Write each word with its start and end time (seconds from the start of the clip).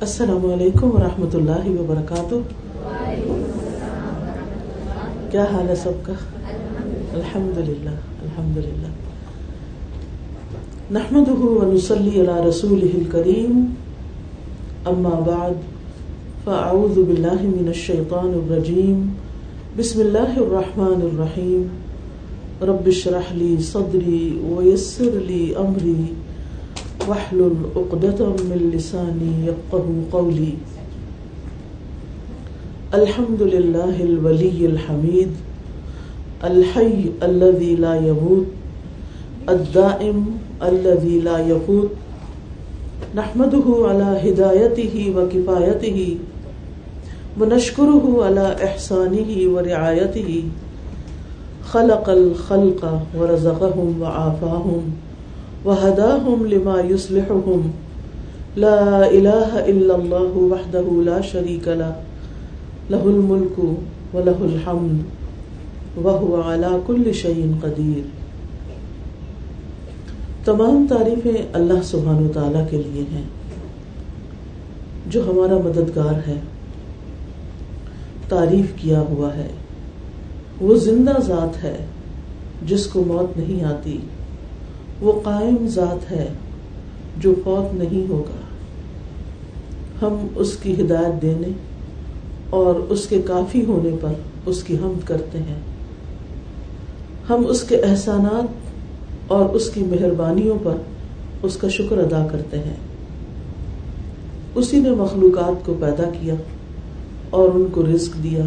السلام 0.00 0.52
علیکم 0.52 0.90
ورحمۃ 0.90 1.34
اللہ 1.34 1.80
وبرکاتہ۔ 1.80 2.34
کیا 5.30 5.44
حال 5.52 5.68
ہے 5.68 5.76
سب 5.76 5.92
کا؟ 6.02 6.12
الحمد 7.12 7.58
للہ 7.58 7.94
الحمد 8.22 8.56
للہ 8.56 8.88
نحمد 10.90 11.28
ونسلی 11.28 12.20
علی 12.20 12.48
رسول 12.48 13.04
کریم 13.12 13.64
اما 14.84 15.20
بعد، 15.26 15.54
فاعوذ 16.44 16.98
باللہ 16.98 17.42
من 17.42 17.64
الشیطان 17.66 18.40
الرجیم۔ 18.42 19.08
بسم 19.76 20.00
اللہ 20.00 20.38
الرحمن 20.38 21.02
الرحیم۔ 21.02 21.66
رب 22.62 22.86
اشرح 22.86 23.32
لی 23.32 23.56
صدری 23.62 24.40
ویسر 24.42 25.20
لی 25.26 25.54
امری۔ 25.56 26.14
واحلل 27.08 27.54
عقدة 27.76 28.26
من 28.26 28.70
لساني 28.74 29.46
يفقهوا 29.46 30.02
قولي. 30.12 30.54
الحمد 32.94 33.42
لله 33.42 34.02
الولي 34.02 34.66
الحميد، 34.66 35.30
الحي 36.44 37.10
الذي 37.22 37.76
لا 37.76 37.94
يموت، 37.94 38.46
الدائم 39.48 40.38
الذي 40.62 41.20
لا 41.20 41.38
يفوت. 41.38 41.90
نحمده 43.14 43.66
على 43.88 44.10
هدايته 44.24 45.12
وكفايته، 45.16 46.16
ونشكره 47.40 48.24
على 48.24 48.46
إحسانه 48.64 49.30
ورعايته. 49.46 50.44
خلق 51.64 52.10
الخلق 52.10 52.82
ورزقهم 53.18 53.88
وعافاهم. 54.00 54.82
وهداهم 55.66 56.46
لما 56.46 56.80
يصلحهم 56.90 57.70
لا 58.56 59.06
إله 59.10 59.58
إلا 59.66 59.94
الله 59.94 60.32
وحده 60.36 61.02
لا 61.02 61.20
شريك 61.20 61.68
له. 61.68 61.90
له 62.90 63.02
الملك 63.04 63.58
وله 64.14 64.52
الحمد 64.52 65.02
وهو 66.04 66.42
على 66.42 66.76
كل 66.86 67.12
شيء 67.12 67.46
قدير. 67.60 68.00
تمام 70.44 70.86
تعریفیں 70.88 71.46
اللہ 71.52 71.82
سبحانہ 71.84 72.28
و 72.28 72.32
تعالیٰ 72.34 72.64
کے 72.70 72.76
لیے 72.76 73.04
ہیں، 73.12 73.22
جو 75.06 75.30
ہمارا 75.30 75.58
مددگار 75.64 76.28
ہے، 76.28 76.40
تعریف 78.28 78.82
کیا 78.82 79.00
ہوا 79.00 79.36
ہے۔ 79.36 79.48
وہ 80.60 80.74
زندہ 80.74 81.20
ذات 81.20 81.64
ہے، 81.64 81.84
جس 82.66 82.86
کو 82.86 83.04
موت 83.06 83.38
نہیں 83.38 83.64
آتی۔ 83.64 83.98
وہ 85.00 85.20
قائم 85.24 85.66
ذات 85.66 86.10
ہے 86.10 86.28
جو 87.16 87.34
فوت 87.44 87.74
نہیں 87.74 88.10
ہوگا۔ 88.10 88.40
ہم 90.02 90.26
اس 90.34 90.56
کی 90.56 90.82
ہدایت 90.82 91.22
دینے 91.22 91.48
اور 92.50 92.74
اس 92.74 93.06
کے 93.08 93.22
کافی 93.22 93.64
ہونے 93.64 93.90
پر 94.00 94.12
اس 94.46 94.62
کی 94.62 94.76
حمد 94.76 95.06
کرتے 95.06 95.38
ہیں۔ 95.38 95.60
ہم 97.30 97.46
اس 97.48 97.62
کے 97.62 97.76
احسانات 97.76 98.46
اور 99.32 99.46
اس 99.46 99.70
کی 99.70 99.82
مہربانیوں 99.82 100.58
پر 100.62 100.74
اس 101.42 101.56
کا 101.56 101.68
شکر 101.68 101.98
ادا 101.98 102.26
کرتے 102.32 102.58
ہیں۔ 102.58 102.76
اسی 104.54 104.80
نے 104.80 104.90
مخلوقات 104.90 105.66
کو 105.66 105.74
پیدا 105.80 106.10
کیا 106.20 106.34
اور 107.30 107.48
ان 107.48 107.66
کو 107.72 107.84
رزق 107.94 108.22
دیا، 108.22 108.44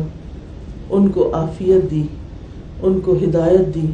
ان 0.89 1.07
کو 1.07 1.33
عافیت 1.33 1.91
دی، 1.91 2.03
ان 2.81 2.99
کو 2.99 3.13
ہدایت 3.13 3.75
دی۔ 3.75 3.85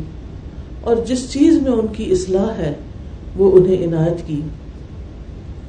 اور 0.86 0.95
جس 1.05 1.31
چیز 1.31 1.61
میں 1.61 1.72
ان 1.72 1.86
کی 1.94 2.11
اصلاح 2.11 2.53
ہے، 2.58 2.73
وہ 3.36 3.52
انہیں 3.52 3.83
عنایت 3.83 4.28
کی۔ 4.28 4.41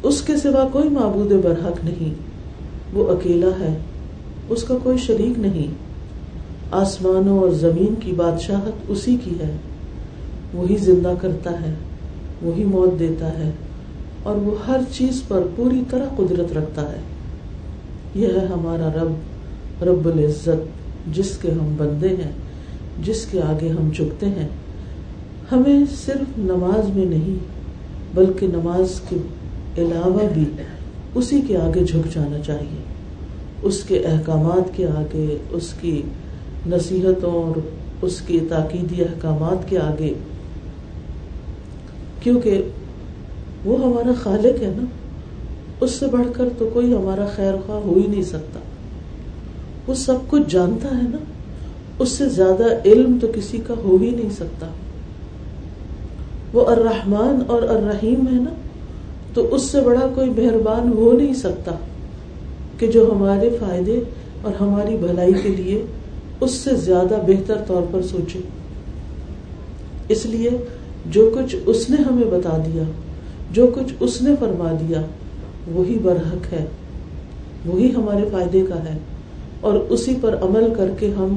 اس 0.03 0.23
کے 0.23 0.37
سوا 0.37 0.69
کوئی 0.73 0.89
معبود 0.89 1.33
برحق 1.33 1.85
نہیں۔ 1.85 2.15
وہ 2.93 3.13
اکیلا 3.13 3.49
ہے، 3.61 3.77
اس 4.49 4.65
کا 4.65 4.75
کوئی 4.83 4.99
شریک 4.99 5.39
نہیں۔ 5.39 5.67
آسمانوں 6.71 7.39
اور 7.39 7.49
زمین 7.49 7.95
کی 8.01 8.13
بادشاہت 8.13 8.73
اسی 8.89 9.17
کی 9.25 9.31
ہے۔ 9.31 9.57
وہی 10.55 10.77
زندہ 10.77 11.13
کرتا 11.21 11.61
ہے، 11.61 11.75
وہی 12.43 12.65
موت 12.65 12.99
دیتا 12.99 13.39
ہے، 13.39 13.51
اور 14.23 14.37
وہ 14.37 14.67
ہر 14.67 14.81
چیز 14.93 15.23
پر 15.29 15.43
پوری 15.57 15.83
طرح 15.91 16.07
قدرت 16.17 16.53
رکھتا 16.53 16.93
ہے۔ 16.93 17.01
یہ 18.15 18.27
ہے 18.27 18.47
ہمارا 18.47 18.89
رب 19.03 19.13
رب 19.83 20.07
العزت، 20.07 20.77
جس 21.15 21.39
کے 21.43 21.51
ہم 21.51 21.75
بندے 21.77 22.09
ہیں، 22.09 22.33
جس 23.03 23.27
کے 23.31 23.43
آگے 23.43 23.69
ہم 23.69 23.91
چکتے 23.91 24.27
ہیں۔ 24.27 24.49
ہمیں 25.53 25.85
صرف 26.05 26.39
نماز 26.39 26.97
میں 26.97 27.05
نہیں، 27.05 27.37
بلکہ 28.15 28.47
نماز 28.47 29.01
کے 29.09 29.17
علاوہ 29.79 30.21
بھی 30.35 30.45
اسی 31.15 31.41
کے 31.49 31.57
آگے 31.57 31.85
جھک 31.85 32.15
جانا 32.15 32.39
چاہیے۔ 32.39 32.83
اس 33.63 33.83
کے 33.83 33.99
احکامات 33.99 34.77
کے 34.77 34.87
آگے، 34.87 35.37
اس 35.51 35.75
کی 35.81 36.03
نصیحتوں 36.67 37.33
اور 37.33 37.61
اس 38.03 38.21
کے 38.27 38.41
تاکیدی 38.49 39.03
احکامات 39.03 39.69
کے 39.69 39.79
آگے۔ 39.79 40.15
کیونکہ 42.21 42.63
وہ 43.65 43.85
ہمارا 43.85 44.13
خالق 44.23 44.63
ہے 44.63 44.73
نا، 44.77 44.85
اس 45.81 45.91
سے 45.91 46.07
بڑھ 46.07 46.27
کر 46.33 46.49
تو 46.59 46.71
کوئی 46.73 46.95
ہمارا 46.95 47.27
خیر 47.37 47.53
خواہ 47.67 47.79
ہو 47.79 47.95
ہی 47.97 48.07
نہیں 48.07 48.23
سکتا۔ 48.23 48.61
وہ 49.87 49.95
سب 49.95 50.15
کچھ 50.29 50.43
جانتا 50.49 50.89
ہے 50.89 51.03
نا، 51.03 51.19
اس 51.99 52.09
سے 52.09 52.29
زیادہ 52.29 52.65
علم 52.85 53.19
تو 53.21 53.27
کسی 53.35 53.59
کا 53.67 53.75
ہو 53.85 53.97
ہی 53.97 54.11
نہیں 54.11 54.31
سکتا۔ 54.31 54.67
وہ 56.57 56.67
الرحمن 56.67 57.43
اور 57.47 57.63
الرحیم 57.63 58.27
ہے 58.33 58.41
نا، 58.41 58.51
تو 59.35 59.55
اس 59.55 59.63
سے 59.63 59.81
بڑا 59.81 60.07
کوئی 60.15 60.31
مہربان 60.31 60.93
ہو 60.93 61.13
نہیں 61.13 61.35
سکتا 61.35 61.73
کہ 62.79 62.87
جو 62.87 63.11
ہمارے 63.13 63.51
فائدے 63.61 64.01
اور 64.43 64.53
ہماری 64.61 64.97
بھلائی 64.97 65.33
کے 65.43 65.49
لیے 65.49 65.87
اس 66.41 66.51
سے 66.51 66.75
زیادہ 66.75 67.15
بہتر 67.27 67.57
طور 67.67 67.83
پر 67.91 68.03
سوچے۔ 68.03 68.39
اس 70.09 70.27
لیے 70.27 70.51
جو 71.07 71.31
کچھ 71.35 71.57
اس 71.67 71.91
نے 71.91 71.97
ہمیں 71.97 72.31
بتا 72.31 72.57
دیا، 72.67 72.83
جو 73.51 73.67
کچھ 73.75 73.93
اس 74.01 74.23
نے 74.23 74.31
فرما 74.41 74.73
دیا، 74.81 75.03
وہی 75.73 75.99
برحق 76.03 76.53
ہے، 76.53 76.65
وہی 77.67 77.95
ہمارے 77.95 78.25
فائدے 78.33 78.65
کا 78.69 78.85
ہے۔ 78.85 78.99
اور 79.61 79.75
اسی 79.75 80.15
پر 80.21 80.35
عمل 80.43 80.75
کر 80.77 80.91
کے 80.99 81.11
ہم 81.17 81.37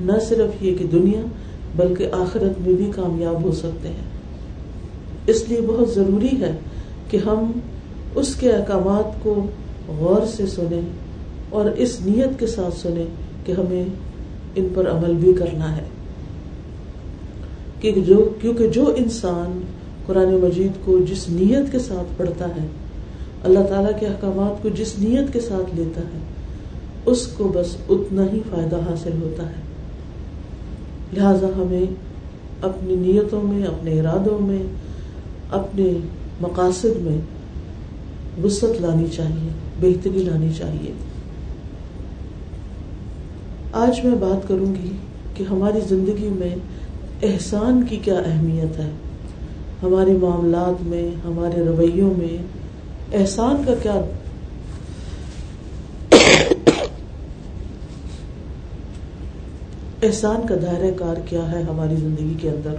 نہ 0.00 0.12
صرف 0.28 0.62
یہ 0.62 0.74
کہ 0.74 0.84
دنیا 0.92 1.20
بلکہ 1.76 2.08
آخرت 2.12 2.66
میں 2.66 2.74
بھی 2.74 2.90
کامیاب 2.96 3.42
ہو 3.42 3.52
سکتے 3.52 3.88
ہیں۔ 3.88 4.10
اس 5.26 5.48
لیے 5.48 5.60
بہت 5.60 5.90
ضروری 5.90 6.40
ہے 6.40 6.58
کہ 7.10 7.16
ہم 7.16 7.52
اس 8.14 8.34
کے 8.34 8.50
احکامات 8.50 9.22
کو 9.22 9.46
غور 9.88 10.26
سے 10.26 10.46
سنیں 10.46 10.80
اور 11.50 11.64
اس 11.70 11.98
نیت 12.04 12.40
کے 12.40 12.46
ساتھ 12.46 12.78
سنیں 12.78 13.06
کہ 13.46 13.52
ہمیں 13.52 13.84
ان 14.56 14.68
پر 14.74 14.90
عمل 14.90 15.14
بھی 15.14 15.32
کرنا 15.32 15.76
ہے۔ 15.76 15.82
کیونکہ 17.80 18.68
جو 18.68 18.94
انسان 18.96 19.60
قرآن 20.06 20.34
مجید 20.34 20.72
کو 20.84 20.98
جس 20.98 21.28
نیت 21.28 21.72
کے 21.72 21.78
ساتھ 21.78 22.18
پڑھتا 22.18 22.44
ہے، 22.44 22.66
اللہ 23.44 23.58
تعالیٰ 23.58 24.00
کے 24.00 24.06
احکامات 24.06 24.62
کو 24.62 24.68
جس 24.68 24.98
نیت 24.98 25.32
کے 25.32 25.40
ساتھ 25.40 25.76
لیتا 25.76 26.00
ہے، 26.00 26.18
اس 27.06 27.26
کو 27.26 27.50
بس 27.54 27.76
اتنا 27.88 28.22
ہی 28.32 28.40
فائدہ 28.50 28.76
حاصل 28.76 29.12
ہوتا 29.22 29.46
ہے۔ 29.46 29.69
لہذا 31.12 31.46
ہمیں 31.46 31.94
اپنی 32.62 32.96
نیتوں 32.96 33.42
میں، 33.42 33.66
اپنے 33.66 34.00
ارادوں 34.00 34.46
میں، 34.46 34.62
اپنے 35.50 35.92
مقاصد 36.40 36.96
میں 36.96 37.18
وسط 38.44 38.80
لانی 38.80 39.06
چاہیے، 39.16 39.48
بہتری 39.80 40.22
لانی 40.22 40.48
چاہیے۔ 40.58 40.92
آج 43.72 44.04
میں 44.04 44.14
بات 44.14 44.48
کروں 44.48 44.74
گی 44.74 44.90
کہ 45.34 45.44
ہماری 45.50 45.80
زندگی 45.88 46.28
میں 46.32 46.56
احسان 47.22 47.82
کی 47.88 47.96
کیا 47.96 48.18
اہمیت 48.18 48.78
ہے۔ 48.78 48.90
ہمارے 49.82 50.12
معاملات 50.12 50.82
میں، 50.82 51.10
ہمارے 51.24 51.64
رویوں 51.64 52.14
میں 52.18 52.36
احسان 53.12 53.62
کا 53.66 53.74
کیا 53.82 54.00
احسان 60.02 60.46
کا 60.46 60.54
دائرہ 60.62 60.90
کار 60.98 61.16
کیا 61.26 61.52
ہے 61.52 61.62
ہماری 61.62 61.94
زندگی 61.96 62.34
کے 62.40 62.48
اندر؟ 62.48 62.74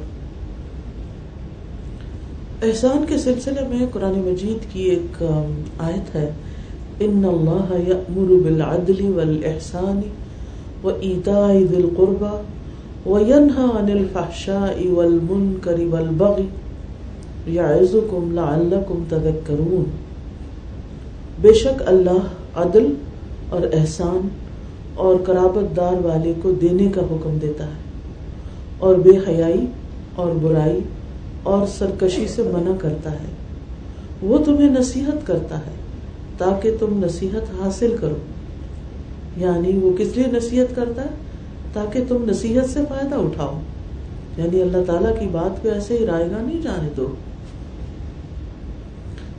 احسان 2.62 3.06
کے 3.10 3.18
سلسلے 3.18 3.68
میں 3.70 3.88
قرآن 3.94 4.20
مجید 4.20 4.74
کی 4.74 4.84
ایک 4.84 5.24
آیت 5.78 6.16
ہے، 6.16 6.32
ان 7.00 7.26
اللہ 7.26 7.90
یأمر 7.90 8.32
بالعدل 8.44 9.06
والإحسان 9.16 10.02
وإیتاء 10.84 11.54
ذی 11.70 11.76
القربى 11.76 12.36
وینہى 13.06 13.70
عن 13.78 13.92
الفحشاء 13.92 14.90
والمنکر 14.92 15.80
والبغی 15.92 16.48
یعظکم 17.48 18.32
لعلکم 18.34 19.04
تذکرون۔ 19.10 19.84
بے 21.42 21.54
شک 21.54 21.84
اللہ 21.86 22.60
عدل 22.60 22.94
اور 23.50 23.62
احسان 23.74 24.28
اور 24.96 25.16
قرابت 25.26 25.78
دار 25.78 26.06
والے 26.06 26.34
کو 26.44 26.52
دینے 26.52 26.92
کا 26.96 27.02
حکم 27.02 27.38
دیتا 27.42 27.66
ہے 27.68 27.82
اور 28.80 28.96
بے 28.96 29.12
حیائی 29.28 29.66
اور 30.16 30.32
برائی 30.32 30.80
اور 31.44 31.68
سرکشی 31.68 32.28
سے 32.28 32.44
منع 32.44 32.72
کرتا 32.80 33.12
ہے۔ 33.12 33.26
وہ 34.22 34.38
تمہیں 34.38 34.70
نصیحت 34.70 35.28
کرتا 35.28 35.58
ہے 35.58 35.72
تاکہ 36.38 36.72
تم 36.80 37.06
نصیحت 37.06 37.62
حاصل 37.62 37.96
کرو۔ 38.02 38.16
یعنی 39.38 39.78
وہ 39.78 39.98
کس 39.98 40.08
لیے 40.16 40.26
نصیحت 40.32 40.76
کرتا 40.76 41.02
ہے؟ 41.02 41.10
تاکہ 41.74 42.00
تم 42.08 42.18
نصیحت 42.30 42.70
سے 42.70 42.80
فائدہ 42.90 43.16
اٹھاؤ۔ 43.16 43.60
یعنی 44.38 44.62
اللہ 44.62 44.78
تعالیٰ 44.88 45.20
کی 45.20 45.26
بات 45.32 45.64
کو 45.64 45.70
ایسے 45.70 45.98
ہی 45.98 46.06
رائے 46.06 46.32
گا 46.32 46.42
نہیں 46.42 46.62
جانے 46.62 46.90
دو۔ 46.98 47.08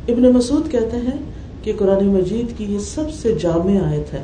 ابن 0.09 0.23
مسعود 0.23 0.71
کہتے 0.71 0.97
ہیں 0.97 1.17
کہ 1.63 1.73
قرآن 1.79 2.07
مجید 2.07 2.59
کی 2.59 2.65
یہ 2.65 2.79
سب 2.79 3.13
سے 3.13 3.35
جامع 3.43 3.79
آیت 3.85 4.15
ہے۔ 4.15 4.23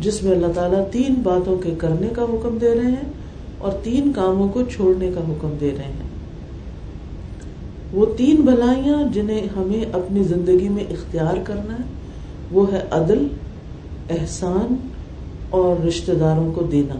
جس 0.00 0.22
میں 0.22 0.32
اللہ 0.32 0.46
تعالیٰ 0.54 0.90
تین 0.90 1.14
باتوں 1.22 1.58
کے 1.58 1.74
کرنے 1.78 2.08
کا 2.08 2.22
حکم 2.22 2.58
دے 2.60 2.74
رہے 2.74 2.90
ہیں 2.90 3.12
اور 3.58 3.72
تین 3.82 4.12
کاموں 4.12 4.48
کو 4.48 4.62
چھوڑنے 4.62 5.10
کا 5.14 5.20
حکم 5.20 5.50
دے 5.60 5.70
رہے 5.70 5.84
ہیں۔ 5.84 6.10
وہ 7.92 8.06
تین 8.16 8.36
بھلائیاں 8.36 9.02
جنہیں 9.12 9.46
ہمیں 9.56 9.84
اپنی 9.92 10.22
زندگی 10.22 10.68
میں 10.68 10.84
اختیار 10.90 11.36
کرنا 11.44 11.72
ہے، 11.72 11.84
وہ 12.52 12.72
ہے 12.72 12.80
عدل، 12.90 13.26
احسان 14.10 14.74
اور 15.50 15.84
رشتے 15.84 16.14
داروں 16.14 16.52
کو 16.52 16.62
دینا۔ 16.62 16.94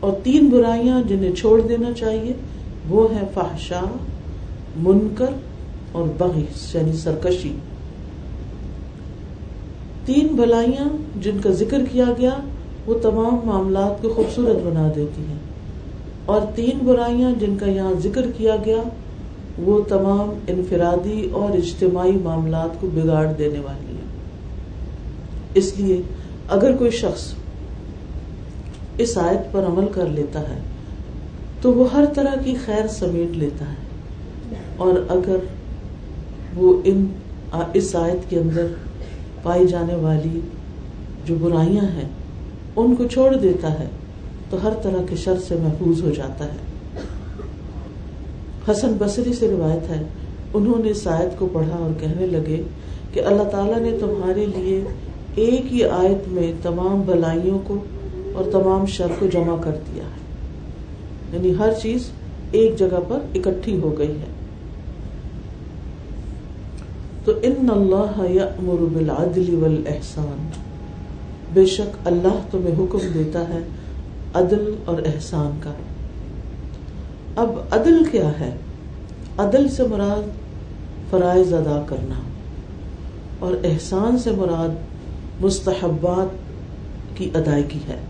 اور 0.00 0.12
تین 0.22 0.46
برائیاں 0.46 1.02
جنہیں 1.08 1.32
چھوڑ 1.32 1.60
دینا 1.60 1.92
چاہیے، 1.92 2.32
وہ 2.88 3.14
ہے 3.14 3.20
فحشا 3.34 3.96
منکر 4.76 5.30
اور 5.92 6.04
بغی 6.18 6.44
یعنی 6.74 6.92
سرکشی۔ 6.92 7.56
تین 10.06 10.26
بھلائیاں 10.26 10.88
جن 11.22 11.38
کا 11.42 11.50
ذکر 11.50 11.78
کیا 11.92 12.04
گیا، 12.18 12.30
وہ 12.86 12.98
تمام 13.02 13.40
معاملات 13.44 14.02
کو 14.02 14.08
خوبصورت 14.08 14.56
بنا 14.62 14.92
دیتی 14.96 15.22
ہیں۔ 15.22 15.38
اور 16.26 16.40
تین 16.54 16.78
برائیاں 16.84 17.30
جن 17.40 17.56
کا 17.56 17.66
یہاں 17.66 17.92
ذکر 18.02 18.26
کیا 18.36 18.56
گیا، 18.64 18.82
وہ 19.58 19.80
تمام 19.88 20.30
انفرادی 20.46 21.28
اور 21.32 21.56
اجتماعی 21.56 22.12
معاملات 22.12 22.80
کو 22.80 22.88
بگاڑ 22.94 23.32
دینے 23.38 23.58
والی 23.58 23.92
ہیں۔ 23.92 24.06
اس 25.54 25.72
لیے 25.76 26.02
اگر 26.48 26.76
کوئی 26.76 26.90
شخص 26.90 27.32
اس 28.98 29.18
آیت 29.18 29.52
پر 29.52 29.62
عمل 29.62 29.84
کر 29.92 30.06
لیتا 30.06 30.40
ہے، 30.40 30.58
تو 31.60 31.72
وہ 31.72 31.92
ہر 31.92 32.04
طرح 32.14 32.34
کی 32.44 32.54
خیر 32.64 32.86
سمیٹ 32.86 33.36
لیتا 33.36 33.64
ہے۔ 33.64 33.86
اور 34.76 34.92
اگر 35.08 35.36
وہ 36.54 36.80
ان 36.84 37.06
اس 37.74 37.96
آیت 37.96 38.30
کے 38.30 38.38
اندر 38.38 38.66
پائی 39.46 39.66
جانے 39.66 39.94
والی 39.94 40.40
جو 41.24 41.34
برائیاں 41.40 41.84
ہیں، 41.84 42.08
ان 42.76 42.94
کو 42.96 43.06
چھوڑ 43.06 43.36
دیتا 43.36 43.80
ہے 43.80 43.88
تو 44.50 44.56
ہر 44.62 44.72
طرح 44.82 45.02
کے 45.10 45.16
شر 45.16 45.34
سے 45.48 45.56
محفوظ 45.62 46.02
ہو 46.02 46.10
جاتا 46.10 46.44
ہے۔ 46.44 46.66
حسن 48.70 48.96
بصری 48.98 49.32
سے 49.32 49.48
روایت 49.48 49.90
ہے، 49.90 50.02
انہوں 50.54 50.84
نے 50.84 50.90
اس 50.90 51.06
آیت 51.06 51.38
کو 51.38 51.48
پڑھا 51.52 51.76
اور 51.76 52.00
کہنے 52.00 52.26
لگے 52.26 52.62
کہ 53.12 53.20
اللہ 53.20 53.42
تعالیٰ 53.42 53.78
نے 53.78 53.96
تمہارے 54.00 54.46
لیے 54.46 54.84
ایک 55.34 55.72
ہی 55.72 55.84
آیت 55.84 56.28
میں 56.28 56.52
تمام 56.62 57.02
بلائیوں 57.06 57.58
کو 57.64 57.76
اور 58.34 58.44
تمام 58.52 58.86
شر 58.86 59.06
کو 59.18 59.26
جمع 59.26 59.56
کر 59.62 59.70
دیا 59.70 60.04
ہے۔ 60.04 60.26
یعنی 61.32 61.52
ہر 61.58 61.72
چیز 61.82 62.10
ایک 62.50 62.78
جگہ 62.78 63.00
پر 63.08 63.18
اکٹھی 63.34 63.78
ہو 63.78 63.98
گئی 63.98 64.10
ہے۔ 64.10 64.35
تو 67.26 67.32
ان 67.42 67.70
اللہ 67.70 68.30
یأمر 68.30 68.84
بالعدل 68.94 69.62
والاحسان 69.62 70.50
بے 71.54 71.66
شک 71.66 71.96
اللہ 72.04 72.38
تمہیں 72.50 72.74
حکم 72.78 72.98
دیتا 73.14 73.40
ہے 73.40 73.58
عدل 74.34 74.74
اور 74.84 74.98
احسان 75.06 75.60
کا۔ 75.62 75.70
اب 77.36 77.50
عدل 77.70 78.04
کیا 78.12 78.40
ہے؟ 78.40 78.56
عدل 79.38 79.68
سے 79.68 79.82
مراد 79.82 80.28
فرائض 81.10 81.52
ادا 81.52 81.84
کرنا 81.88 82.14
اور 83.38 83.52
احسان 83.64 84.18
سے 84.18 84.30
مراد 84.30 84.74
مستحبات 85.44 86.34
کی 87.18 87.30
ادائیگی 87.34 87.80
ہے۔ 87.88 88.00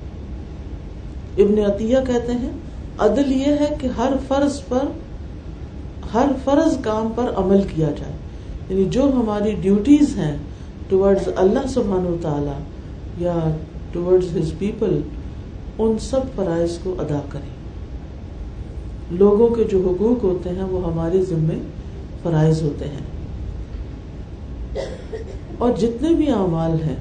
ابن 1.44 1.70
عطیہ 1.70 1.96
کہتے 2.06 2.32
ہیں، 2.32 2.52
عدل 2.98 3.32
یہ 3.32 3.46
ہے 3.46 3.76
کہ 3.80 3.88
ہر 3.96 4.12
فرض 4.28 4.60
پر، 4.68 4.86
ہر 6.14 6.26
فرض 6.44 6.78
کام 6.82 7.12
پر 7.16 7.24
عمل 7.36 7.62
کیا 7.74 7.90
جائے۔ 7.90 8.25
یعنی 8.68 8.84
جو 8.84 9.02
ہماری 9.02 9.54
ڈیوٹیز 9.60 10.16
ہیں 10.16 10.36
ٹورڈز 10.88 11.28
اللہ 11.36 11.66
سبحان 11.68 12.06
و 12.06 12.16
تعالی 12.22 12.64
یا 13.24 13.56
ٹورڈز 13.92 14.36
ہز 14.36 14.52
پیپل 14.58 15.00
ان 15.78 15.98
سب 15.98 16.20
فرائض 16.34 16.78
کو 16.82 16.94
ادا 16.98 17.20
کریں۔ 17.28 17.56
لوگوں 19.10 19.48
کے 19.48 19.64
جو 19.64 19.78
حقوق 19.78 20.24
ہوتے 20.24 20.50
ہیں، 20.50 20.62
وہ 20.62 20.92
ہمارے 20.92 21.22
ذمے 21.22 21.58
فرائض 22.22 22.62
ہوتے 22.62 22.84
ہیں۔ 22.84 23.06
اور 25.58 25.72
جتنے 25.72 26.08
بھی 26.08 26.30
اعمال 26.30 26.82
ہیں 26.82 26.96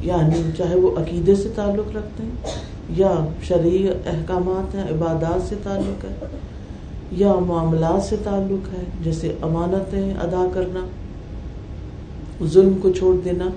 یعنی 0.00 0.50
چاہے 0.58 0.76
وہ 0.76 0.98
عقیدے 0.98 1.34
سے 1.34 1.48
تعلق 1.54 1.96
رکھتے 1.96 2.22
ہیں 2.22 2.30
یا 2.90 3.14
شرعی 3.42 3.88
احکامات 4.06 4.74
ہیں، 4.74 4.84
عبادات 4.84 5.48
سے 5.48 5.54
تعلق 5.62 6.04
ہے 6.04 6.26
یا 7.10 7.34
معاملات 7.34 8.04
سے 8.04 8.16
تعلق 8.24 8.72
ہے، 8.72 8.82
جیسے 9.04 9.34
امانتیں 9.40 10.14
ادا 10.14 10.46
کرنا، 10.54 10.86
ظلم 12.44 12.74
کو 12.82 12.90
چھوڑ 12.90 13.16
دینا، 13.24 13.48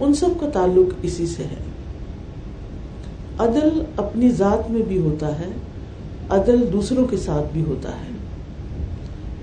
ان 0.00 0.14
سب 0.14 0.28
کا 0.40 0.48
تعلق 0.48 0.94
اسی 1.02 1.26
سے 1.26 1.42
ہے۔ 1.42 1.56
عدل 3.38 3.82
اپنی 3.96 4.30
ذات 4.30 4.70
میں 4.70 4.82
بھی 4.82 4.98
ہوتا 4.98 5.38
ہے، 5.38 5.48
عدل 6.28 6.72
دوسروں 6.72 7.04
کے 7.04 7.16
ساتھ 7.16 7.46
بھی 7.52 7.64
ہوتا 7.68 7.88
ہے۔ 7.88 8.14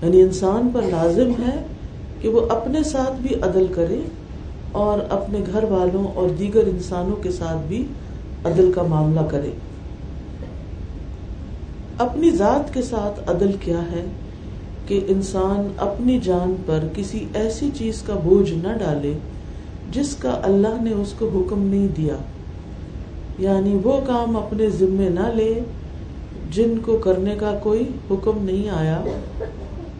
یعنی 0.01 0.21
انسان 0.21 0.69
پر 0.73 0.81
لازم 0.81 1.29
ہے 1.29 1.65
کہ 2.21 2.29
وہ 2.29 2.41
اپنے 2.49 2.83
ساتھ 2.83 3.21
بھی 3.21 3.35
عدل 3.35 3.65
کرے 3.75 4.01
اور 4.71 4.99
اپنے 5.09 5.39
گھر 5.53 5.63
والوں 5.63 6.07
اور 6.15 6.29
دیگر 6.29 6.67
انسانوں 6.67 7.15
کے 7.15 7.31
ساتھ 7.31 7.67
بھی 7.67 7.85
عدل 8.45 8.71
کا 8.75 8.83
معاملہ 8.83 9.21
کرے۔ 9.29 9.51
اپنی 12.01 12.31
ذات 12.31 12.74
کے 12.74 12.81
ساتھ 12.81 13.30
عدل 13.30 13.51
کیا 13.59 13.81
ہے 13.81 14.06
کہ 14.88 15.00
انسان 15.07 15.74
اپنی 15.77 16.19
جان 16.24 16.56
پر 16.65 16.80
کسی 16.95 17.25
ایسی 17.33 17.69
چیز 17.74 18.01
کا 18.01 18.13
بوجھ 18.24 18.51
نہ 18.51 18.77
ڈالے 18.77 19.13
جس 19.92 20.15
کا 20.15 20.39
اللہ 20.44 20.81
نے 20.81 20.92
اس 20.94 21.13
کو 21.19 21.30
حکم 21.36 21.62
نہیں 21.62 21.88
دیا۔ 21.88 22.15
یعنی 23.39 23.77
وہ 23.83 24.01
کام 24.07 24.38
اپنے 24.38 24.69
ذمے 24.69 25.09
نہ 25.09 25.27
لے 25.36 25.59
جن 26.51 26.74
کو 26.86 26.98
کرنے 26.98 27.36
کا 27.36 27.59
کوئی 27.63 27.83
حکم 28.12 28.45
نہیں 28.45 28.69
آیا 28.69 29.01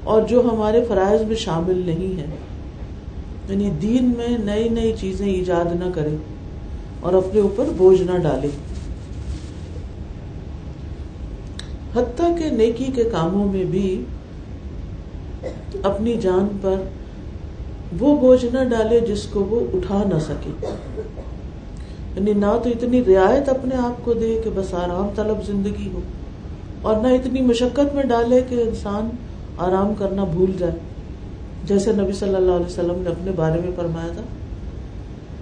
اور 0.04 0.22
جو 0.22 0.42
ہمارے 0.54 0.86
فرائض 0.88 1.22
میں 1.22 1.36
شامل 1.36 1.84
نہیں 1.86 2.20
ہے۔ 2.20 2.26
یعنی 3.50 3.70
دین 3.82 4.14
میں 4.18 4.38
نئی 4.38 4.70
نئی 4.70 4.94
چیزیں 5.00 5.28
ایجاد 5.28 5.66
نہ 5.66 5.92
کرے 5.96 6.16
اور 7.00 7.14
اپنے 7.14 7.42
اوپر 7.42 7.66
بوجھ 7.78 8.02
نہ 8.02 8.18
ڈالے۔ 8.18 8.48
حتیٰ 11.96 12.38
کہ 12.38 12.50
نیکی 12.50 12.86
کے 12.96 13.04
کاموں 13.12 13.46
میں 13.54 13.64
بھی 13.66 14.04
اپنی 15.84 16.14
جان 16.22 16.48
پر 16.62 16.76
وہ 18.00 18.16
بوجھ 18.20 18.46
نہ 18.46 18.64
ڈالے 18.70 19.00
جس 19.00 19.26
کو 19.28 19.44
وہ 19.44 19.60
اٹھا 19.74 20.04
نہ 20.08 20.20
سکے۔ 20.20 20.52
یعنی 22.16 22.34
نہ 22.34 22.52
تو 22.64 22.70
اتنی 22.70 23.04
رعایت 23.04 23.50
اپنے 23.50 23.76
آپ 23.78 24.04
کو 24.06 24.14
دے 24.14 24.40
کہ 24.44 24.50
بس 24.56 24.74
آرام 24.74 25.08
طلب 25.16 25.46
زندگی 25.48 25.90
ہو، 25.94 26.00
اور 26.82 26.96
نہ 27.02 27.08
اتنی 27.08 27.42
مشقت 27.42 27.94
میں 27.96 28.04
ڈالے 28.04 28.42
کہ 28.50 28.62
انسان 28.62 29.10
آرام 29.60 29.94
کرنا 29.94 30.24
بھول 30.24 30.52
جائے۔ 30.58 30.78
جیسے 31.64 31.92
نبی 31.94 32.14
صلی 32.14 32.36
اللہ 32.36 32.52
علیہ 32.52 32.66
وسلم 32.66 33.02
نے 33.02 33.10
اپنے 33.10 33.32
بارے 33.36 33.60
میں 33.62 33.72
فرمایا 33.76 34.12
تھا 34.14 34.22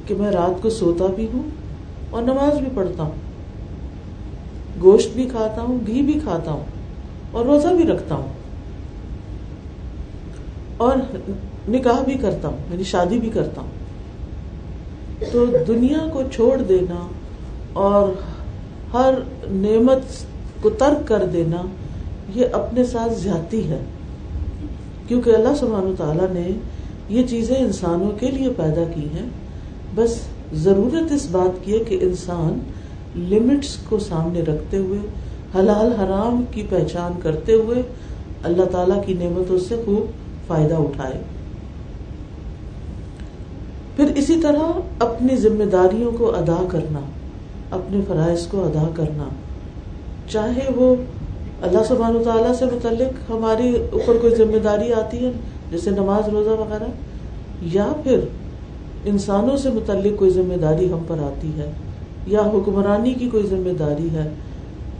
کہ 0.08 0.16
میں 0.16 0.32
رات 0.32 0.62
کو 0.62 0.70
سوتا 0.70 1.06
بھی 1.16 1.28
ہوں 1.34 1.50
اور 2.10 2.22
نماز 2.22 2.58
بھی 2.58 2.70
پڑھتا 2.74 3.04
ہوں۔ 3.04 3.28
گوشت 4.82 5.10
بھی 5.16 5.26
کھاتا 5.26 5.62
ہوں، 5.62 5.78
گھی 5.88 6.02
بھی 6.02 6.20
کھاتا 6.24 6.52
ہوں، 6.52 6.64
اور 7.32 7.46
روزہ 7.46 7.68
بھی 7.68 7.88
رکھتا 7.88 8.16
ہوں، 8.16 8.34
اور 10.78 10.98
نکاح 11.70 12.02
بھی 12.04 12.14
کرتا 12.14 12.48
ہوں 12.48 12.58
یعنی 12.72 12.84
شادی 12.84 13.20
بھی 13.20 13.30
کرتا 13.30 13.62
ہوں۔ 13.62 13.78
تو 15.32 15.46
دنیا 15.68 16.08
کو 16.14 16.22
چھوڑ 16.34 16.58
دینا 16.62 17.08
اور 17.74 18.12
ہر 18.94 19.14
نعمت 19.52 20.02
کو 20.62 20.70
ترک 20.70 21.08
کر 21.08 21.26
دینا، 21.26 21.62
یہ 22.36 22.46
اپنے 22.52 22.84
ساتھ 22.84 23.14
زیادتی 23.14 23.68
ہے۔ 23.70 23.80
کیونکہ 25.08 25.30
اللہ 25.30 25.56
سبحانہ 25.60 25.96
تعالیٰ 25.98 26.30
نے 26.32 26.48
یہ 27.10 27.24
چیزیں 27.24 27.56
انسانوں 27.56 28.12
کے 28.12 28.28
لیے 28.28 28.50
پیدا 28.58 28.84
کی 28.96 29.06
ہیں۔ 29.14 29.30
بس 29.96 30.18
ضرورت 30.54 31.12
اس 31.12 31.28
بات 31.32 31.66
کی 31.66 31.74
ہے 31.74 31.84
کہ 31.84 31.98
انسان 32.02 32.60
لمٹس 33.16 33.78
کو 33.90 34.00
سامنے 34.00 34.42
رکھتے 34.42 34.78
ہوئے، 34.78 35.00
حلال 35.56 35.94
حرام 36.00 36.44
کی 36.52 36.64
پہچان 36.70 37.20
کرتے 37.24 37.54
ہوئے 37.54 37.82
اللہ 38.44 38.64
تعالی 38.72 38.94
کی 39.06 39.14
نعمتوں 39.14 39.60
سے 39.60 39.82
خوب 39.86 40.12
فائدہ 40.48 40.76
اٹھائے۔ 40.76 41.22
پھر 43.96 44.06
اسی 44.16 44.40
طرح 44.42 44.80
اپنی 45.00 45.36
ذمہ 45.36 45.64
داریوں 45.64 46.12
کو 46.12 46.36
ادا 46.36 46.68
کرنا، 46.70 47.00
اپنے 47.72 48.00
فرائض 48.08 48.48
کو 48.48 48.66
ادا 48.66 48.90
کرنا۔ 48.96 49.30
چاہے 50.30 50.72
وہ 50.76 50.96
اللہ 51.62 51.84
سبحان 51.88 52.18
تعالیٰ 52.24 52.54
سے 52.54 52.66
متعلق 52.66 53.32
ہماری 53.32 53.76
اوپر 53.92 54.18
کوئی 54.22 54.36
ذمہ 54.36 54.58
داری 54.58 54.94
آتی 54.94 55.26
ہے، 55.26 55.32
جیسے 55.72 55.90
نماز، 55.90 56.30
روزہ 56.30 56.50
وغیرہ، 56.50 56.88
یا 57.62 57.94
پھر 58.04 58.20
انسانوں 59.06 59.58
سے 59.58 59.70
متعلق 59.70 60.20
کوئی 60.20 60.32
ذمہ 60.32 60.58
داری 60.58 60.92
ہم 60.92 61.00
پر 61.08 61.20
آتی 61.20 61.52
ہے۔ 61.58 61.72
یا 62.30 62.42
حکمرانی 62.42 63.14
کی 63.14 63.30
کوئی 63.30 63.44
ذمہ 63.44 63.78
داری 63.80 64.10
ہے، 64.14 64.30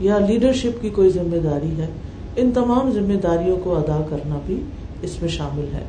یا 0.00 0.18
لیڈرشپ 0.18 0.82
کی 0.82 0.88
کوئی 0.88 1.10
ذمہ 1.10 1.36
داری 1.36 1.70
ہے، 1.78 1.86
ان 2.36 2.50
تمام 2.54 2.90
ذمہ 2.90 3.14
داریوں 3.14 3.56
کو 3.64 3.76
ادا 3.76 4.02
کرنا 4.10 4.38
بھی 4.46 4.64
اس 5.02 5.20
میں 5.20 5.28
شامل 5.28 5.66
ہے۔ 5.74 5.84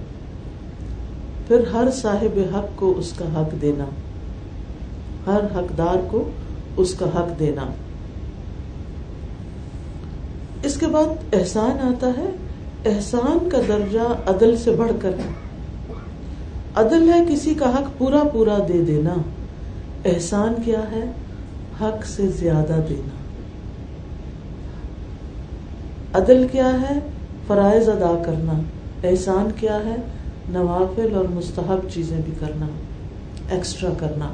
پھر 1.47 1.67
ہر 1.73 1.91
صاحب 1.93 2.39
حق 2.55 2.65
کو 2.75 2.93
اس 2.97 3.13
کا 3.13 3.41
حق 3.41 3.61
دینا۔ 3.61 3.85
ہر 5.27 5.39
حقدار 5.55 5.95
کو 6.07 6.29
اس 6.77 6.93
کا 6.93 7.05
حق 7.05 7.39
دینا۔ 7.39 7.65
اس 10.63 10.77
کے 10.77 10.87
بعد 10.87 11.33
احسان 11.33 11.87
آتا 11.87 12.07
ہے۔ 12.07 12.29
احسان 12.85 13.49
کا 13.49 13.57
درجہ 13.67 14.29
عدل 14.29 14.57
سے 14.57 14.71
بڑھ 14.71 14.91
کر۔ 15.01 15.11
عدل 16.75 17.13
ہے 17.13 17.19
کسی 17.29 17.53
کا 17.53 17.69
حق 17.69 17.97
پورا 17.97 18.23
پورا 18.33 18.57
دے 18.67 18.83
دینا۔ 18.85 19.13
احسان 20.05 20.53
کیا 20.65 20.81
ہے؟ 20.91 21.11
حق 21.81 22.05
سے 22.05 22.27
زیادہ 22.27 22.79
دینا۔ 22.89 23.21
عدل 26.17 26.47
کیا 26.51 26.81
ہے؟ 26.81 26.99
فرائض 27.47 27.89
ادا 27.89 28.21
کرنا۔ 28.25 28.53
احسان 29.03 29.49
کیا 29.59 29.79
ہے؟ 29.85 29.95
نوافل 30.49 31.15
اور 31.15 31.25
مستحب 31.33 31.79
چیزیں 31.93 32.17
بھی 32.25 32.33
کرنا۔ 32.39 32.67
ایکسٹرا 33.49 33.89
کرنا۔ 33.97 34.29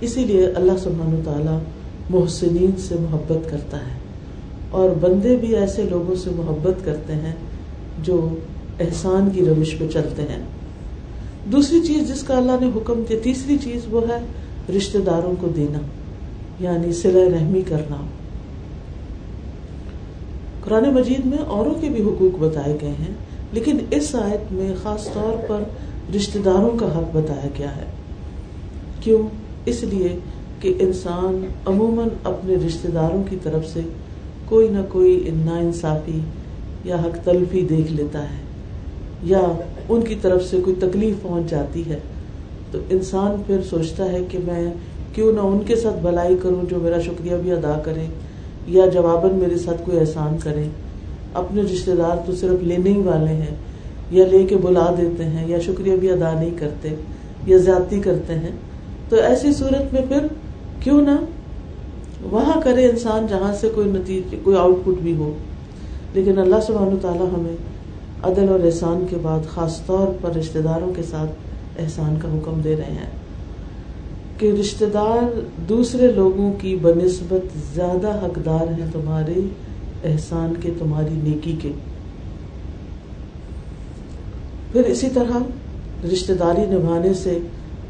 اسی 0.00 0.24
لیے 0.24 0.46
اللہ 0.46 0.72
سبحانہ 0.82 1.24
تعالی 1.24 1.58
محسنین 2.10 2.70
سے 2.78 2.94
محبت 3.00 3.50
کرتا 3.50 3.76
ہے۔ 3.76 3.98
اور 4.70 4.90
بندے 5.00 5.36
بھی 5.36 5.56
ایسے 5.56 5.82
لوگوں 5.82 6.14
سے 6.14 6.30
محبت 6.30 6.84
کرتے 6.84 7.12
ہیں 7.12 7.34
جو 8.02 8.36
احسان 8.80 9.30
کی 9.30 9.44
روش 9.44 9.78
پہ 9.78 9.88
چلتے 9.88 10.22
ہیں۔ 10.22 10.42
دوسری 11.52 11.80
چیز 11.80 12.08
جس 12.08 12.22
کا 12.22 12.36
اللہ 12.36 12.60
نے 12.60 12.68
حکم 12.76 13.02
دیا، 13.08 13.18
تیسری 13.22 13.56
چیز 13.58 13.86
وہ 13.90 14.00
ہے 14.08 14.18
رشتے 14.76 14.98
داروں 14.98 15.34
کو 15.40 15.48
دینا 15.56 15.78
یعنی 16.60 16.92
سلا 16.92 17.24
رحمی 17.32 17.62
کرنا۔ 17.68 17.96
قرآن 20.64 20.88
مجید 20.94 21.24
میں 21.24 21.38
اوروں 21.38 21.74
کے 21.80 21.88
بھی 21.88 22.02
حقوق 22.02 22.38
بتائے 22.38 22.76
گئے 22.80 22.94
ہیں، 23.00 23.14
لیکن 23.52 23.78
اس 23.90 24.14
آیت 24.14 24.52
میں 24.52 24.74
خاص 24.82 25.08
طور 25.12 25.36
پر 25.46 25.62
رشتے 26.16 26.38
داروں 26.44 26.70
کا 26.78 26.86
حق 26.98 27.14
بتایا 27.16 27.48
گیا 27.58 27.76
ہے۔ 27.76 27.84
کیوں؟ 29.00 29.22
اس 29.66 29.82
لیے 29.82 30.16
کہ 30.60 30.72
انسان 30.78 31.46
عموماً 31.66 32.08
اپنے 32.24 32.56
رشتے 32.66 32.88
داروں 32.88 33.22
کی 33.30 33.36
طرف 33.42 33.66
سے 33.68 33.80
کوئی 34.44 34.68
نہ 34.68 34.78
کوئی 34.88 35.30
نا 35.34 35.56
انصافی 35.58 36.18
یا 36.84 36.96
حق 36.96 37.24
تلفی 37.24 37.60
دیکھ 37.60 37.92
لیتا 37.92 38.22
ہے، 38.22 38.42
یا 39.22 39.40
ان 39.88 40.02
کی 40.02 40.14
طرف 40.22 40.44
سے 40.44 40.60
کوئی 40.64 40.76
تکلیف 40.78 41.22
پہنچ 41.22 41.50
جاتی 41.50 41.82
ہے۔ 41.90 41.98
تو 42.70 42.78
انسان 42.90 43.42
پھر 43.46 43.62
سوچتا 43.62 44.12
ہے 44.12 44.24
کہ 44.28 44.38
میں 44.44 44.72
کیوں 45.12 45.32
نہ 45.32 45.40
ان 45.40 45.58
کے 45.66 45.76
ساتھ 45.76 45.96
بھلائی 45.96 46.36
کروں 46.42 46.70
جو 46.70 46.76
میرا 46.78 47.00
شکریہ 47.00 47.36
بھی 47.42 47.52
ادا 47.52 47.80
کریں 47.84 48.06
یا 48.66 48.86
جواباً 48.86 49.34
میرے 49.34 49.58
ساتھ 49.58 49.82
کوئی 49.84 49.98
احسان 49.98 50.36
کریں۔ 50.42 50.68
اپنے 51.34 51.62
رشتے 51.62 51.94
دار 51.94 52.16
تو 52.26 52.34
صرف 52.34 52.62
لینے 52.62 52.92
ہی 52.92 53.00
والے 53.00 53.32
ہیں، 53.32 53.54
یا 54.10 54.24
لے 54.30 54.44
کے 54.44 54.56
بلا 54.56 54.94
دیتے 54.98 55.24
ہیں، 55.24 55.48
یا 55.48 55.60
شکریہ 55.60 55.96
بھی 55.96 56.10
ادا 56.10 56.40
نہیں 56.40 56.50
کرتے، 56.58 56.88
یا 57.46 57.56
زیادتی 57.56 58.00
کرتے 58.00 58.34
ہیں۔ 58.34 58.50
تو 59.08 59.16
ایسی 59.16 59.52
صورت 59.52 59.92
میں 59.92 60.02
پھر 60.08 60.26
کیوں 60.80 61.02
نہ 61.02 61.10
وہاں 62.22 62.60
کرے 62.60 62.90
انسان 62.90 63.26
جہاں 63.30 63.54
سے 63.54 63.68
کوئی 63.74 63.90
نتیجے 63.90 64.36
کوئی 64.42 64.56
آؤٹ 64.56 64.84
پٹ 64.84 65.02
بھی 65.02 65.16
ہو۔ 65.16 65.32
لیکن 66.14 66.38
اللہ 66.38 66.56
سبحانہ 66.66 66.94
تعالیٰ 67.02 67.26
ہمیں 67.36 67.56
عدل 68.24 68.48
اور 68.48 68.60
احسان 68.64 69.06
کے 69.10 69.16
بعد 69.22 69.40
خاص 69.48 69.86
طور 69.86 70.06
پر 70.22 70.34
رشتے 70.34 70.62
داروں 70.62 70.94
کے 70.94 71.02
ساتھ 71.02 71.30
احسان 71.80 72.16
کا 72.22 72.28
حکم 72.28 72.60
دے 72.64 72.76
رہے 72.76 72.90
ہیں 72.90 73.10
کہ 74.38 74.52
رشتے 74.60 74.86
دار 74.86 75.40
دوسرے 75.68 76.12
لوگوں 76.12 76.52
کی 76.60 76.76
بنسبت 76.76 77.74
زیادہ 77.74 78.08
حقدار 78.08 78.80
ہیں 78.80 78.86
تمہارے 78.92 79.40
احسان 80.04 80.52
کے، 80.60 80.70
تمہاری 80.78 81.14
نیکی 81.22 81.56
کے۔ 81.62 81.72
پھر 84.72 84.80
اسی 84.80 85.08
طرح 85.14 85.36
رشتے 86.12 86.34
داری 86.34 86.74
نبھانے 86.74 87.14
سے 87.14 87.38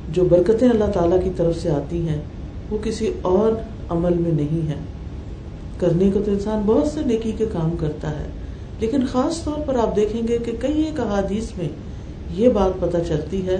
جو 0.08 0.24
برکتیں 0.24 0.68
اللہ 0.68 0.84
تعالیٰ 0.84 1.18
کی 1.24 1.30
طرف 1.36 1.62
سے 1.62 1.70
آتی 1.70 2.08
ہیں، 2.08 2.18
وہ 2.70 2.78
کسی 2.82 3.12
اور 3.22 3.52
عمل 3.88 4.14
میں 4.14 4.32
نہیں 4.32 4.68
ہے 4.68 4.76
کرنے 5.78 6.10
کو 6.14 6.20
تو 6.24 6.30
انسان 6.30 6.62
بہت 6.66 6.88
سے 6.88 7.00
نیکی 7.06 7.32
کے 7.32 7.46
کام 7.52 7.76
کرتا 7.80 8.10
ہے۔ 8.10 8.24
لیکن 8.80 9.06
خاص 9.12 9.42
طور 9.44 9.60
پر 9.66 9.74
آپ 9.74 9.96
دیکھیں 9.96 10.22
گے 10.28 10.38
کہ 10.44 10.52
کئی 10.60 10.82
ایک 10.82 11.00
احادیث 11.00 11.50
میں 11.58 11.68
یہ 12.30 12.48
بات 12.48 12.80
پتہ 12.80 12.96
چلتی 13.08 13.46
ہے 13.46 13.56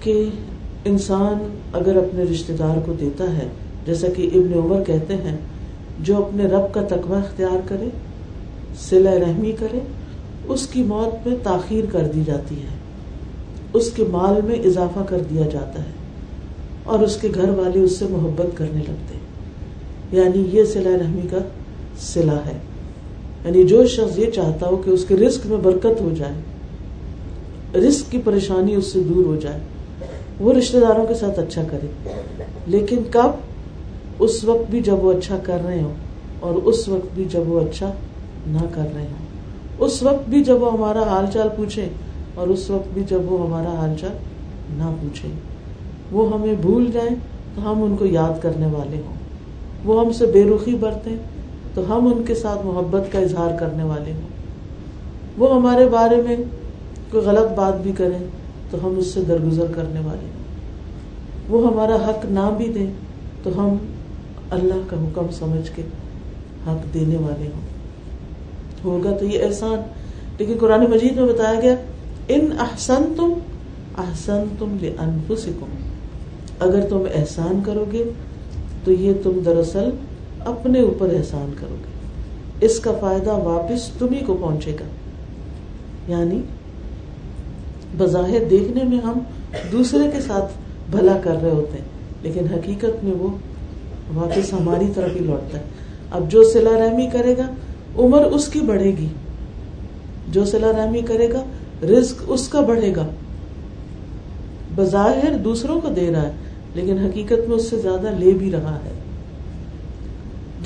کہ 0.00 0.28
انسان 0.84 1.48
اگر 1.72 1.96
اپنے 1.96 2.22
رشتے 2.22 2.52
دار 2.52 2.80
کو 2.86 2.92
دیتا 2.92 3.24
ہے، 3.36 3.46
جیسا 3.86 4.06
کہ 4.16 4.28
ابن 4.34 4.52
عمر 4.58 4.82
کہتے 4.84 5.16
ہیں، 5.16 5.36
جو 6.00 6.16
اپنے 6.16 6.44
رب 6.44 6.74
کا 6.74 6.82
تقوی 6.88 7.16
اختیار 7.16 7.68
کرے 7.68 7.88
سلا 8.80 9.14
رحمی 9.18 9.52
کرے، 9.52 9.78
اس 10.48 10.66
کی 10.66 10.82
موت 10.82 11.26
میں 11.26 11.36
تاخیر 11.42 11.84
کر 11.92 12.06
دی 12.14 12.22
جاتی 12.26 12.54
ہے، 12.54 12.76
اس 13.72 13.90
کے 13.90 14.04
مال 14.10 14.40
میں 14.44 14.58
اضافہ 14.64 15.00
کر 15.08 15.18
دیا 15.30 15.46
جاتا 15.52 15.82
ہے 15.82 15.96
اور 16.84 16.98
اس 16.98 17.16
کے 17.16 17.28
گھر 17.34 17.48
والے 17.48 17.80
اس 17.80 17.98
سے 17.98 18.04
محبت 18.10 18.56
کرنے 18.56 18.82
لگتے 18.88 19.18
یعنی 20.16 20.44
یہ 20.52 20.64
سلا 20.64 20.90
رحمی 20.90 21.26
کا 21.30 21.38
سلا 21.98 22.38
ہے۔ 22.46 22.58
یعنی 23.48 23.64
جو 23.64 23.86
شخص 23.86 24.18
یہ 24.18 24.30
چاہتا 24.30 24.66
ہو 24.66 24.76
کہ 24.76 24.90
اس 24.90 25.04
کے 25.08 25.16
رسک 25.16 25.46
میں 25.46 25.56
برکت 25.56 26.00
ہو 26.00 26.10
جائے 26.18 26.32
رسک 27.78 28.12
کی 28.12 28.18
پریشانی 28.24 28.74
اس 28.74 28.92
سے 28.92 29.00
دور 29.00 29.24
ہو 29.24 29.36
جائے، 29.36 29.60
وہ 30.40 30.52
رشتے 30.52 30.80
داروں 30.80 31.06
کے 31.06 31.14
ساتھ 31.14 31.38
اچھا 31.38 31.62
کرے۔ 31.70 31.86
لیکن 32.66 32.98
کب؟ 33.10 33.30
اس 34.18 34.44
وقت 34.44 34.70
بھی 34.70 34.80
جب 34.80 35.04
وہ 35.04 35.12
اچھا 35.12 35.38
کر 35.42 35.58
رہے 35.64 35.80
ہوں 35.80 35.94
اور 36.40 36.54
اس 36.54 36.88
وقت 36.88 37.06
بھی 37.14 37.24
جب 37.24 37.40
وہ 37.46 37.60
اچھا 37.60 37.92
نہ 38.46 38.66
کر 38.74 38.82
رہے 38.94 39.02
ہوں۔ 39.02 39.26
اس 39.78 40.02
وقت 40.02 40.30
بھی 40.30 40.44
جب 40.44 40.62
وہ 40.62 40.72
ہمارا 40.72 41.02
حال 41.02 41.24
چال 41.32 41.48
پوچھے 41.56 41.88
اور 42.34 42.48
اس 42.48 42.70
وقت 42.70 42.88
بھی 42.94 43.02
جب 43.08 43.32
وہ 43.32 43.46
ہمارا 43.46 43.74
حال 43.74 43.94
چال 44.00 44.16
نہ 44.76 44.94
پوچھے۔ 45.02 45.28
وہ 46.12 46.34
ہمیں 46.34 46.54
بھول 46.60 46.90
جائیں 46.92 47.16
تو 47.54 47.70
ہم 47.70 47.82
ان 47.82 47.96
کو 47.96 48.06
یاد 48.06 48.42
کرنے 48.42 48.66
والے 48.66 48.96
ہوں۔ 48.96 49.14
وہ 49.84 50.04
ہم 50.04 50.12
سے 50.12 50.26
بے 50.26 50.44
رخی 50.44 50.74
برتیں 50.74 51.16
تو 51.74 51.96
ہم 51.96 52.06
ان 52.06 52.22
کے 52.24 52.34
ساتھ 52.34 52.66
محبت 52.66 53.12
کا 53.12 53.18
اظہار 53.18 53.58
کرنے 53.60 53.82
والے 53.82 54.12
ہوں۔ 54.12 54.28
وہ 55.38 55.56
ہمارے 55.56 55.88
بارے 55.88 56.16
میں 56.16 56.36
کوئی 57.10 57.24
غلط 57.24 57.58
بات 57.58 57.80
بھی 57.80 57.92
کریں 57.92 58.18
تو 58.70 58.78
ہم 58.84 58.98
اس 58.98 59.06
سے 59.06 59.20
درگزر 59.20 59.66
کرنے 59.76 60.00
والے 60.00 60.20
ہوں۔ 60.22 60.38
وہ 61.48 61.72
ہمارا 61.72 61.94
حق 61.94 62.24
نہ 62.24 62.50
بھی 62.56 62.66
دیں 62.66 62.86
تو 63.42 63.50
ہم 63.56 63.76
اللہ 64.50 64.74
کا 64.90 64.96
حکم 64.96 65.26
سمجھ 65.32 65.70
کے 65.76 65.82
حق 66.66 66.94
دینے 66.94 67.16
والے 67.16 67.46
ہوں۔ 67.46 67.60
ہوگا 68.84 69.16
تو 69.16 69.24
یہ 69.24 69.44
احسان۔ 69.44 69.82
لیکن 70.38 70.54
قرآن 70.60 70.80
مجید 70.80 71.16
میں 71.16 71.32
بتایا 71.32 71.60
گیا، 71.60 71.74
ان 72.28 72.52
احسن 72.58 73.12
تم 73.16 73.32
احسن 73.98 74.42
تم 74.58 74.76
لانفسکم۔ 74.82 75.66
اگر 76.60 76.80
تم 76.88 77.02
احسان 77.14 77.60
کرو 77.66 77.84
گے 77.92 78.04
تو 78.84 78.92
یہ 78.92 79.12
تم 79.22 79.40
دراصل 79.44 79.90
اپنے 80.44 80.80
اوپر 80.80 81.08
احسان 81.14 81.52
کرو 81.60 81.74
گے۔ 81.74 81.98
اس 82.66 82.80
کا 82.80 82.92
فائدہ 83.00 83.30
واپس 83.30 83.88
تمہیں 83.98 84.26
کو 84.26 84.36
پہنچے 84.40 84.76
گا۔ 84.80 84.84
یعنی 86.08 86.40
بظاہر 87.98 88.44
دیکھنے 88.50 88.84
میں 88.84 88.98
ہم 88.98 89.18
دوسرے 89.72 90.10
کے 90.14 90.20
ساتھ 90.20 90.52
بھلا 90.90 91.18
کر 91.24 91.42
رہے 91.42 91.50
ہوتے 91.50 91.78
ہیں، 91.78 91.84
لیکن 92.22 92.44
حقیقت 92.54 93.04
میں 93.04 93.12
وہ 93.12 93.28
واپس 94.14 94.52
ہماری 94.52 94.86
طرف 94.94 95.20
ہی 95.20 95.24
لوٹتا 95.24 95.58
ہے۔ 95.58 95.62
اب 96.10 96.30
جو 96.30 96.44
سلا 96.44 96.78
رحمی 96.78 97.06
کرے 97.12 97.36
گا، 97.36 97.46
عمر 97.96 98.22
اس 98.22 98.48
کی 98.48 98.60
بڑھے 98.60 98.90
گی۔ 98.98 99.06
جو 100.32 100.44
سلا 100.44 100.72
رحمی 100.72 101.00
کرے 101.00 101.32
گا، 101.32 101.44
رزق 101.82 102.22
اس 102.26 102.48
کا 102.48 102.60
بڑھے 102.60 102.94
گا۔ 102.96 103.06
بظاہر 104.74 105.36
دوسروں 105.36 105.80
کو 105.80 105.88
دے 105.88 106.10
رہا 106.12 106.22
ہے، 106.22 106.32
لیکن 106.74 106.98
حقیقت 106.98 107.48
میں 107.48 107.56
اس 107.56 107.70
سے 107.70 107.78
زیادہ 107.78 108.10
لے 108.18 108.30
بھی 108.30 108.50
رہا 108.50 108.78
ہے۔ 108.84 108.97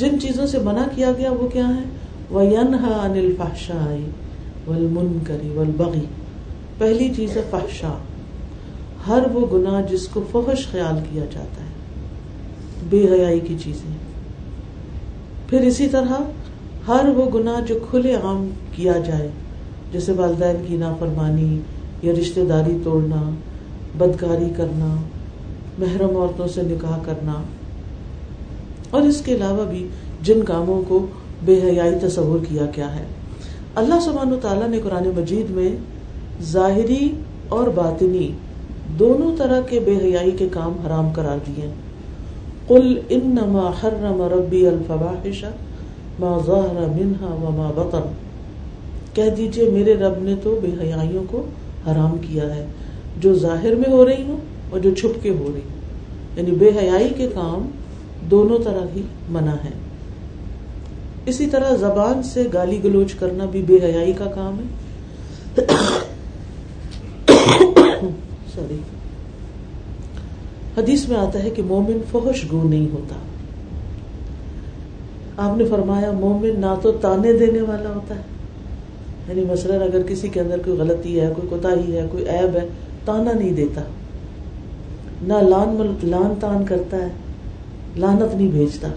جن 0.03 0.21
چیزوں 0.21 0.47
سے 0.47 0.59
منع 0.59 0.85
کیا 0.95 1.13
گیا 1.19 1.33
وہ 1.33 1.49
کیا 1.49 1.69
ہے 1.69 1.83
پہلی 6.79 7.11
چیز 7.17 7.37
ہے 7.37 7.43
فحشا 7.51 7.97
ہر 9.07 9.19
وہ 9.33 9.47
گناہ 9.53 9.83
جس 9.91 10.09
کو 10.09 10.23
فحش 10.33 10.69
خیال 10.69 10.99
کیا 11.11 11.25
جاتا 11.25 11.63
ہے۔ 11.63 11.73
بے 12.91 13.07
حیائی 13.13 13.41
کی 13.41 13.57
چیزیں۔ 13.65 13.97
پھر 15.51 15.61
اسی 15.61 15.89
طرح 15.89 16.15
ہر 16.89 17.09
وہ 17.09 17.39
گناہ 17.39 17.61
جو 17.67 17.79
کھلے 17.91 18.15
عام 18.15 18.51
کیا 18.73 18.93
جائے، 18.93 19.29
جیسے 19.93 20.13
والدین 20.13 20.65
کی 20.69 20.77
نافرمانی 20.77 21.59
یا 22.03 22.13
رشتے 22.21 22.45
داری 22.45 22.79
توڑنا، 22.85 23.31
بدکاری 23.99 24.53
کرنا، 24.57 24.97
محرم 25.79 26.17
عورتوں 26.17 26.49
سے 26.49 26.63
نکاح 26.63 26.99
کرنا 27.05 27.43
اور 28.93 29.03
اس 29.03 29.23
کے 29.25 29.35
علاوہ 29.35 29.65
بھی 29.71 29.89
جن 30.23 30.43
کاموں 30.43 30.83
کو 30.89 31.07
بے 31.45 31.61
حیائی 31.65 31.95
تصور 32.03 32.39
کیا 32.49 32.67
گیا 32.77 32.97
ہے۔ 32.97 33.05
اللہ 33.75 33.95
سبحانہ 34.05 34.35
تعالیٰ 34.43 34.69
نے 34.69 34.81
قرآن 34.85 35.09
مجید 35.17 35.51
میں 35.51 35.77
ظاہری 36.43 37.09
اور 37.49 37.69
باطنی 37.69 38.33
دونوں 38.99 39.37
طرح 39.37 39.61
کے 39.61 39.81
بے 39.81 39.97
حیائی 40.05 40.31
کے 40.31 40.49
کام 40.53 40.87
حرام 40.87 41.09
قرار 41.13 41.39
دیے۔ 41.47 41.71
قل 42.67 43.01
انما 43.09 43.71
حرم 43.83 44.23
ربی 44.23 44.67
الفواحش 44.67 45.45
ما 46.19 46.39
ظاہر 46.47 46.87
منها 46.89 47.39
وما 47.43 47.71
بطن۔ 47.77 48.13
کہہ 49.15 49.35
دیجیے، 49.37 49.71
میرے 49.71 49.95
رب 49.95 50.13
نے 50.19 50.35
تو 50.43 50.61
بے 50.63 50.69
حیائیوں 50.81 51.25
کو 51.31 51.47
حرام 51.87 52.19
کیا 52.21 52.57
ہے، 52.57 52.67
جو 53.21 53.35
ظاہر 53.35 53.75
میں 53.75 53.91
ہو 53.91 54.07
رہی 54.07 54.23
ہوں 54.23 54.37
اور 54.71 54.81
جو 54.81 54.95
چھپ 54.95 55.23
کے 55.23 55.31
ہو 55.31 55.51
رہی 55.55 55.61
ہوں۔ 55.61 55.81
یعنی 56.37 56.51
بے 56.51 56.71
حیائی 56.83 57.09
کے 57.17 57.29
کام 57.35 57.71
دونوں 58.33 58.59
طرح 58.65 58.87
ہی 58.97 59.03
منع 59.29 59.55
ہے 59.65 59.71
اسی 61.27 61.47
طرح 61.47 61.77
زبان 61.77 62.23
سے 62.23 62.49
گالی 62.53 62.81
گلوچ 62.85 63.15
کرنا 63.15 63.45
بھی 63.45 63.63
بے 63.63 63.79
حیائی 63.83 64.13
کا 64.13 64.25
کام 64.25 64.59
ہے۔ 64.59 64.65
سوری 68.55 68.79
حدیث 70.79 71.09
میں 71.09 71.17
آتا 71.17 71.43
ہے 71.43 71.51
کہ 71.51 71.63
مومن 71.63 71.99
فحش 72.13 72.53
گو 72.53 72.69
نہیں 72.69 72.87
ہوتا۔ 72.93 73.15
آپ 75.37 75.57
نے 75.59 75.65
فرمایا 75.65 76.13
مومن 76.13 76.61
نہ 76.61 76.75
تو 76.83 76.93
تانے 76.93 77.33
دینے 77.33 77.61
والا 77.61 77.95
ہوتا 77.95 78.15
ہے۔ 78.15 78.23
یعنی 79.29 79.45
مثلاً 79.53 79.83
اگر 79.83 80.03
کسی 80.03 80.29
کے 80.29 80.41
اندر 80.41 80.59
کوئی 80.65 80.79
غلطی 80.79 81.21
ہے، 81.21 81.33
کوئی 81.37 81.49
کوتا 81.49 81.69
ہی 81.69 81.97
ہے، 81.97 82.07
کوئی 82.11 82.29
عیب 82.29 82.57
ہے، 82.57 82.69
تانا 83.05 83.33
نہیں 83.33 83.53
دیتا۔ 83.53 83.81
نہ 85.23 85.33
لان 85.33 85.95
لان 86.03 86.35
تان 86.41 86.65
کرتا 86.67 86.97
ہے۔ 86.97 87.09
لانت 87.97 88.35
نہیں 88.35 88.49
بھیجتا۔ 88.49 88.89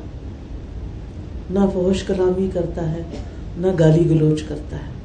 نہ 1.52 1.60
فوش 1.74 2.04
کلامی 2.04 2.50
کرتا 2.54 2.92
ہے، 2.92 3.02
نہ 3.58 3.68
گالی 3.80 4.10
گلوچ 4.10 4.44
کرتا 4.44 4.78
ہے۔ 4.78 4.96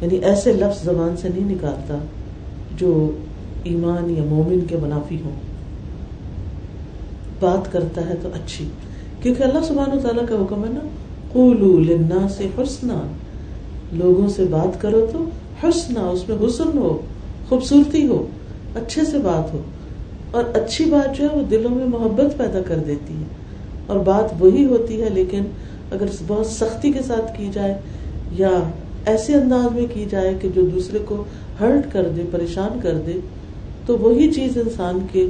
یعنی 0.00 0.16
ایسے 0.16 0.52
لفظ 0.52 0.84
زبان 0.84 1.16
سے 1.16 1.28
نہیں 1.28 1.50
نکالتا 1.50 1.98
جو 2.76 3.10
ایمان 3.64 4.10
یا 4.10 4.24
مومن 4.24 4.60
کے 4.60 4.76
منافی 4.76 5.18
ہوں۔ 5.24 5.34
بات 7.40 7.72
کرتا 7.72 8.08
ہے 8.08 8.14
تو 8.22 8.28
اچھی۔ 8.34 8.68
کیونکہ 9.22 9.42
اللہ 9.42 9.64
سبحانہ 9.64 10.00
تعالیٰ 10.00 10.28
کا 10.28 10.34
حکم 10.34 10.64
ہے 10.64 10.70
نا، 10.70 10.88
قولو 11.32 11.78
لنا 11.78 12.28
سے 12.28 12.48
حسنا۔ 12.58 13.00
لوگوں 13.92 14.28
سے 14.28 14.44
بات 14.44 14.80
کرو 14.80 15.06
تو 15.12 15.24
حسنا، 15.62 16.00
اس 16.00 16.28
میں 16.28 16.36
حسن 16.46 16.78
ہو، 16.78 17.00
خوبصورتی 17.48 18.06
ہو، 18.06 18.26
اچھے 18.74 19.04
سے 19.04 19.18
بات 19.18 19.54
ہو۔ 19.54 19.60
اور 20.32 20.44
اچھی 20.54 20.84
بات 20.84 21.16
جو 21.18 21.24
ہے 21.24 21.36
وہ 21.36 21.42
دلوں 21.42 21.70
میں 21.70 21.86
محبت 21.86 22.38
پیدا 22.38 22.60
کر 22.66 22.76
دیتی 22.76 23.14
ہے 23.14 23.24
اور 23.86 23.98
بات 23.98 24.34
وہی 24.38 24.64
ہوتی 24.64 25.02
ہے، 25.02 25.08
لیکن 25.08 25.44
اگر 25.90 26.06
بہت 26.26 26.46
سختی 26.46 26.92
کے 26.92 27.00
ساتھ 27.06 27.38
کی 27.38 27.48
جائے 27.52 27.78
یا 28.32 28.50
ایسے 29.06 29.34
انداز 29.34 29.72
میں 29.72 29.86
کی 29.94 30.04
جائے 30.10 30.34
کہ 30.40 30.48
جو 30.54 30.62
دوسرے 30.62 30.98
کو 30.98 31.24
ہرٹ 31.60 31.92
کر 31.92 32.08
دے، 32.16 32.22
پریشان 32.30 32.80
کر 32.82 32.94
دے، 33.06 33.12
تو 33.86 33.98
وہی 33.98 34.32
چیز 34.32 34.58
انسان 34.58 34.98
کے 35.12 35.26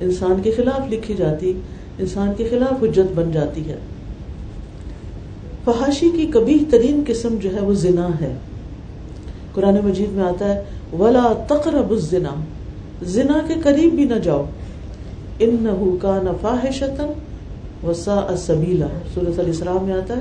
انسان 0.00 0.42
کے 0.42 0.50
خلاف 0.50 0.92
لکھی 0.92 1.14
جاتی، 1.14 1.52
انسان 1.98 2.32
کے 2.36 2.48
خلاف 2.50 2.82
حجت 2.82 3.12
بن 3.14 3.32
جاتی 3.32 3.68
ہے۔ 3.68 3.76
فحاشی 5.64 6.10
کی 6.16 6.26
کبھی 6.26 6.64
ترین 6.70 7.04
قسم 7.06 7.36
جو 7.40 7.54
ہے 7.54 7.60
وہ 7.60 7.74
زنا 7.74 8.08
ہے۔ 8.20 8.34
قرآن 9.54 9.74
مجید 9.84 10.12
میں 10.12 10.24
آتا 10.24 10.54
ہے، 10.54 10.62
ولا 10.98 11.32
تقرب 11.46 11.90
الزنا۔ 11.90 12.34
زنا 13.02 13.40
کے 13.48 13.54
قریب 13.62 13.92
بھی 13.92 14.04
نہ 14.04 14.14
جاؤ۔ 14.14 14.44
ان 15.38 15.96
کا 16.02 16.20
نفاحشتن 16.22 17.12
وسا 17.86 18.36
سبیلا۔ 18.38 18.86
سورت 19.14 19.38
الاسلام 19.38 19.84
میں 19.84 19.94
آتا 19.94 20.14
ہے 20.14 20.20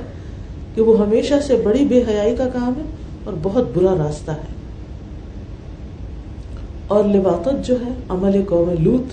کہ 0.76 0.82
وہ 0.82 1.00
ہمیشہ 1.00 1.34
سے 1.48 1.62
بڑی 1.64 1.86
بے 1.86 2.04
حیائی 2.08 2.36
کا 2.36 2.50
کام 2.50 2.74
ہے 2.78 2.84
اور 3.24 3.34
بہت 3.42 3.68
برا 3.74 4.08
راستہ 4.08 4.32
ہے۔ 4.32 4.60
اور 6.88 7.04
لباقت 7.04 7.68
جو 7.68 7.76
ہے، 7.86 7.92
عمل 8.10 8.44
قوم 8.50 8.84
لوت، 8.84 9.04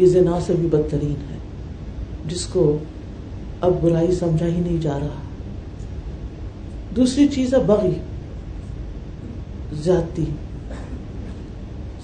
یہ 0.00 0.06
زنا 0.06 0.38
سے 0.46 0.52
بھی 0.52 0.68
بدترین 0.68 1.14
ہے۔ 1.30 1.38
جس 2.28 2.46
کو 2.46 2.78
اب 3.60 3.72
برائی 3.82 4.12
سمجھا 4.12 4.46
ہی 4.46 4.60
نہیں 4.60 4.82
جا 4.82 4.98
رہا۔ 5.00 5.20
دوسری 6.96 7.28
چیز 7.28 7.54
ہے 7.54 7.58
بغی 7.58 7.98
زیادتی 9.72 10.24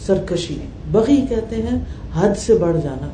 سرکشی۔ 0.00 0.56
بغی 0.92 1.16
کہتے 1.28 1.56
ہیں، 1.56 1.78
حد 2.14 2.34
سے 2.38 2.54
بڑھ 2.54 2.76
جانا۔ 2.82 3.08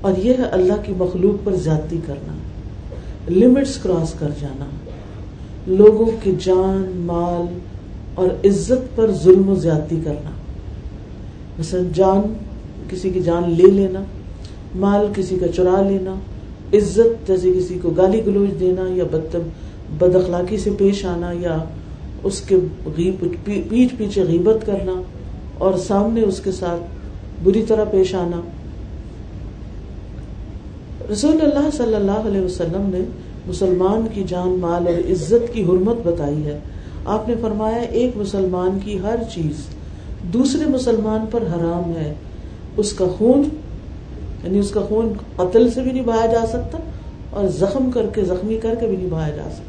اور 0.00 0.12
یہ 0.18 0.34
ہے 0.38 0.42
اللہ 0.42 0.72
کی 0.82 0.92
مخلوق 0.98 1.44
پر 1.44 1.54
زیادتی 1.54 1.98
کرنا۔ 2.06 2.34
لمٹس 3.28 3.76
کراس 3.76 4.14
کر 4.18 4.28
جانا۔ 4.40 4.64
لوگوں 5.66 6.06
کی 6.22 6.32
جان، 6.40 6.92
مال 6.96 7.58
اور 8.14 8.28
عزت 8.46 8.96
پر 8.96 9.10
ظلم 9.12 9.48
و 9.48 9.54
زیادتی 9.54 10.00
کرنا۔ 10.04 10.30
مثلا 11.58 11.80
جان، 11.94 12.34
کسی 12.90 13.10
کی 13.10 13.20
جان 13.20 13.50
لے 13.50 13.70
لینا۔ 13.70 14.04
مال، 14.74 15.06
کسی 15.16 15.38
کا 15.38 15.48
چرا 15.48 15.82
لینا۔ 15.88 16.14
عزت، 16.72 17.28
جیسے 17.28 17.52
کسی 17.58 17.78
کو 17.82 17.90
گالی 17.90 18.26
گلوچ 18.26 18.60
دینا 18.60 18.82
یا 18.90 19.04
بدتم 19.04 19.40
بد 19.98 20.16
اخلاقی 20.16 20.58
سے 20.58 20.70
پیش 20.78 21.04
آنا 21.04 21.32
یا 21.32 21.58
اس 22.22 22.40
کے 22.40 22.56
پیٹ 23.44 23.98
پیچھے 23.98 24.22
غیبت 24.22 24.66
کرنا۔ 24.66 25.02
اور 25.58 25.74
سامنے 25.74 26.20
اس 26.20 26.40
کے 26.40 26.52
ساتھ 26.52 26.80
بری 27.44 27.64
طرح 27.68 27.84
پیش 27.84 28.14
آنا۔ 28.14 28.40
رسول 31.12 31.40
اللہ 31.40 31.70
صلی 31.72 31.94
اللہ 31.94 32.28
علیہ 32.28 32.40
وسلم 32.40 32.90
نے 32.94 33.00
مسلمان 33.46 34.06
کی 34.14 34.24
جان، 34.28 34.48
مال 34.48 34.86
اور 34.86 35.10
عزت 35.10 35.52
کی 35.52 35.64
حرمت 35.64 35.96
بتائی 36.06 36.46
ہے۔ 36.46 36.58
آپ 37.04 37.28
نے 37.28 37.34
فرمایا، 37.40 37.76
ایک 37.76 38.16
مسلمان 38.16 38.78
کی 38.84 38.98
ہر 38.98 39.16
چیز 39.34 39.66
دوسرے 40.22 40.66
مسلمان 40.66 41.24
پر 41.30 41.42
حرام 41.42 41.92
ہے۔ 41.96 42.14
اس 42.76 42.92
کا 42.92 43.04
خون 43.18 43.42
یعنی 44.44 44.58
اس 44.58 44.70
کا 44.70 44.80
خون 44.88 45.12
قتل 45.36 45.70
سے 45.70 45.80
بھی 45.80 45.92
نہیں 45.92 46.02
بہایا 46.02 46.26
جا 46.26 46.46
سکتا 46.46 46.78
اور 47.30 47.48
زخم 47.48 47.90
کر 47.90 48.06
کے، 48.14 48.24
زخمی 48.24 48.58
کر 48.62 48.74
کے 48.80 48.86
بھی 48.86 48.96
نہیں 48.96 49.10
بہایا 49.10 49.36
جا 49.36 49.48
سکتا۔ 49.52 49.64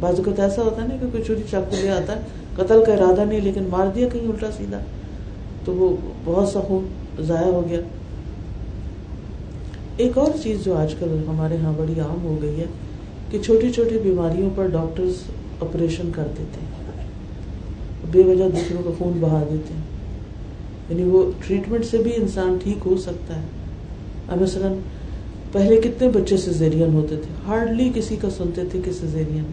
بازو 0.00 0.22
کا 0.22 0.42
ایسا 0.42 0.62
ہوتا 0.62 0.82
ہے 0.82 0.88
نا 0.88 0.96
کہ 1.00 1.06
کوئی 1.12 1.22
چوری، 1.22 1.42
چاقو 1.50 1.76
لے 1.82 1.88
آتا 1.88 2.16
ہے 2.16 2.20
قتل 2.58 2.84
کا 2.86 2.92
ارادہ 2.92 3.24
نہیں 3.24 3.40
لیکن 3.40 3.62
مار 3.70 3.86
دیا 3.94 4.08
کہیں 4.08 4.28
الٹا 4.28 4.50
سیدھا۔ 4.56 4.78
تو 5.64 5.74
وہ 5.74 5.96
بہت 6.24 6.48
سا 6.48 6.60
خون 6.60 6.84
ضائع 7.22 7.46
ہو 7.46 7.62
گیا۔ 7.68 7.80
ایک 9.96 10.18
اور 10.18 10.30
چیز 10.42 10.64
جو 10.64 10.76
آج 10.76 10.94
کل 10.94 11.24
ہمارے 11.28 11.54
یہاں 11.54 11.72
بڑی 11.76 12.00
عام 12.00 12.24
ہو 12.24 12.38
گئی 12.42 12.60
ہے 12.60 12.64
کہ 13.30 13.38
چھوٹی 13.38 13.70
چھوٹی 13.70 13.98
بیماریوں 13.98 14.50
پر 14.54 14.66
ڈاکٹرز 14.66 15.12
آپریشن 15.60 16.10
کر 16.14 16.24
دیتے 16.38 16.60
ہیں۔ 16.60 16.68
بے 18.10 18.22
وجہ 18.22 18.44
دوسروں 18.44 18.82
کا 18.82 18.90
خون 18.98 19.12
بہا 19.20 19.44
دیتے 19.50 19.74
ہیں۔ 19.74 19.82
یعنی 20.88 21.02
وہ 21.02 21.30
ٹریٹمنٹ 21.46 21.84
سے 21.84 21.98
بھی 21.98 22.10
انسان 22.16 22.58
ٹھیک 22.62 22.86
ہو 22.86 22.96
سکتا 22.96 23.36
ہے۔ 23.36 23.46
اب 24.28 24.42
مثلاً 24.42 24.72
پہلے 25.52 25.76
کتنے 25.76 26.08
بچے 26.08 26.36
سیزیرین 26.36 26.94
ہوتے 26.94 27.16
تھے؟ 27.16 27.34
ہارڈلی 27.46 27.90
کسی 27.94 28.16
کا 28.16 28.30
سنتے 28.30 28.62
تھے 28.70 28.80
کہ 28.84 28.92
سیزیرین 28.92 29.44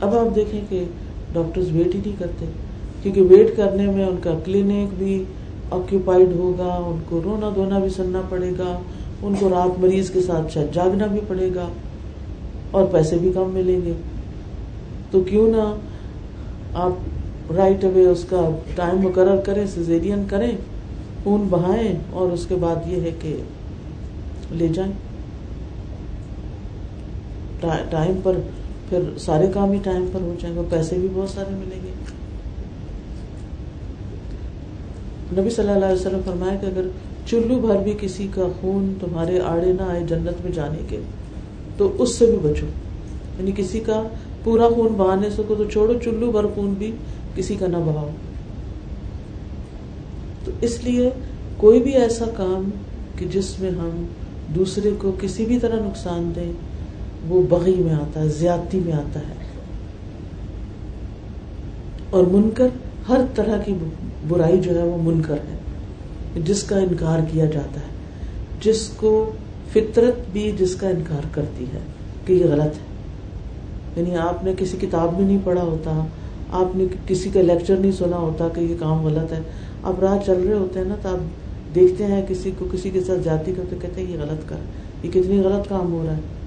اب 0.00 0.14
آپ 0.14 0.34
دیکھیں 0.34 0.60
کہ 0.68 0.84
ڈاکٹرز 1.32 1.66
ویٹ 1.72 1.94
ہی 1.94 2.00
نہیں 2.06 2.16
کرتے۔ 2.18 2.46
کیونکہ 3.02 3.22
ویٹ 3.22 3.56
کرنے 3.56 3.86
میں 3.86 4.04
ان 4.04 4.16
کا 4.22 4.34
کلینک 4.44 4.94
بھی 4.98 5.24
آکوپائڈ 5.70 6.28
ہوگا، 6.36 6.74
ان 6.86 6.98
کو 7.08 7.20
رونا 7.24 7.50
دھونا 7.54 7.78
بھی 7.78 7.88
سننا 7.88 8.22
پڑے 8.28 8.50
گا، 8.58 8.78
ان 9.22 9.34
کو 9.40 9.48
رات 9.48 9.80
مریض 9.80 10.10
کے 10.10 10.20
ساتھ 10.20 10.52
شاید 10.52 10.74
جاگنا 10.74 11.06
بھی 11.06 11.20
پڑے 11.28 11.50
گا 11.54 11.68
اور 12.70 12.84
پیسے 12.84 13.16
بھی 13.16 13.32
کم 13.34 13.50
ملیں 13.52 13.80
گے۔ 13.86 13.92
تو 15.10 15.20
کیوں 15.20 15.48
نہ 15.48 15.74
آپ 16.74 17.52
رائٹ 17.52 17.84
اوے 17.84 18.06
اس 18.06 18.24
کا 18.28 18.48
ٹائم 18.74 18.98
مقرر 18.98 19.36
کریں 19.36 19.66
سیزیرین 19.66 20.22
کریں، 20.28 20.52
خون 21.24 21.46
بہائیں 21.50 21.94
اور 22.10 22.32
اس 22.32 22.46
کے 22.46 22.54
بعد 22.54 22.76
یہ 22.86 23.00
ہے 23.00 23.10
کہ 23.20 23.36
لے 24.52 24.68
جائیں۔ 24.68 24.92
ٹائم 27.90 28.20
پر 28.22 28.32
پھر 28.88 29.18
سارے 29.18 29.46
کام 29.54 29.72
ہی 29.72 29.78
ٹائم 29.82 30.06
پر 30.12 30.20
ہو 30.20 30.34
جائیں 30.40 30.56
گے 30.56 30.60
پیسے 30.70 30.96
بھی 30.96 31.08
بہت 31.14 31.30
سارے 31.30 31.54
ملیں 31.54 31.80
گے۔ 31.84 31.92
نبی 35.40 35.50
صلی 35.50 35.68
اللہ 35.68 35.84
علیہ 35.84 35.94
وسلم 35.94 36.20
فرمایا 36.24 36.56
کہ 36.56 36.66
اگر 36.66 36.82
چلو 37.26 37.58
بھر 37.58 37.76
بھی 37.76 37.94
کسی 38.00 38.28
کا 38.34 38.42
خون 38.60 38.94
تمہارے 39.00 39.40
آڑے 39.40 39.72
نہ 39.72 39.82
آئے 39.82 40.00
جنت 40.08 40.44
میں 40.44 40.52
جانے 40.52 40.78
کے، 40.88 41.00
تو 41.76 41.92
اس 41.98 42.14
سے 42.14 42.26
بھی 42.26 42.36
بچو۔ 42.42 42.66
یعنی 43.38 43.52
کسی 43.56 43.80
کا 43.80 44.02
پورا 44.44 44.68
خون 44.68 44.92
بہانے 44.96 45.30
سکو 45.30 45.54
تو 45.54 45.64
چھوڑو، 45.64 45.92
چلو 46.04 46.30
بھر 46.30 46.46
خون 46.46 46.74
بھی 46.78 46.92
کسی 47.34 47.54
کا 47.54 47.66
نہ 47.66 47.76
بہاؤ۔ 47.76 48.10
تو 50.44 50.52
اس 50.60 50.84
لیے 50.84 51.10
کوئی 51.56 51.82
بھی 51.82 51.94
ایسا 51.94 52.24
کام 52.36 52.70
کہ 53.16 53.26
جس 53.26 53.60
میں 53.60 53.70
ہم 53.70 54.04
دوسرے 54.54 54.90
کو 54.98 55.12
کسی 55.20 55.44
بھی 55.44 55.58
طرح 55.58 55.76
نقصان 55.76 56.32
دیں 56.36 56.52
وہ 57.26 57.42
بغی 57.48 57.74
میں 57.76 57.94
آتا 57.94 58.20
ہے، 58.20 58.28
زیادتی 58.28 58.80
میں 58.84 58.92
آتا 58.92 59.20
ہے۔ 59.20 59.34
اور 62.10 62.24
منکر 62.24 62.66
ہر 63.08 63.20
طرح 63.34 63.58
کی 63.58 63.74
برائی 64.28 64.58
جو 64.58 64.78
ہے 64.78 64.84
وہ 64.84 64.96
منکر 65.02 65.34
ہے، 65.34 65.58
جس 66.40 66.62
کا 66.62 66.78
انکار 66.78 67.18
کیا 67.32 67.44
جاتا 67.44 67.80
ہے۔ 67.80 67.98
جس 68.60 68.88
کو 68.96 69.32
فطرت 69.72 70.32
بھی 70.32 70.52
جس 70.58 70.74
کا 70.74 70.88
انکار 70.88 71.26
کرتی 71.32 71.64
ہے 71.64 71.78
کہ 72.26 72.32
یہ 72.32 72.44
غلط 72.44 72.74
ہے۔ 72.76 72.88
یعنی 73.96 74.16
آپ 74.16 74.44
نے 74.44 74.54
کسی 74.58 74.76
کتاب 74.80 75.20
میں 75.20 75.26
نہیں 75.26 75.38
پڑھا 75.44 75.62
ہوتا، 75.62 76.06
آپ 76.52 76.76
نے 76.76 76.84
کسی 77.06 77.30
کا 77.34 77.42
لیکچر 77.42 77.76
نہیں 77.76 77.92
سنا 77.92 78.16
ہوتا 78.16 78.48
کہ 78.48 78.60
یہ 78.60 78.76
کام 78.80 79.06
غلط 79.06 79.32
ہے۔ 79.32 79.40
آپ 79.82 80.00
راہ 80.00 80.18
چل 80.26 80.42
رہے 80.46 80.54
ہوتے 80.54 80.78
ہیں 80.78 80.86
نا، 80.86 80.94
تو 81.02 81.08
آپ 81.08 81.18
دیکھتے 81.74 82.04
ہیں 82.04 82.22
کسی 82.28 82.50
کو 82.58 82.64
کسی 82.72 82.90
کے 82.90 83.00
ساتھ 83.00 83.20
جاتی 83.24 83.54
کرتے 83.56 83.76
کہتے 83.80 84.00
ہیں 84.00 84.12
یہ 84.12 84.18
غلط 84.18 84.48
کر، 84.48 84.56
یہ 85.02 85.10
کتنی 85.10 85.40
غلط 85.40 85.68
کام 85.68 85.92
ہو 85.92 86.04
رہا 86.06 86.16
ہے۔ 86.16 86.37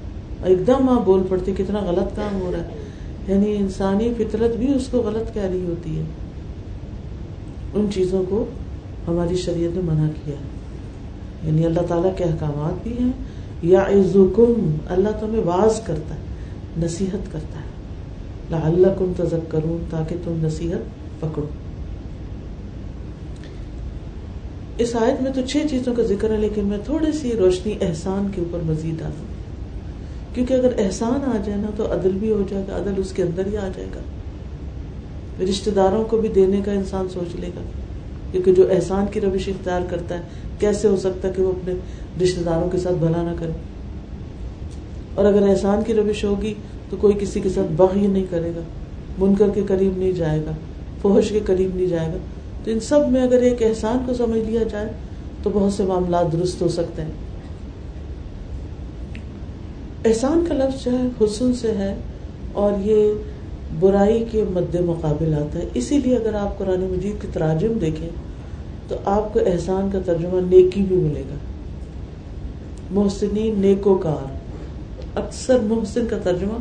ایک 0.44 0.68
دم 0.68 0.90
آپ 0.90 1.06
بول 1.06 1.24
پڑتے 1.30 1.54
کتنا 1.58 1.80
غلط 1.80 2.16
کام 2.16 2.42
ہو 2.42 2.52
رہا 2.52 2.60
ہے۔ 2.60 2.68
یعنی 3.28 3.56
انسانی 3.56 4.14
فطرت 4.18 4.56
بھی 4.56 4.74
اس 4.74 4.88
کو 4.92 4.98
غلط 4.98 5.34
کہہ 5.34 5.42
رہی 5.42 5.66
ہوتی 5.66 5.98
ہے۔ 5.98 6.04
ان 7.74 7.88
چیزوں 7.94 8.24
کو 8.30 8.46
ہماری 9.08 9.36
شریعت 9.36 9.76
نے 9.76 9.82
منع 9.82 10.08
کیا۔ 10.26 10.36
یعنی 11.48 11.66
اللہ 11.66 11.82
تعالیٰ 11.82 12.18
کے 12.18 12.24
احکامات 12.24 12.84
بھی 12.84 12.98
ہیں۔ 13.00 13.12
یا 13.64 13.82
عزکم 13.82 14.76
اللہ 14.88 15.10
تمہیں 15.20 15.42
واز 15.46 15.82
کرتا 15.86 16.16
ہے، 16.16 16.20
نصیحت 16.86 17.32
کرتا 17.32 17.60
ہے۔ 17.60 17.72
اللہ 18.64 18.88
کم 19.00 19.14
تزک 19.18 19.52
کروں 19.52 19.78
تاکہ 19.90 20.16
تم 20.24 20.34
نصیحت 20.42 21.22
پکڑو۔ 21.22 21.46
اس 24.78 24.96
آیت 24.96 25.22
میں 25.22 25.32
تو 25.32 25.42
چھ 25.42 25.58
چیزوں 25.70 25.96
کا 25.96 26.04
ذکر 26.04 26.32
ہے، 26.32 26.38
لیکن 26.38 26.66
میں 26.66 26.78
تھوڑی 26.86 27.12
سی 27.12 27.32
روشنی 27.32 27.74
احسان 27.82 28.28
کے 28.36 28.42
اوپر 28.42 28.60
مزید 28.66 29.00
ڈالوں۔ 29.00 29.31
کیونکہ 30.34 30.54
اگر 30.54 30.72
احسان 30.78 31.24
آ 31.26 31.38
جائے 31.46 31.58
نا 31.58 31.68
تو 31.78 31.94
عدل 31.94 32.12
بھی 32.12 32.32
ہو 32.32 32.44
جائے 32.50 32.64
گا، 32.68 32.78
عدل 32.78 32.94
اس 32.98 33.12
کے 33.12 33.24
اندر 33.24 33.46
ہی 33.46 33.58
آ 33.58 33.68
جائے 33.76 33.88
گا۔ 33.96 34.00
رشتے 35.44 35.72
داروں 35.72 36.06
کو 36.06 36.18
بھی 36.18 36.30
دینے 36.30 36.62
کا 36.66 36.72
انسان 36.72 37.08
سوچ 37.10 37.36
لے 37.36 37.48
گا۔ 37.48 37.62
کیونکہ 38.32 38.54
جو 38.54 38.68
احسان 38.72 39.06
کی 39.12 39.22
روش 39.22 39.48
اختیار 39.48 39.82
کرتا 39.90 40.16
ہے، 40.16 40.22
کیسے 40.60 40.88
ہو 40.88 40.98
سکتا 40.98 41.28
ہے 41.28 41.34
کہ 41.36 41.42
وہ 41.42 41.52
اپنے 41.52 41.74
رشتے 42.24 42.42
داروں 42.46 42.70
کے 42.70 42.78
ساتھ 42.78 42.96
بھلا 42.96 43.22
نہ 43.22 43.30
کرے؟ 43.40 43.52
اور 45.16 45.26
اگر 45.26 45.50
احسان 45.50 45.84
کی 45.84 45.94
روش 45.94 46.24
ہوگی 46.24 46.54
تو 46.90 46.98
کوئی 46.98 47.14
کسی 47.20 47.40
کے 47.40 47.50
ساتھ 47.50 47.72
بغ 47.76 47.96
ہی 47.96 48.08
نہیں 48.08 48.26
کرے 48.30 48.52
گا۔ 48.56 48.62
منکر 49.18 49.50
کے 49.50 49.62
قریب 49.68 49.98
نہیں 49.98 50.12
جائے 50.12 50.40
گا 50.46 50.52
فوہش 51.02 51.30
کے 51.30 51.40
قریب 51.46 51.76
نہیں 51.76 51.88
جائے 51.88 52.08
گا۔ 52.08 52.18
تو 52.64 52.72
ان 52.72 52.80
سب 52.80 53.00
میں 53.10 53.22
اگر 53.22 53.42
ایک 53.42 53.64
احسان 53.64 53.98
کو 54.06 54.14
سمجھ 54.14 54.50
لیا 54.50 54.64
جائے 54.64 54.92
تو 55.44 55.50
بہت 55.54 55.74
سے 55.74 55.84
معاملات 55.84 56.32
درست 56.32 56.62
ہو 56.62 56.68
سکتے 56.68 57.02
ہیں۔ 57.02 57.31
احسان 60.06 60.46
کا 60.48 60.56
لفظ 60.56 60.86
جو 60.86 60.92
ہے 60.92 61.26
حسن 61.26 61.54
سے 61.54 61.72
ہے 61.72 61.96
اور 62.54 62.74
یہ 62.82 63.14
برائی 63.80 64.26
کے 64.32 64.44
مد 64.50 64.76
مقابل 64.76 65.34
آتا 65.34 65.60
ہے۔ 65.60 65.66
اسی 65.74 65.98
لیے 65.98 66.16
اگر 66.16 66.34
آپ 66.34 66.58
قرآن 66.58 66.80
مجید 66.80 67.22
کی 67.22 67.28
تراجم 67.34 67.74
دیکھیں 67.82 68.10
تو 68.88 68.96
آپ 69.06 69.34
کو 69.34 69.40
احسان 69.46 69.90
کا 69.92 70.00
ترجمہ 70.06 70.56
نیکی 70.56 70.82
بھی 70.82 70.96
ملے 70.96 71.24
گا۔ 71.30 71.36
محسنین 72.92 73.60
نیکو 73.60 73.96
کار 73.96 74.38
اکثر 75.16 75.60
محسن 75.60 76.06
کا 76.06 76.18
ترجمہ 76.24 76.58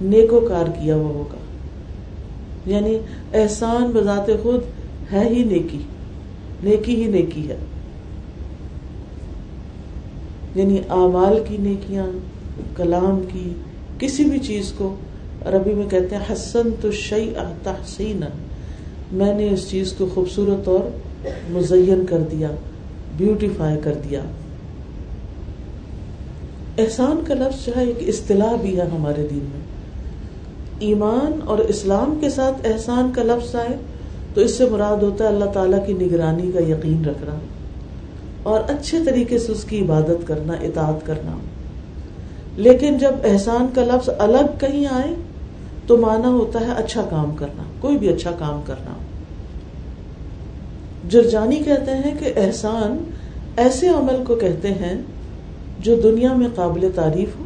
نیکو 0.00 0.40
کار 0.40 0.66
کیا 0.66 0.94
ہوا 0.94 1.08
ہوگا۔ 1.08 1.38
یعنی 2.70 2.98
احسان 3.34 3.90
بذات 3.94 4.30
خود 4.42 4.60
ہے 5.12 5.28
ہی 5.28 5.44
نیکی۔ 5.44 5.78
نیکی 6.62 7.04
ہی 7.04 7.10
نیکی 7.10 7.48
ہے۔ 7.48 7.56
یعنی 10.54 10.78
اعمال 10.78 11.42
کی 11.48 11.56
نیکیاں 11.60 12.06
کلام 12.76 13.22
کی 13.32 13.54
کسی 13.98 14.24
بھی 14.24 14.38
چیز 14.38 14.72
کو 14.76 14.94
عربی 15.46 15.74
میں 15.74 15.88
کہتے 15.90 16.16
ہیں 16.16 16.32
حسن 16.32 16.68
تو 16.80 16.92
شعی 16.92 17.32
تحسین 17.62 18.20
میں 19.12 19.34
نے 19.34 19.48
اس 19.48 19.70
چیز 19.70 19.92
کو 19.92 20.06
خوبصورت 20.14 20.68
اور 20.68 20.88
مزین 21.50 22.06
کر 22.06 22.18
دیا 22.18 22.48
بیوٹیفائی 23.16 23.80
کر 23.82 23.94
دیا۔ 24.10 24.20
احسان 26.78 27.20
کا 27.26 27.34
لفظ 27.34 27.66
جو 27.66 27.72
ہے، 27.76 27.84
ایک 27.84 28.08
اصطلاح 28.08 28.56
بھی 28.56 28.76
ہے 28.80 28.84
ہمارے 28.92 29.26
دین 29.30 29.38
میں۔ 29.38 29.60
ایمان 30.78 31.40
اور 31.44 31.58
اسلام 31.58 32.18
کے 32.20 32.30
ساتھ 32.30 32.66
احسان 32.72 33.12
کا 33.14 33.22
لفظ 33.22 33.56
آئے 33.56 33.76
تو 34.34 34.40
اس 34.40 34.54
سے 34.54 34.64
مراد 34.70 35.02
ہوتا 35.02 35.24
ہے 35.24 35.28
اللہ 35.28 35.44
تعالیٰ 35.44 35.86
کی 35.86 35.92
نگرانی 35.92 36.50
کا 36.52 36.60
یقین 36.60 37.04
رکھنا 37.04 37.38
اور 38.42 38.60
اچھے 38.68 38.98
طریقے 39.04 39.38
سے 39.38 39.52
اس 39.52 39.64
کی 39.64 39.80
عبادت 39.80 40.26
کرنا، 40.26 40.52
اطاعت 40.52 41.06
کرنا۔ 41.06 41.36
لیکن 42.56 42.98
جب 42.98 43.12
احسان 43.24 43.66
کا 43.74 43.84
لفظ 43.84 44.10
الگ 44.18 44.58
کہیں 44.58 44.86
آئے 44.86 45.14
تو 45.86 45.96
مانا 45.96 46.28
ہوتا 46.28 46.60
ہے 46.60 46.72
اچھا 46.76 47.02
کام 47.10 47.36
کرنا، 47.36 47.62
کوئی 47.80 47.98
بھی 47.98 48.08
اچھا 48.08 48.30
کام 48.30 48.60
کرنا۔ 48.66 48.92
جرجانی 51.08 51.56
کہتے 51.56 51.90
ہیں 51.90 52.14
کہ 52.18 52.32
احسان 52.36 53.10
ایسے 53.56 53.88
عمل 53.88 54.24
کو 54.26 54.34
کہتے 54.34 54.68
ہیں 54.68 55.02
جو 55.78 55.96
دنیا 55.96 56.32
میں 56.32 56.48
قابل 56.54 56.88
تعریف 56.94 57.28
ہو 57.40 57.44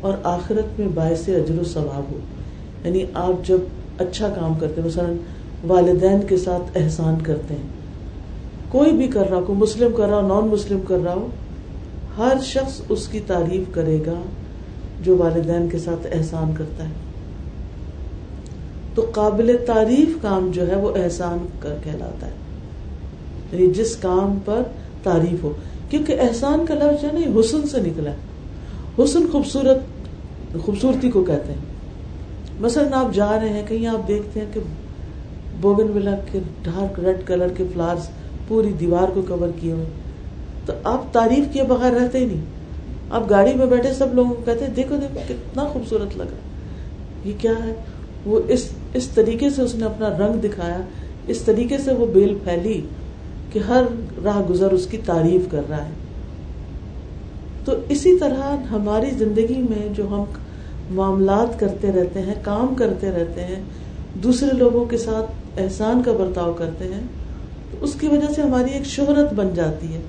اور 0.00 0.12
آخرت 0.22 0.80
میں 0.80 0.88
باعث 0.88 1.28
اجر 1.28 1.60
و 1.60 1.64
ثواب 1.64 2.12
ہو۔ 2.12 2.18
یعنی 2.84 3.04
آپ 3.14 3.48
جب 3.48 3.58
اچھا 3.98 4.28
کام 4.28 4.54
کرتے 4.54 4.80
مثلاً 4.82 5.16
والدین 5.66 6.20
کے 6.28 6.36
ساتھ 6.36 6.78
احسان 6.78 7.14
کرتے 7.22 7.54
ہیں، 7.54 7.68
کوئی 8.68 8.92
بھی 8.92 9.08
کر 9.08 9.30
رہا 9.30 9.40
کوئی 9.40 9.58
مسلم 9.58 9.92
کر 9.96 10.08
رہا 10.08 10.20
ہو، 10.20 10.28
نان 10.28 10.48
مسلم 10.48 10.80
کر 10.88 10.98
رہا 11.04 11.14
ہو 11.14 11.26
ہر 12.18 12.36
شخص 12.42 12.80
اس 12.88 13.08
کی 13.08 13.20
تعریف 13.26 13.74
کرے 13.74 13.98
گا 14.06 14.20
جو 15.02 15.16
والدین 15.16 15.68
کے 15.68 15.78
ساتھ 15.78 16.06
احسان 16.12 16.52
کرتا 16.58 16.84
ہے۔ 16.84 16.92
تو 18.94 19.10
قابل 19.14 19.56
تعریف 19.66 20.22
کام 20.22 20.50
جو 20.54 20.68
ہے 20.68 20.76
وہ 20.76 20.90
احسان 20.96 21.46
کہلاتا 21.62 22.26
ہے۔ 22.26 22.32
یعنی 23.52 23.74
جس 23.74 23.96
کام 23.96 24.38
پر 24.44 24.62
تعریف 25.02 25.44
ہو۔ 25.44 25.52
کیونکہ 25.90 26.16
احسان 26.20 26.66
کا 26.66 26.74
لفظ 26.74 27.02
جو 27.02 27.08
ہے 27.08 27.40
حسن 27.40 27.62
سے 27.62 27.80
نکلا 27.80 28.10
ہے۔ 28.10 28.16
حسن 29.04 29.26
خوبصورت، 29.32 29.78
خوبصورتی 30.60 31.10
کو 31.10 31.24
کہتے 31.24 31.52
ہیں۔ 31.52 31.60
مثلاً 32.60 32.92
آپ 32.92 33.14
جا 33.14 33.40
رہے 33.40 33.48
ہیں، 33.48 33.62
کہیں 33.68 33.86
آپ 33.86 34.08
دیکھتے 34.08 34.40
ہیں 34.40 34.46
کہ 34.52 34.60
بوگن 35.60 35.90
ولا 35.94 36.14
کے 36.32 36.40
ڈارک 36.62 37.00
ریڈ 37.00 37.16
کلر 37.26 37.48
کے 37.48 37.64
فلارس 37.74 38.08
پوری 38.48 38.72
دیوار 38.80 39.08
کو 39.14 39.22
کور 39.28 39.48
کیے 39.60 39.72
ہوئے۔ 39.72 39.84
تو 40.66 40.72
آپ 40.84 41.12
تعریف 41.12 41.52
کیے 41.52 41.62
بغیر 41.62 41.92
رہتے 41.92 42.18
ہی 42.18 42.24
نہیں۔ 42.24 42.40
آپ 43.10 43.30
گاڑی 43.30 43.54
میں 43.54 43.66
بیٹھے 43.66 43.92
سب 43.92 44.14
لوگوں 44.14 44.34
کو 44.34 44.42
کہتے 44.44 44.64
ہیں، 44.64 44.74
دیکھو 44.74 44.96
دیکھو، 44.96 45.20
کتنا 45.28 45.64
خوبصورت 45.64 46.16
لگ 46.16 46.22
رہا 46.22 47.28
یہ 47.28 47.32
کیا 47.38 47.52
ہے؟ 47.64 47.74
وہ 48.26 48.40
اس 48.48 48.68
اس 48.94 49.06
طریقے 49.06 49.50
سے 49.50 49.62
اس 49.62 49.74
نے 49.74 49.86
اپنا 49.86 50.08
رنگ 50.08 50.40
دکھایا، 50.40 50.80
اس 51.26 51.38
طریقے 51.38 51.78
سے 51.78 51.92
وہ 51.92 52.06
بیل 52.06 52.34
پھیلی 52.44 52.80
کہ 53.52 53.58
ہر 53.58 53.82
راہ 54.24 54.42
گزر 54.50 54.70
اس 54.70 54.86
کی 54.86 54.98
تعریف 55.06 55.50
کر 55.50 55.62
رہا 55.70 55.84
ہے۔ 55.84 55.90
تو 57.64 57.72
اسی 57.88 58.18
طرح 58.18 58.56
ہماری 58.70 59.10
زندگی 59.10 59.62
میں 59.70 59.94
جو 59.94 60.06
ہم 60.06 60.24
معاملات 60.90 61.60
کرتے 61.60 61.92
رہتے 61.92 62.20
ہیں، 62.20 62.34
کام 62.42 62.74
کرتے 62.74 63.10
رہتے 63.10 63.40
ہیں، 63.40 63.62
دوسرے 64.14 64.56
لوگوں 64.56 64.84
کے 64.84 64.98
ساتھ 64.98 65.60
احسان 65.60 66.02
کا 66.02 66.12
برتاؤ 66.12 66.52
کرتے 66.52 66.84
ہیں، 66.84 67.00
تو 67.70 67.76
اس 67.80 67.94
کی 68.00 68.08
وجہ 68.08 68.32
سے 68.32 68.42
ہماری 68.42 68.70
ایک 68.70 68.86
شہرت 68.86 69.32
بن 69.34 69.48
جاتی 69.54 69.94
ہے۔ 69.94 70.00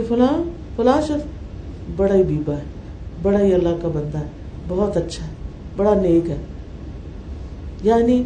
کہ 0.00 0.14
فلاں 0.14 0.42
فلاں 0.76 1.02
شخص 1.02 1.22
بڑا 1.96 2.14
ہی 2.14 2.22
بیبا 2.22 2.54
ہے، 2.54 2.62
بڑا 3.22 3.40
ہی 3.40 3.54
اللہ 3.54 3.68
کا 3.82 3.88
بندہ 3.88 4.18
ہے، 4.18 4.24
بہت 4.68 4.96
اچھا 4.96 5.24
ہے، 5.24 5.32
بڑا 5.76 5.94
نیک 5.94 6.30
ہے۔ 6.30 6.36
یعنی 7.82 8.22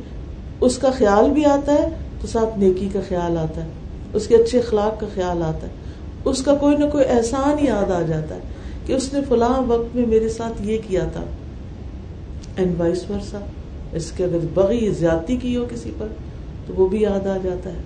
اس 0.60 0.78
کا 0.78 0.90
خیال 0.90 1.30
بھی 1.30 1.44
آتا 1.44 1.72
ہے، 1.72 1.88
تو 2.20 2.26
ساتھ 2.26 2.58
نیکی 2.58 2.88
کا 2.92 3.00
خیال 3.08 3.38
آتا 3.38 3.64
ہے، 3.64 3.68
اس 4.12 4.26
کے 4.26 4.36
اچھے 4.36 4.58
اخلاق 4.58 5.00
کا 5.00 5.06
خیال 5.14 5.42
آتا 5.42 5.66
ہے۔ 5.66 5.72
اس 6.24 6.42
کا 6.42 6.54
کوئی 6.54 6.76
نہ 6.76 6.84
کوئی 6.92 7.04
احسان 7.08 7.64
یاد 7.64 7.90
آ 7.90 8.02
جاتا 8.02 8.34
ہے 8.34 8.40
کہ 8.86 8.92
اس 8.92 9.12
نے 9.12 9.20
فلاں 9.28 9.62
وقت 9.66 9.96
میں 9.96 10.06
میرے 10.06 10.28
ساتھ 10.28 10.62
یہ 10.62 10.78
کیا 10.88 11.04
تھا۔ 11.12 11.24
اینڈ 12.56 12.80
وائس 12.80 13.10
ورسا 13.10 13.38
اس 13.92 14.12
کے 14.16 14.24
اگر 14.24 14.38
بغی 14.54 14.90
زیادتی 14.98 15.36
کی 15.36 15.56
ہو 15.56 15.64
کسی 15.70 15.90
پر، 15.98 16.06
تو 16.66 16.74
وہ 16.76 16.88
بھی 16.88 17.02
یاد 17.02 17.26
آ 17.26 17.36
جاتا 17.42 17.70
ہے۔ 17.70 17.82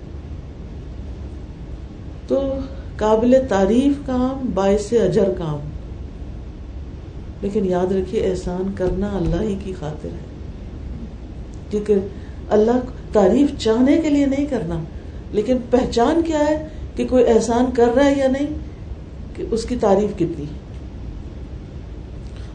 تو 2.27 2.53
قابل 2.99 3.35
تعریف 3.49 4.05
کام، 4.05 4.51
باعث 4.53 4.93
اجر 4.93 5.29
کام۔ 5.37 5.59
لیکن 7.41 7.65
یاد 7.65 7.91
رکھیے، 7.91 8.21
احسان 8.21 8.71
کرنا 8.75 9.17
اللہ 9.17 9.41
ہی 9.41 9.55
کی 9.63 9.73
خاطر 9.79 10.09
ہے۔ 10.09 10.17
کیونکہ 11.69 11.95
اللہ 12.49 12.79
تعریف 13.13 13.49
چاہنے 13.57 13.97
کے 13.97 14.09
لیے 14.09 14.25
نہیں 14.25 14.45
کرنا، 14.45 14.79
لیکن 15.31 15.57
پہچان 15.69 16.21
کیا 16.21 16.39
ہے 16.39 16.67
کہ 16.95 17.07
کوئی 17.07 17.23
احسان 17.27 17.65
کر 17.73 17.87
رہا 17.95 18.05
ہے 18.05 18.15
یا 18.17 18.27
نہیں، 18.27 18.47
کہ 19.35 19.43
اس 19.51 19.63
کی 19.63 19.75
تعریف 19.75 20.15
کتنی۔ 20.15 20.45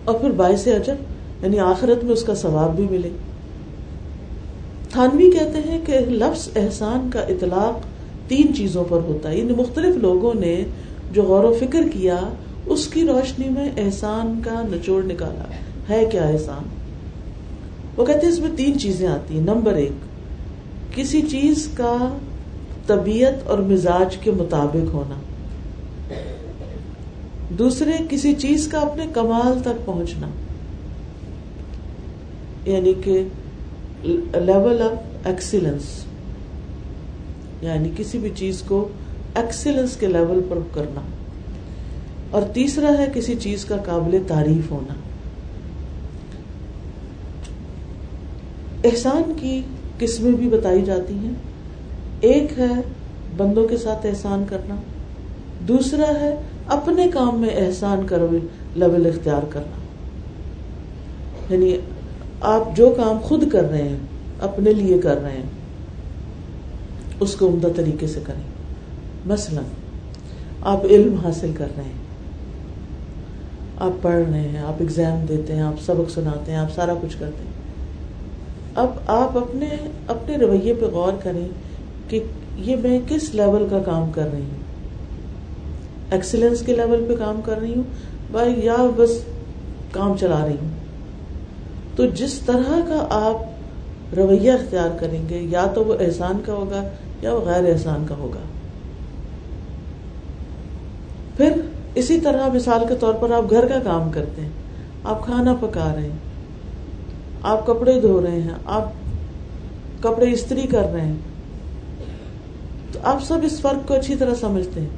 اور 0.04 0.14
پھر 0.14 0.30
باعث 0.30 0.66
اجر 0.66 0.94
یعنی 1.42 1.58
آخرت 1.58 2.04
میں 2.04 2.12
اس 2.12 2.22
کا 2.22 2.34
ثواب 2.34 2.76
بھی 2.76 2.86
ملے۔ 2.90 3.08
تھانوی 4.90 5.30
کہتے 5.30 5.68
ہیں 5.68 5.80
کہ 5.86 5.98
لفظ 5.98 6.48
احسان 6.56 7.10
کا 7.12 7.20
اطلاق 7.20 7.93
تین 8.28 8.54
چیزوں 8.54 8.84
پر 8.84 8.96
ہوتا 8.96 9.30
ہے۔ 9.30 9.38
یعنی 9.38 9.52
مختلف 9.52 9.96
لوگوں 9.96 10.34
نے 10.34 10.64
جو 11.10 11.22
غور 11.22 11.44
و 11.44 11.56
فکر 11.60 11.80
کیا، 11.92 12.20
اس 12.66 12.86
کی 12.86 13.06
روشنی 13.06 13.48
میں 13.48 13.70
احسان 13.76 14.40
کا 14.44 14.62
نچوڑ 14.62 15.04
نکالا۔ 15.04 15.44
ہے 15.90 16.04
کیا 16.12 16.24
احسان؟ 16.24 16.62
وہ 17.96 18.06
کہتے 18.06 18.26
ہیں 18.26 18.32
اس 18.32 18.38
میں 18.38 18.50
تین 18.56 18.78
چیزیں 18.78 19.08
آتی 19.08 19.34
ہیں۔ 19.34 19.44
نمبر 19.44 19.72
ایک، 19.72 19.92
کسی 20.94 21.22
چیز 21.22 21.68
کا 21.74 22.18
طبیعت 22.86 23.48
اور 23.48 23.58
مزاج 23.58 24.16
کے 24.16 24.30
مطابق 24.30 24.94
ہونا۔ 24.94 25.14
دوسرے، 27.48 27.90
کسی 28.10 28.34
چیز 28.34 28.68
کا 28.68 28.78
اپنے 28.78 29.06
کمال 29.14 29.60
تک 29.60 29.86
پہنچنا۔ 29.86 30.26
یعنی 32.64 32.92
کہ 33.04 33.22
لیول 34.34 34.82
آف 34.82 35.26
ایکسیلنس 35.26 36.04
یعنی 37.64 37.90
کسی 37.96 38.18
بھی 38.18 38.30
چیز 38.36 38.62
کو 38.66 38.88
ایکسیلنس 39.34 39.96
کے 39.96 40.06
لیول 40.06 40.40
پر 40.48 40.58
کرنا۔ 40.72 41.00
اور 42.30 42.42
تیسرا 42.42 42.98
ہے 42.98 43.06
کسی 43.14 43.34
چیز 43.34 43.64
کا 43.64 43.76
قابل 43.76 44.18
تعریف 44.26 44.70
ہونا۔ 44.70 44.94
احسان 48.84 49.32
کی 49.40 49.62
قسمیں 49.98 50.32
بھی 50.32 50.48
بتائی 50.48 50.82
جاتی 50.82 51.14
ہیں۔ 51.14 51.30
ایک 52.20 52.58
ہے 52.58 52.80
بندوں 53.36 53.68
کے 53.68 53.76
ساتھ 53.76 54.06
احسان 54.06 54.44
کرنا۔ 54.48 54.74
دوسرا 55.68 56.20
ہے 56.20 56.34
اپنے 56.66 57.08
کام 57.14 57.40
میں 57.40 57.48
احسان 57.56 58.06
کرو 58.06 58.26
لیول 58.74 59.06
اختیار 59.06 59.42
کرنا۔ 59.50 59.84
یعنی 61.52 61.76
آپ 62.40 62.76
جو 62.76 62.94
کام 62.96 63.18
خود 63.18 63.50
کر 63.50 63.70
رہے 63.70 63.88
ہیں، 63.88 63.96
اپنے 64.40 64.72
لیے 64.72 64.98
کر 64.98 65.22
رہے 65.22 65.32
ہیں۔ 65.32 65.63
اس 67.24 67.34
کو 67.34 67.46
عمدہ 67.46 67.68
طریقے 67.76 68.06
سے 68.06 68.20
کریں۔ 68.26 68.42
مثلا، 69.26 69.60
آپ 70.60 70.84
علم 70.84 71.16
حاصل 71.24 71.52
کر 71.58 71.66
رہے 71.76 71.84
ہیں، 71.84 72.04
آپ 73.78 74.02
پڑھ 74.02 74.28
رہے 74.30 74.40
ہیں، 74.40 74.58
آپ 74.58 74.82
اگزام 74.82 75.26
دیتے 75.28 75.54
ہیں، 75.54 75.62
آپ 75.62 75.82
سبق 75.86 76.10
سناتے 76.10 76.52
ہیں، 76.52 76.58
آپ 76.58 76.74
سارا 76.74 76.94
کچھ 77.02 77.16
کرتے 77.18 77.44
ہیں۔ 77.44 77.54
اب 78.74 78.90
آپ 79.06 79.38
اپنے 79.38 79.68
اپنے 80.08 80.36
رویے 80.36 80.74
پہ 80.74 80.84
غور 80.86 81.12
کریں 81.22 81.48
کہ 82.08 82.22
یہ 82.56 82.76
میں 82.76 83.00
کس 83.08 83.34
لیول 83.34 83.66
کا 83.70 83.78
کام 83.78 84.10
کر 84.12 84.32
رہی 84.32 84.40
ہوں۔ 84.40 84.64
ایکسلنس 86.10 86.62
کے 86.66 86.76
لیول 86.76 87.04
پہ 87.08 87.16
کام 87.16 87.40
کر 87.44 87.58
رہی 87.60 87.74
ہوں 87.74 87.82
بھائی 88.30 88.54
یا 88.64 88.76
بس 88.96 89.10
کام 89.90 90.16
چلا 90.16 90.46
رہی 90.46 90.56
ہوں۔ 90.62 90.68
تو 91.96 92.06
جس 92.06 92.40
طرح 92.46 92.72
کا 92.88 93.06
آپ 93.10 93.53
رویہ 94.12 94.52
اختیار 94.52 94.98
کریں 95.00 95.22
گے، 95.28 95.38
یا 95.50 95.66
تو 95.74 95.84
وہ 95.84 95.94
احسان 96.00 96.40
کا 96.46 96.52
ہوگا 96.52 96.82
یا 97.22 97.32
وہ 97.34 97.40
غیر 97.40 97.72
احسان 97.72 98.04
کا 98.08 98.14
ہوگا۔ 98.16 98.40
پھر 101.36 101.60
اسی 101.94 102.20
طرح 102.20 102.48
مثال 102.54 102.84
کے 102.88 102.94
طور 103.00 103.14
پر 103.14 103.30
آپ 103.30 103.50
گھر 103.50 103.66
کا 103.66 103.78
کام 103.84 104.10
کرتے 104.10 104.42
ہیں، 104.42 104.50
آپ 105.04 105.24
کھانا 105.24 105.54
پکا 105.54 105.92
رہے 105.94 106.02
ہیں، 106.02 106.18
آپ 107.42 107.66
کپڑے 107.66 108.00
دھو 108.00 108.20
رہے 108.22 108.40
ہیں، 108.40 108.54
آپ 108.64 108.92
کپڑے 110.00 110.32
استری 110.32 110.66
کر 110.66 110.92
رہے 110.92 111.00
ہیں، 111.00 111.16
تو 112.92 112.98
آپ 113.02 113.24
سب 113.24 113.38
اس 113.42 113.60
فرق 113.60 113.88
کو 113.88 113.94
اچھی 113.94 114.14
طرح 114.16 114.34
سمجھتے 114.34 114.80
ہیں۔ 114.80 114.88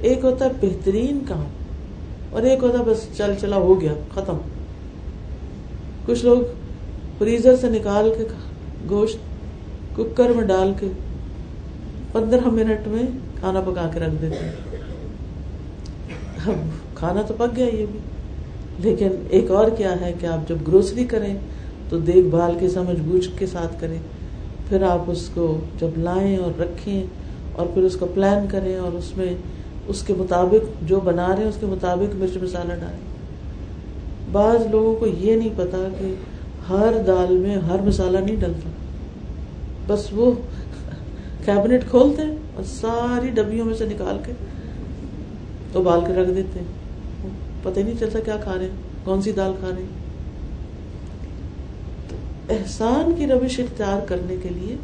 ایک 0.00 0.24
ہوتا 0.24 0.44
ہے 0.44 0.50
بہترین 0.60 1.18
کام 1.28 1.44
اور 2.30 2.42
ایک 2.42 2.62
ہوتا 2.62 2.78
ہے 2.78 2.84
بس 2.84 3.06
چل 3.16 3.34
چلا 3.40 3.56
ہو 3.56 3.80
گیا، 3.80 3.92
ختم۔ 4.14 4.38
کچھ 6.06 6.24
لوگ 6.24 6.42
فریزر 7.18 7.56
سے 7.56 7.70
نکال 7.70 8.12
کے 8.18 8.24
گوشت 8.90 9.16
کوکر 9.96 10.28
میں 10.28 10.44
ڈال 10.44 10.72
کے 10.80 10.86
پندرہ 12.12 12.50
منٹ 12.50 12.88
میں 12.88 13.02
کھانا 13.40 13.60
پکا 13.60 13.90
کے 13.94 14.00
رکھ 14.00 14.22
دیتے 14.22 14.44
ہیں۔ 14.44 14.52
کھانا 16.94 17.22
تو 17.22 17.34
پک 17.34 17.56
گیا 17.56 17.66
یہ 17.66 17.86
بھی۔ 17.92 17.98
لیکن 18.78 19.08
ایک 19.30 19.50
اور 19.50 19.70
کیا 19.70 20.00
ہے 20.00 20.12
کہ 20.20 20.26
آپ 20.26 20.48
جب 20.48 20.56
گروسری 20.68 21.04
کریں 21.04 21.36
تو 21.88 21.98
دیکھ 21.98 22.26
بھال 22.26 22.56
کے 22.60 22.68
سمجھ 22.68 23.00
بوجھ 23.00 23.28
کے 23.38 23.46
ساتھ 23.46 23.80
کریں۔ 23.80 23.98
پھر 24.68 24.82
آپ 24.82 25.02
اس 25.06 25.30
کو 25.34 25.60
جب 25.78 25.88
لائیں 25.96 26.36
اور 26.36 26.60
رکھیں 26.60 27.02
اور 27.52 27.66
پھر 27.74 27.82
اس 27.82 27.96
کو 27.96 28.06
پلان 28.14 28.46
کریں 28.48 28.76
اور 28.76 28.92
اس 28.92 29.16
میں 29.16 29.34
اس 29.86 30.02
کے 30.02 30.14
مطابق 30.18 30.88
جو 30.88 31.00
بنا 31.00 31.28
رہے 31.28 31.42
ہیں، 31.42 31.48
اس 31.48 31.56
کے 31.60 31.66
مطابق 31.66 32.14
مرچ 32.14 32.36
مسالہ 32.42 32.68
ڈالیں۔ 32.68 33.16
بعض 34.32 34.66
لوگوں 34.70 34.96
کو 34.96 35.06
یہ 35.06 35.36
نہیں 35.36 35.50
پتا 35.56 35.88
کہ 35.98 36.14
ہر 36.70 36.94
دال 37.06 37.36
میں 37.36 37.56
ہر 37.56 37.80
مسالہ 37.80 38.18
نہیں 38.18 38.36
ڈلتا۔ 38.36 38.70
بس 39.86 40.08
وہ 40.12 40.32
کیبنٹ 41.44 41.90
کھولتے 41.90 42.22
ہیں 42.22 42.36
اور 42.54 42.64
ساری 42.64 43.28
ڈبیوں 43.30 43.66
میں 43.66 43.74
سے 43.74 43.86
نکال 43.86 44.18
کے 44.26 44.32
ابال 45.74 46.00
کے 46.06 46.12
رکھ 46.12 46.30
دیتے 46.30 46.58
ہیں۔ 46.58 46.66
پتہ 47.62 47.80
نہیں 47.80 47.94
چلتا 48.00 48.20
کیا 48.20 48.36
کھا 48.36 48.54
رہے 48.54 48.64
ہیں 48.64 48.76
کون 49.04 49.22
سی 49.22 49.32
دال 49.32 49.52
کھا 49.58 49.68
رہے 49.68 49.82
ہیں۔ 49.82 50.06
احسان 52.50 53.14
کی 53.18 53.26
روش 53.26 53.60
اختیار 53.60 54.06
کرنے 54.06 54.36
کے 54.42 54.48
لیے 54.48 54.76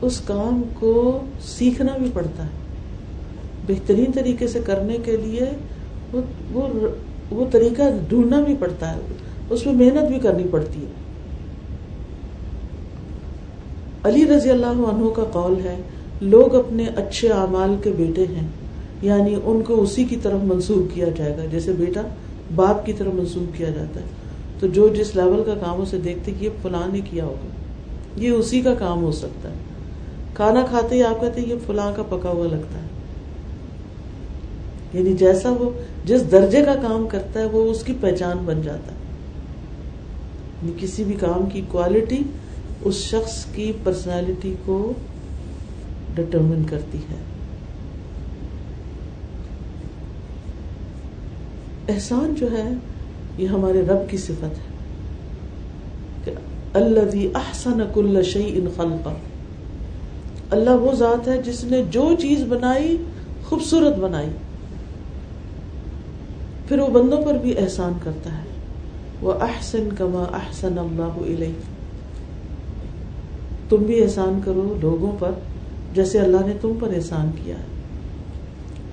اس 0.00 0.20
کام 0.20 0.62
کو 0.74 1.20
سیکھنا 1.42 1.96
بھی 1.96 2.10
پڑتا 2.12 2.42
ہے۔ 2.44 2.48
بہترین 3.66 4.12
طریقے 4.12 4.48
سے 4.48 4.60
کرنے 4.66 4.96
کے 5.04 5.16
لیے 5.16 5.46
وہ 6.12 6.20
وہ, 6.52 6.68
وہ 7.30 7.44
طریقہ 7.50 7.82
ڈھونڈنا 8.08 8.40
بھی 8.40 8.56
پڑتا 8.58 8.92
ہے۔ 8.92 9.00
اس 9.50 9.66
میں 9.66 9.74
محنت 9.74 10.08
بھی 10.08 10.18
کرنی 10.18 10.44
پڑتی 10.50 10.80
ہے۔ 10.80 10.92
علی 14.02 14.26
رضی 14.26 14.50
اللہ 14.50 14.66
عنہ 14.66 15.08
کا 15.16 15.24
قول 15.24 15.54
ہے، 15.64 15.76
لوگ 16.20 16.54
اپنے 16.54 16.86
اچھے 16.86 17.28
اعمال 17.28 17.76
کے 17.82 17.90
بیٹے 17.96 18.22
ہیں 18.22 18.46
یعنی 19.02 19.34
ان 19.44 19.62
کو 19.62 19.82
اسی 19.82 20.04
کی 20.04 20.16
طرف 20.16 20.44
منسوخ 20.44 20.94
کیا 20.94 21.06
جائے 21.16 21.36
گا، 21.38 21.44
جیسے 21.44 21.72
بیٹا 21.72 22.00
باپ 22.54 22.86
کی 22.86 22.92
طرف 22.92 23.14
منسوخ 23.14 23.56
کیا 23.56 23.70
جاتا 23.70 24.00
ہے۔ 24.00 24.04
تو 24.60 24.66
جو 24.66 24.88
جس 24.88 25.16
لیول 25.16 25.42
کا 25.46 25.54
کام 25.54 25.80
اسے 25.80 25.98
دیکھتے 25.98 26.32
کہ 26.40 26.44
یہ 26.44 26.50
فلاں 26.62 26.92
نے 26.92 27.00
کیا 27.10 27.24
ہوگا، 27.24 27.48
یہ 28.16 28.30
اسی 28.30 28.60
کا 28.60 28.74
کام 28.74 29.02
ہو 29.02 29.12
سکتا 29.12 29.48
ہے۔ 29.48 29.54
کھانا 30.34 30.66
کھاتے 30.68 30.96
ہی 30.96 31.02
آپ 31.02 31.20
کہتے 31.20 31.40
ہیں 31.40 31.48
یہ 31.48 31.54
فلاں 31.66 31.92
کا 31.96 32.02
پکا 32.02 32.30
ہوا 32.30 32.46
لگتا 32.46 32.78
ہے۔ 32.82 32.88
یعنی 34.92 35.12
جیسا 35.12 35.50
وہ 35.50 35.70
جس 36.04 36.30
درجے 36.32 36.62
کا 36.62 36.74
کام 36.74 37.06
کرتا 37.10 37.40
ہے، 37.40 37.44
وہ 37.44 37.70
اس 37.70 37.84
کی 37.84 37.92
پہچان 38.00 38.36
بن 38.44 38.62
جاتا 38.62 38.92
ہے۔ 38.92 39.03
یعنی 40.64 40.76
کسی 40.80 41.04
بھی 41.04 41.14
کام 41.14 41.50
کی 41.50 41.62
کوالٹی 41.68 42.22
اس 42.84 42.94
شخص 42.94 43.44
کی 43.44 43.72
پرسنالٹی 43.84 44.54
کو 44.64 44.92
ڈٹرمن 46.14 46.62
کرتی 46.70 46.98
ہے۔ 46.98 47.16
احسان 51.88 52.34
جو 52.34 52.58
ہے، 52.58 52.72
یہ 53.38 53.46
ہمارے 53.48 53.80
رب 53.80 54.10
کی 54.10 54.16
صفت 54.16 54.44
ہے۔ 54.44 54.74
کہ 56.24 56.32
اللہ 56.74 57.36
احسن 57.36 57.78
کل 57.94 58.22
شعی 58.22 58.52
ان 58.54 58.66
خلقا 58.76 59.14
اللہ 60.50 60.70
وہ 60.70 60.94
ذات 60.94 61.28
ہے 61.28 61.42
جس 61.42 61.64
نے 61.64 61.82
جو 61.90 62.10
چیز 62.20 62.42
بنائی، 62.48 62.96
خوبصورت 63.44 63.96
بنائی۔ 63.96 64.28
پھر 66.68 66.78
وہ 66.78 66.88
بندوں 66.88 67.22
پر 67.22 67.34
بھی 67.34 67.58
احسان 67.58 67.92
کرتا 68.02 68.32
ہے۔ 68.32 68.53
وہ 69.24 69.32
احسن 69.32 69.88
کما 69.98 70.22
احسن 70.32 70.78
اللہ 70.78 71.32
علیہ 71.32 71.52
تم 73.68 73.76
بھی 73.76 74.02
احسان 74.02 74.40
کرو 74.44 74.78
لوگوں 74.82 75.12
پر 75.18 75.30
جیسے 75.94 76.18
اللہ 76.18 76.36
نے 76.46 76.52
تم 76.60 76.72
پر 76.80 76.88
احسان 76.96 77.30
کیا 77.44 77.58
ہے۔ 77.58 77.62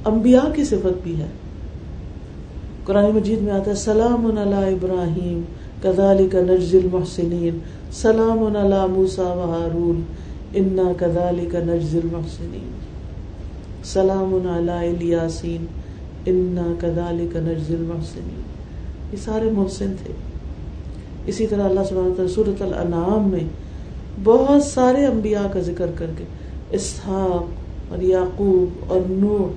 انبیاء 0.05 0.53
کی 0.55 0.63
صفت 0.63 1.03
بھی 1.03 1.19
ہے۔ 1.19 1.27
قرآن 2.85 3.11
مجید 3.11 3.41
میں 3.41 3.51
آتا 3.51 3.71
ہے، 3.71 3.75
سلام 3.75 4.25
علی 4.25 4.73
ابراہیم 4.73 5.41
کدالی 5.83 6.27
کا 6.27 6.39
نجز 6.39 6.75
المحسنین۔ 6.75 7.59
سلام 7.91 8.57
علی 8.57 8.91
موسا 8.91 9.33
و 9.33 9.51
ہارون، 9.51 10.01
انا 10.53 10.91
کدالی 10.97 11.45
کا 11.45 11.59
نجز 11.59 11.95
المحسنین۔ 11.95 12.71
سلام 13.83 14.33
علی 14.33 14.87
الیاسین، 14.87 15.65
انا 16.25 16.73
کدالی 16.81 17.27
کا 17.33 17.39
نجز 17.39 17.71
المحسنین۔ 17.71 18.60
یہ 19.11 19.17
سارے 19.17 19.49
محسن 19.51 19.93
تھے۔ 20.03 20.13
اسی 21.25 21.47
طرح 21.47 21.63
اللہ 21.63 21.79
سبحانہ 21.89 22.13
تعالیٰ 22.13 22.35
صورت 22.35 22.61
الانعام 22.61 23.29
میں 23.29 23.49
بہت 24.23 24.63
سارے 24.63 25.05
انبیاء 25.05 25.47
کا 25.53 25.59
ذکر 25.59 25.91
کر 25.95 26.05
کے 26.17 26.23
اسحاق 26.71 27.43
اور 27.91 28.01
یعقوب 28.01 28.91
اور 28.91 29.01
نوح 29.09 29.47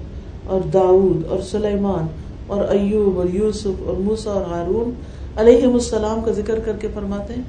اور 0.47 0.61
داؤد 0.61 1.27
اور 1.29 1.39
سلیمان 1.41 2.07
اور 2.47 2.65
ایوب 2.65 3.19
اور 3.19 3.27
یوسف 3.33 3.83
اور 3.85 3.95
موسا 3.97 4.31
اور 4.31 4.43
ہارون 4.43 4.91
علیہ 5.37 5.67
السلام 5.67 6.21
کا 6.21 6.31
ذکر 6.31 6.59
کر 6.59 6.73
کے 6.81 6.89
فرماتے 6.95 7.35
ہیں۔ 7.35 7.43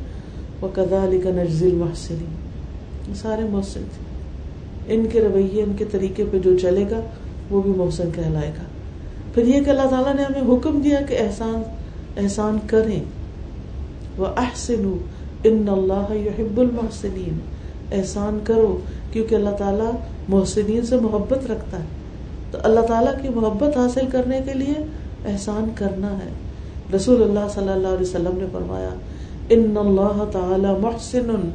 وہ 0.61 0.67
کدا 0.73 1.03
علی 1.03 1.17
کا 1.17 1.29
نجزل 1.29 1.75
محسن 1.75 2.15
سارے 3.15 3.41
محسن 3.49 3.83
تھے۔ 3.95 4.05
ان 4.93 5.05
کے 5.11 5.21
رویے، 5.21 5.63
ان 5.63 5.73
کے 5.77 5.85
طریقے 5.91 6.23
پہ 6.31 6.39
جو 6.39 6.57
چلے 6.57 6.83
گا، 6.91 6.99
وہ 7.49 7.61
بھی 7.61 7.71
محسن 7.77 8.09
کہلائے 8.15 8.49
گا۔ 8.49 8.63
پھر 9.33 9.47
یہ 9.47 9.61
کہ 9.61 9.69
اللہ 9.69 9.89
تعالیٰ 9.89 10.15
نے 10.15 10.23
ہمیں 10.23 10.55
حکم 10.55 10.81
دیا 10.81 11.01
کہ 11.01 11.17
احسان 11.19 11.61
احسان 12.17 12.57
کریں۔ 12.67 13.03
وہ 14.17 14.25
احسن 14.37 14.97
ان 15.43 15.69
اللہ 15.69 16.15
یحب 16.15 16.59
المحسنین 16.59 17.39
احسان 17.91 18.39
کرو 18.43 18.77
کیونکہ 19.11 19.35
اللہ 19.35 19.49
تعالیٰ 19.49 19.91
محسنین 20.27 20.85
سے 20.85 20.95
محبت 20.95 21.51
رکھتا 21.51 21.79
ہے۔ 21.79 21.83
تو 22.51 22.57
اللہ 22.63 22.79
تعالیٰ 22.79 23.13
کی 23.21 23.29
محبت 23.29 23.77
حاصل 23.77 24.07
کرنے 24.11 24.41
کے 24.45 24.53
لیے 24.53 24.85
احسان 25.25 25.69
کرنا 25.75 26.17
ہے۔ 26.17 26.29
رسول 26.95 27.23
اللہ 27.23 27.39
صلی 27.53 27.69
اللہ 27.69 27.87
علیہ 27.87 28.01
وسلم 28.01 28.37
نے 28.37 28.45
فرمایا 28.51 28.89
ان 29.49 29.77
اللہ 29.77 30.23
تعالی 30.31 30.81
محسن 30.81 31.49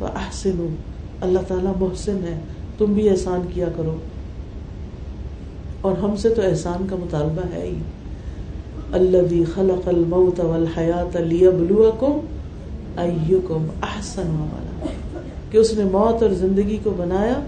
و 0.00 0.06
احسن 0.06 0.74
اللہ 1.20 1.38
تعالیٰ 1.48 1.72
محسن 1.80 2.16
ہے، 2.24 2.40
تم 2.78 2.86
بھی 2.86 3.10
احسان 3.10 3.40
کیا 3.54 3.66
کرو۔ 3.76 3.96
اور 5.80 5.96
ہم 5.96 6.16
سے 6.16 6.28
تو 6.28 6.42
احسان 6.42 6.86
کا 6.90 6.96
مطالبہ 6.96 7.54
ہے 7.54 7.62
ہی۔ 7.62 7.78
اللہ 8.92 9.54
خلق 9.54 9.88
الموت 9.88 10.40
والحیات 10.40 11.16
لیبلوکم 11.16 12.18
ایکم 12.96 13.66
احسن 13.82 14.26
والا 14.26 14.86
کہ 15.50 15.58
اس 15.58 15.74
نے 15.74 15.84
موت 15.84 16.22
اور 16.22 16.30
زندگی 16.30 16.78
کو 16.82 16.90
بنایا 16.90 17.42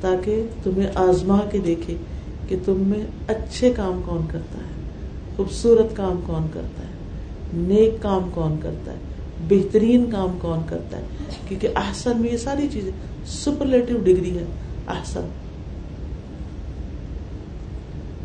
تاکہ 0.00 0.42
تمہیں 0.62 0.88
آزما 0.94 1.40
کے 1.50 1.58
دیکھے 1.58 1.94
کہ 2.48 2.56
تم 2.64 2.74
میں 2.78 3.06
اچھے 3.28 3.72
کام 3.76 4.00
کون 4.04 4.20
کرتا 4.32 4.58
ہے، 4.58 4.72
خوبصورت 5.36 5.96
کام 5.96 6.20
کون 6.26 6.46
کرتا 6.52 6.82
ہے، 6.82 6.92
نیک 7.54 8.02
کام 8.02 8.28
کون 8.34 8.56
کرتا 8.62 8.92
ہے، 8.92 8.96
بہترین 9.48 10.10
کام 10.10 10.38
کون 10.40 10.58
کرتا 10.66 10.96
ہے۔ 10.96 11.02
کیونکہ 11.48 11.68
احسن 11.76 12.12
میں 12.16 12.32
یہ 12.32 12.36
ساری 12.36 12.68
چیزیں 12.72 12.92
سپرلیٹو 13.26 13.94
ڈگری 14.04 14.38
ہے، 14.38 14.44
احسن۔ 14.88 15.26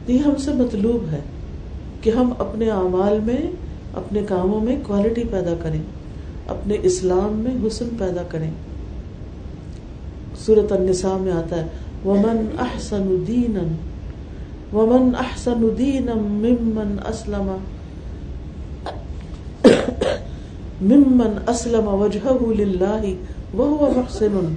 یہ 0.07 0.17
ہم 0.17 0.35
سے 0.35 0.51
مطلوب 0.51 1.13
ہے۔ 1.13 1.19
کہ 2.06 2.10
ہم 2.10 2.34
اپنے 2.39 2.70
اعمال 2.70 3.20
میں، 3.24 3.52
اپنے 3.94 4.22
کاموں 4.30 4.62
میں 4.62 4.76
کوالٹی 4.84 5.24
پیدا 5.32 5.54
کریں، 5.63 5.82
اپنے 6.48 6.78
اسلام 6.84 7.34
میں 7.34 7.68
حسن 7.68 7.88
پیدا 7.98 8.24
کریں۔ 8.24 8.52
سورت 10.46 10.72
النساء 10.72 11.18
میں 11.18 11.32
آتا 11.32 11.56
ہے، 11.56 11.68
ومن 12.06 12.46
احسن 12.60 13.24
دینا 13.28 13.62
ومن 14.76 15.15
احسن 15.15 15.68
دینا 15.78 16.13
ممن 16.15 16.96
اسلم 17.06 17.58
ممن 20.82 21.38
اسلم 21.48 21.88
وجهه 21.88 22.54
لله 22.54 23.10
وهو 23.54 23.89
محسن۔ 23.96 24.56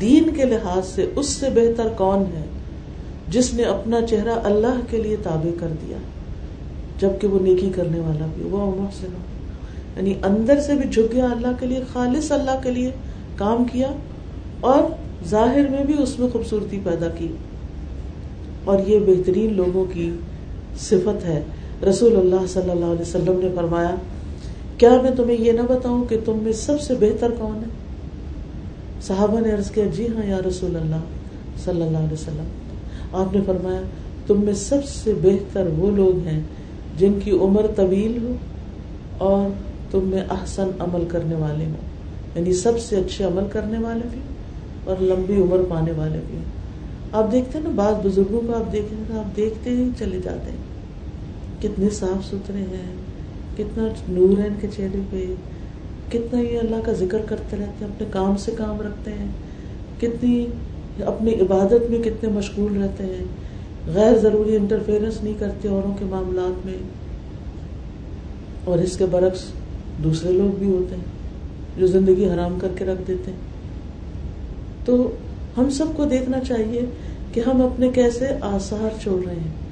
دین 0.00 0.30
کے 0.36 0.44
لحاظ 0.44 0.86
سے 0.86 1.10
اس 1.16 1.26
سے 1.26 1.46
بہتر 1.54 1.88
کون 1.88 2.18
ہے؟ 2.18 2.44
جس 3.28 3.54
نے 3.54 3.62
اپنا 3.62 4.00
چہرہ 4.10 4.32
اللہ 4.44 4.80
کے 4.90 4.96
لیے 4.96 5.16
تابع 5.22 5.50
کر 5.60 5.68
دیا، 5.86 5.96
جبکہ 7.00 7.28
وہ 7.28 7.38
نیکی 7.38 7.70
کرنے 7.74 8.00
والا 8.00 8.26
بھی، 8.34 8.44
وہ 8.44 8.74
محسن 8.76 9.06
یعنی 9.96 10.14
اندر 10.22 10.60
سے 10.60 10.74
بھی 10.74 10.90
جھک 10.90 11.12
گیا 11.12 11.24
اللہ 11.24 11.46
کے 11.60 11.66
لیے، 11.66 11.80
خالص 11.92 12.32
اللہ 12.32 12.60
کے 12.62 12.70
لیے 12.70 12.90
کام 13.36 13.64
کیا 13.72 13.90
اور 14.60 14.82
ظاہر 15.28 15.68
میں 15.68 15.84
بھی 15.84 15.94
اس 15.98 16.18
میں 16.18 16.28
خوبصورتی 16.32 16.80
پیدا 16.84 17.08
کی۔ 17.08 17.28
اور 18.64 18.78
یہ 18.86 18.98
بہترین 18.98 19.54
لوگوں 19.54 19.84
کی 19.92 20.10
صفت 20.80 21.24
ہے۔ 21.24 21.42
رسول 21.88 22.16
اللہ 22.16 22.46
صلی 22.48 22.70
اللہ 22.70 22.84
علیہ 22.84 23.00
وسلم 23.00 23.40
نے 23.42 23.48
فرمایا، 23.54 23.94
کیا 24.78 25.00
میں 25.02 25.10
تمہیں 25.10 25.36
یہ 25.40 25.52
نہ 25.52 25.60
بتاؤں 25.60 26.04
کہ 26.04 26.18
تم 26.24 26.38
میں 26.42 26.52
سب 26.52 26.80
سے 26.80 26.94
بہتر 27.00 27.30
کون 27.30 27.56
ہے؟ 27.56 27.70
صحابہ 29.02 29.40
نے 29.40 29.52
عرض 29.52 29.70
کیا 29.70 29.84
جی 29.86 30.06
ہاں 30.06 30.26
یا 30.26 30.38
رسول 30.48 30.76
اللہ 30.76 31.04
صلی 31.64 31.82
اللہ 31.82 31.98
علیہ 31.98 32.12
وسلم۔ 32.12 32.44
آپ 33.16 33.34
نے 33.34 33.40
فرمایا، 33.46 33.80
تم 34.26 34.44
میں 34.44 34.54
سب 34.54 34.84
سے 34.84 35.14
بہتر 35.22 35.66
وہ 35.78 35.90
لوگ 35.90 36.26
ہیں 36.26 36.40
جن 36.98 37.12
کی 37.24 37.30
عمر 37.30 37.66
طویل 37.76 38.18
ہو 38.22 38.32
اور 39.18 39.52
تم 39.90 40.00
میں 40.04 40.24
احسن 40.30 40.70
عمل 40.78 41.04
کرنے 41.08 41.34
والے 41.34 41.64
ہوں۔ 41.64 41.96
یعنی 42.34 42.52
سب 42.52 42.80
سے 42.80 42.96
اچھے 42.96 43.24
عمل 43.24 43.42
کرنے 43.52 43.78
والے 43.78 44.00
بھی 44.10 44.20
اور 44.84 45.02
لمبی 45.02 45.42
عمر 45.42 45.58
پانے 45.68 45.92
والے 45.92 46.20
بھی 46.26 46.38
آپ 47.12 47.32
دیکھتے 47.32 47.58
ہیں 47.58 47.64
نا، 47.64 47.70
بعض 47.74 48.06
بزرگوں 48.06 48.40
کو 48.46 48.54
آپ 48.54 48.72
دیکھیں 48.72 49.18
آپ 49.18 49.36
دیکھتے 49.36 49.70
ہی 49.70 49.88
چلے 49.98 50.18
جاتے 50.24 50.50
ہیں۔ 50.50 50.58
کتنے 51.62 51.90
صاف 51.90 52.26
ستھرے 52.26 52.58
ہیں، 52.58 52.94
کتنا 53.56 53.88
نور 54.08 54.38
ہے 54.38 54.46
ان 54.46 54.54
کے 54.60 54.68
چہرے 54.76 55.00
پہ۔ 55.10 55.24
کتنا 56.12 56.40
یہ 56.40 56.58
اللہ 56.58 56.76
کا 56.84 56.92
ذکر 56.92 57.18
کرتے 57.28 57.56
رہتے 57.56 57.84
ہیں، 57.84 57.92
اپنے 57.92 58.06
کام 58.10 58.36
سے 58.36 58.52
کام 58.56 58.80
رکھتے 58.80 59.10
ہیں۔ 59.10 59.26
کتنی 60.00 60.46
اپنی 61.04 61.34
عبادت 61.34 61.90
میں 61.90 62.02
کتنے 62.02 62.28
مشغول 62.30 62.82
رہتے 62.82 63.04
ہیں۔ 63.04 63.24
غیر 63.86 64.18
ضروری 64.18 64.56
انٹرفیئرنس 64.56 65.22
نہیں 65.22 65.34
کرتے 65.38 65.68
اوروں 65.68 65.94
کے 65.98 66.04
معاملات 66.04 66.66
میں۔ 66.66 66.74
اور 68.64 68.78
اس 68.78 68.96
کے 68.96 69.06
برعکس 69.06 69.44
دوسرے 70.04 70.32
لوگ 70.32 70.56
بھی 70.58 70.66
ہوتے 70.66 70.94
ہیں 70.96 71.02
جو 71.78 71.86
زندگی 71.86 72.26
حرام 72.26 72.58
کر 72.60 72.68
کے 72.78 72.84
رکھ 72.84 73.02
دیتے 73.08 73.30
ہیں۔ 73.30 73.38
تو 74.84 75.10
ہم 75.58 75.70
سب 75.70 75.84
کو 75.96 76.04
دیکھنا 76.04 76.40
چاہیے 76.40 76.80
کہ 77.32 77.40
ہم 77.46 77.62
اپنے 77.62 77.88
کیسے 77.88 78.26
آثار 78.40 79.02
چھوڑ 79.02 79.24
رہے 79.24 79.34
ہیں۔ 79.34 79.66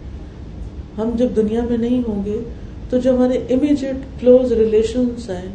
ہم 0.99 1.11
جب 1.17 1.29
دنیا 1.37 1.61
میں 1.65 1.79
نہیں 1.79 2.03
ہوں 2.09 2.25
گے 2.25 2.39
تو 2.91 2.99
جو 2.99 3.15
ہمارے 3.15 3.39
امیجیٹ 3.51 4.21
کلوز 4.21 4.53
ریلیشن 4.53 5.05
ہیں، 5.29 5.53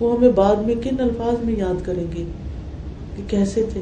وہ 0.00 0.16
ہمیں 0.16 0.32
بعد 0.34 0.56
میں 0.56 0.74
کن 0.82 1.00
الفاظ 1.00 1.44
میں 1.44 1.54
یاد 1.58 1.84
کریں 1.84 2.04
گے 2.16 2.24
کہ 3.16 3.22
کیسے 3.28 3.62
تھے؟ 3.72 3.80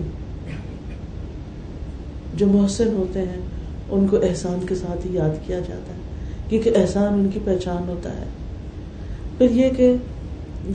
جو 2.34 2.46
محسن 2.46 2.88
ہوتے 2.96 3.18
ہیں، 3.20 3.40
ان 3.90 4.06
کو 4.08 4.16
احسان 4.16 4.66
کے 4.68 4.74
ساتھ 4.74 5.06
ہی 5.06 5.14
یاد 5.14 5.46
کیا 5.46 5.58
جاتا 5.58 5.94
ہے، 5.94 5.98
کیونکہ 6.48 6.72
احسان 6.76 7.14
ان 7.14 7.28
کی 7.34 7.40
پہچان 7.44 7.88
ہوتا 7.88 8.10
ہے۔ 8.10 8.24
پھر 9.38 9.50
یہ 9.50 9.70
کہ 9.76 9.96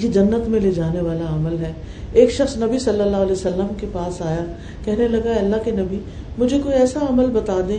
یہ 0.01 0.09
جنت 0.09 0.49
میں 0.49 0.59
لے 0.59 0.71
جانے 0.71 1.01
والا 1.01 1.35
عمل 1.35 1.57
ہے۔ 1.61 1.71
ایک 2.13 2.31
شخص 2.31 2.57
نبی 2.57 2.79
صلی 2.79 3.01
اللہ 3.01 3.17
علیہ 3.17 3.31
وسلم 3.31 3.67
کے 3.77 3.87
پاس 3.91 4.21
آیا، 4.21 4.45
کہنے 4.85 5.07
لگا 5.07 5.33
اللہ 5.39 5.55
کے 5.65 5.71
نبی، 5.71 5.99
مجھے 6.37 6.59
کوئی 6.63 6.75
ایسا 6.75 6.99
عمل 7.09 7.25
بتا 7.25 7.57
دیں 7.67 7.77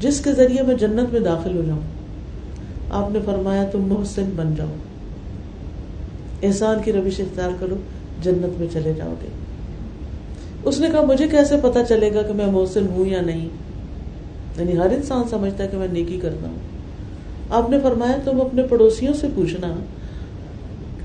جس 0.00 0.20
کے 0.20 0.32
ذریعے 0.32 0.62
میں 0.62 0.74
جنت 0.74 1.12
میں 1.12 1.20
داخل 1.20 1.56
ہو 1.56 1.62
جاؤں۔ 1.66 1.80
آپ 2.90 3.10
نے 3.10 3.18
فرمایا، 3.24 3.64
تم 3.64 3.82
محسن 3.82 4.30
بن 4.36 4.54
جاؤ۔ 4.56 4.74
احسان 6.42 6.78
کی 6.84 6.92
روش 6.92 7.20
اختیار 7.20 7.50
کرو، 7.60 7.76
جنت 8.22 8.60
میں 8.60 8.68
چلے 8.72 8.92
جاؤ 8.96 9.14
گے۔ 9.22 9.28
اس 10.64 10.80
نے 10.80 10.88
کہا، 10.92 11.00
مجھے 11.00 11.28
کیسے 11.28 11.54
پتا 11.62 11.84
چلے 11.84 12.14
گا 12.14 12.22
کہ 12.22 12.32
میں 12.32 12.46
محسن 12.46 12.86
ہوں 12.90 13.06
یا 13.06 13.20
نہیں? 13.20 13.48
یعنی 14.58 14.76
ہر 14.76 14.90
انسان 14.90 15.28
سمجھتا 15.30 15.64
ہے 15.64 15.68
کہ 15.68 15.76
میں 15.76 15.88
نیکی 15.92 16.18
کرتا 16.22 16.48
ہوں۔ 16.48 16.56
آپ 17.50 17.70
نے 17.70 17.80
فرمایا، 17.80 18.16
تم 18.24 18.40
اپنے 18.40 18.62
پڑوسیوں 18.62 19.14
سے 19.14 19.26
پوچھنا۔ 19.34 19.74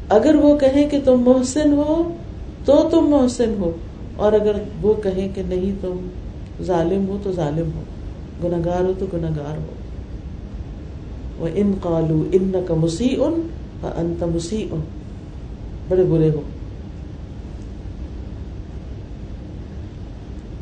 اگر 0.09 0.35
وہ 0.35 0.57
کہیں 0.57 0.89
کہ 0.89 0.99
تم 1.05 1.21
محسن 1.21 1.73
ہو، 1.73 2.15
تو 2.65 2.89
تم 2.91 3.01
محسن 3.01 3.53
ہو۔ 3.59 3.71
اور 4.15 4.33
اگر 4.33 4.51
وہ 4.81 4.93
کہیں 5.03 5.27
کہ 5.35 5.41
نہیں، 5.49 5.71
تم 5.81 6.07
ظالم 6.63 7.07
ہو، 7.07 7.17
تو 7.23 7.31
ظالم 7.31 7.69
ہو۔ 7.75 7.81
گناگار 8.43 8.81
ہو، 8.81 8.93
تو 8.99 9.05
گناگار 9.13 9.57
ہو۔ 9.57 9.65
وہ 11.37 11.47
ان 11.55 11.73
قالو 11.81 12.23
ان 12.31 12.51
کا 12.67 12.73
مسیح 12.73 13.15
ان 13.17 13.47
انت 13.83 14.23
مسیح 14.23 14.65
ان 14.71 14.81
بڑے 15.89 16.03
برے 16.03 16.29
ہو۔ 16.29 16.41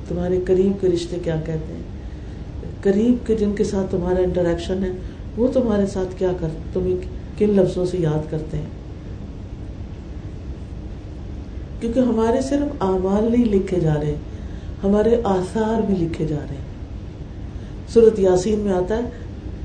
تمہارے 0.08 0.40
قریب 0.46 0.82
کے 0.82 0.88
رشتے 0.88 1.18
کیا 1.24 1.36
کہتے 1.46 1.74
ہیں؟ 1.74 1.82
قریب 2.84 3.28
کے 3.28 3.36
جن 3.36 3.52
کے 3.56 3.64
ساتھ 3.64 3.92
تمہارا 3.92 4.20
انٹریکشن 4.20 4.84
ہے، 4.84 4.90
وہ 5.38 5.48
تمہارے 5.48 5.86
ساتھ 5.86 6.20
کیا 6.20 6.32
کر، 6.40 6.48
تمہیں 6.74 6.96
کن 7.38 7.50
لفظوں 7.50 7.86
سے 7.86 7.98
یاد 7.98 8.32
کرتے 8.32 8.58
ہیں؟ 8.58 8.66
کیونکہ 11.80 12.00
ہمارے 12.00 12.42
صرف 12.42 12.84
اعمال 12.84 13.32
نہیں 13.32 13.46
لکھے 13.46 13.80
جا 13.80 13.94
رہے، 13.94 14.16
ہمارے 14.84 15.22
آثار 15.24 15.82
بھی 15.82 16.06
لکھے 16.06 16.26
جا 16.26 16.36
رہے 16.36 16.56
ہیں۔ 16.56 16.68
صورت 17.94 18.20
یاسین 18.20 18.60
میں 18.60 18.74
آتا 18.74 18.96
ہے 18.98 19.02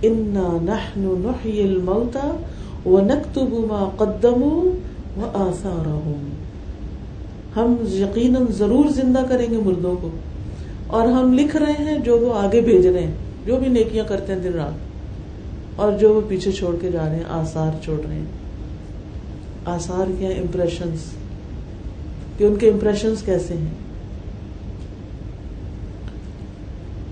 انا 0.02 0.58
نحن 0.62 1.22
نحی 1.26 1.62
الموتا 1.62 2.36
ونکتب 2.86 3.52
ما 3.52 3.88
قدموا 3.96 4.64
وآثارهم. 5.16 6.22
ہم 7.56 7.74
یقیناً 7.92 8.42
ضرور 8.50 8.84
زندہ 8.88 9.20
کریں 9.28 9.46
گے 9.50 9.56
مردوں 9.56 9.96
کو۔ 10.00 10.08
اور 10.92 11.08
ہم 11.08 11.32
لکھ 11.32 11.56
رہے 11.56 11.84
ہیں 11.84 11.98
جو 11.98 12.18
وہ 12.18 12.34
آگے 12.34 12.60
بھیج 12.60 12.86
رہے 12.86 13.02
ہیں، 13.02 13.14
جو 13.46 13.56
بھی 13.56 13.68
نیکیاں 13.68 14.04
کرتے 14.04 14.32
ہیں 14.32 14.40
دن 14.40 14.52
رات، 14.52 15.80
اور 15.80 15.92
جو 15.92 16.14
وہ 16.14 16.20
پیچھے 16.28 16.52
چھوڑ 16.52 16.76
کے 16.80 16.90
جا 16.90 17.04
رہے 17.06 17.16
ہیں، 17.16 17.24
آثار 17.28 17.84
چھوڑ 17.84 18.00
رہے 18.06 18.14
ہیں۔ 18.14 18.24
آثار 19.64 20.10
کیا 20.18 20.28
امپریشنس 20.28 20.98
کہ 22.38 22.44
ان 22.44 22.56
کے 22.56 22.70
امپریشن 22.70 23.14
کیسے 23.24 23.54
ہیں؟ 23.54 23.74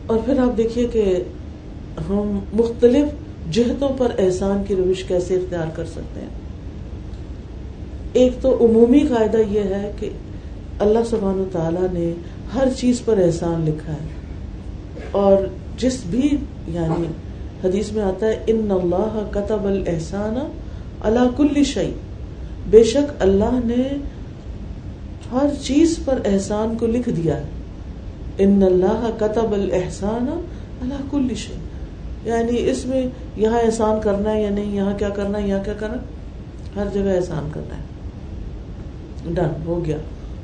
اور 0.07 0.19
پھر 0.25 0.39
آپ 0.39 0.57
دیکھیے 0.57 0.87
کہ 0.93 1.23
ہم 2.09 2.39
مختلف 2.53 3.09
جہتوں 3.53 3.89
پر 3.99 4.11
احسان 4.19 4.63
کی 4.69 4.77
روش 4.77 5.05
کیسے 5.05 5.35
اختیار 5.35 5.67
کر 5.75 5.85
سکتے 5.85 6.21
ہیں۔ 6.21 6.29
ایک 8.13 8.33
تو 8.41 8.57
عمومی 8.61 9.01
قاعدہ 9.01 9.39
یہ 9.51 9.61
ہے 9.61 9.93
کہ 9.99 10.11
اللہ 10.79 10.99
سبحان 11.11 11.41
و 11.41 11.45
تعالیٰ 11.53 11.87
نے 11.93 12.13
ہر 12.55 12.69
چیز 12.77 13.03
پر 13.05 13.19
احسان 13.19 13.61
لکھا 13.61 13.93
ہے۔ 13.93 14.09
اور 15.11 15.37
جس 15.79 16.03
بھی 16.11 16.37
یعنی 16.69 17.07
حدیث 17.65 17.93
میں 17.93 18.03
آتا 18.03 18.27
ہے، 18.27 18.45
ان 18.47 18.71
اللہ 18.71 19.29
قطب 19.31 19.67
الحسان 19.67 20.53
اللہ 21.01 21.37
کل 21.37 21.65
شعی 21.65 21.93
بے 22.71 22.85
شک 22.85 23.23
اللہ 23.23 23.61
نے 23.65 23.97
ہر 25.33 25.47
چیز 25.63 25.99
پر 26.05 26.19
احسان 26.25 26.77
کو 26.81 26.87
لکھ 26.87 27.09
دیا 27.09 27.37
ہے۔ 27.37 27.43
ان 28.39 28.63
اللہ 28.63 29.11
قطب 29.19 29.53
الحسان 29.53 30.47
اللہ 30.83 30.95
کل 31.11 31.35
شے 31.35 31.55
یعنی 32.25 32.71
اس 32.71 32.87
میں 32.87 33.07
یہاں 33.37 33.61
احسان 33.61 34.01
کرنا 34.01 34.33
ہے 34.33 34.43
یا 34.43 34.51
نہیں، 34.51 34.77
یہاں 34.77 34.99
کیا 34.99 35.09
کرنا 35.09 35.39
ہے، 35.39 35.49
یہاں 35.49 35.65
کیا 35.65 35.75
کرنا 35.75 35.97
ہر 36.77 36.87
جگہ 36.93 37.17
احسان 37.17 37.49
کرنا 37.53 37.77
ہے۔ 37.77 37.83
ڈن 39.35 39.63
ہو 39.67 39.85
گیا۔ 39.87 39.97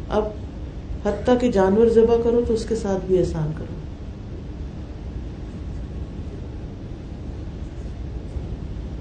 اب 0.09 0.25
حتیٰ 1.07 1.41
کہ 1.41 1.53
جانور 1.53 1.87
ذبح 1.87 2.17
کرو 2.25 2.41
تو 2.49 2.55
اس 2.55 2.67
کے 2.69 2.77
ساتھ 2.77 3.07
بھی 3.07 3.19
احسان 3.19 3.51
کرو۔ 3.57 3.77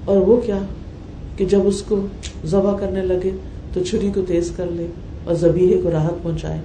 اور 0.04 0.16
وہ 0.16 0.40
کیا 0.40 0.58
کہ 1.36 1.44
جب 1.44 1.60
اس 1.64 1.82
کو 1.82 2.06
ذبح 2.44 2.78
کرنے 2.78 3.02
لگے 3.02 3.30
تو 3.72 3.84
چھری 3.84 4.10
کو 4.14 4.20
تیز 4.28 4.52
کر 4.56 4.66
لے 4.66 4.86
اور 5.24 5.34
زبیحے 5.34 5.80
کو 5.82 5.90
راحت 5.90 6.22
پہنچائے۔ 6.22 6.60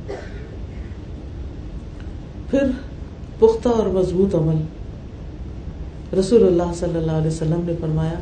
پھر 2.50 2.64
پختہ 3.40 3.70
اور 3.70 3.88
مضبوط 3.88 4.36
عمل۔ 4.36 4.62
رسول 6.20 6.48
اللہ 6.48 6.74
صلی 6.76 6.98
اللہ 6.98 7.12
علیہ 7.12 7.28
وسلم 7.28 7.62
نے 7.66 7.74
فرمایا، 7.82 8.14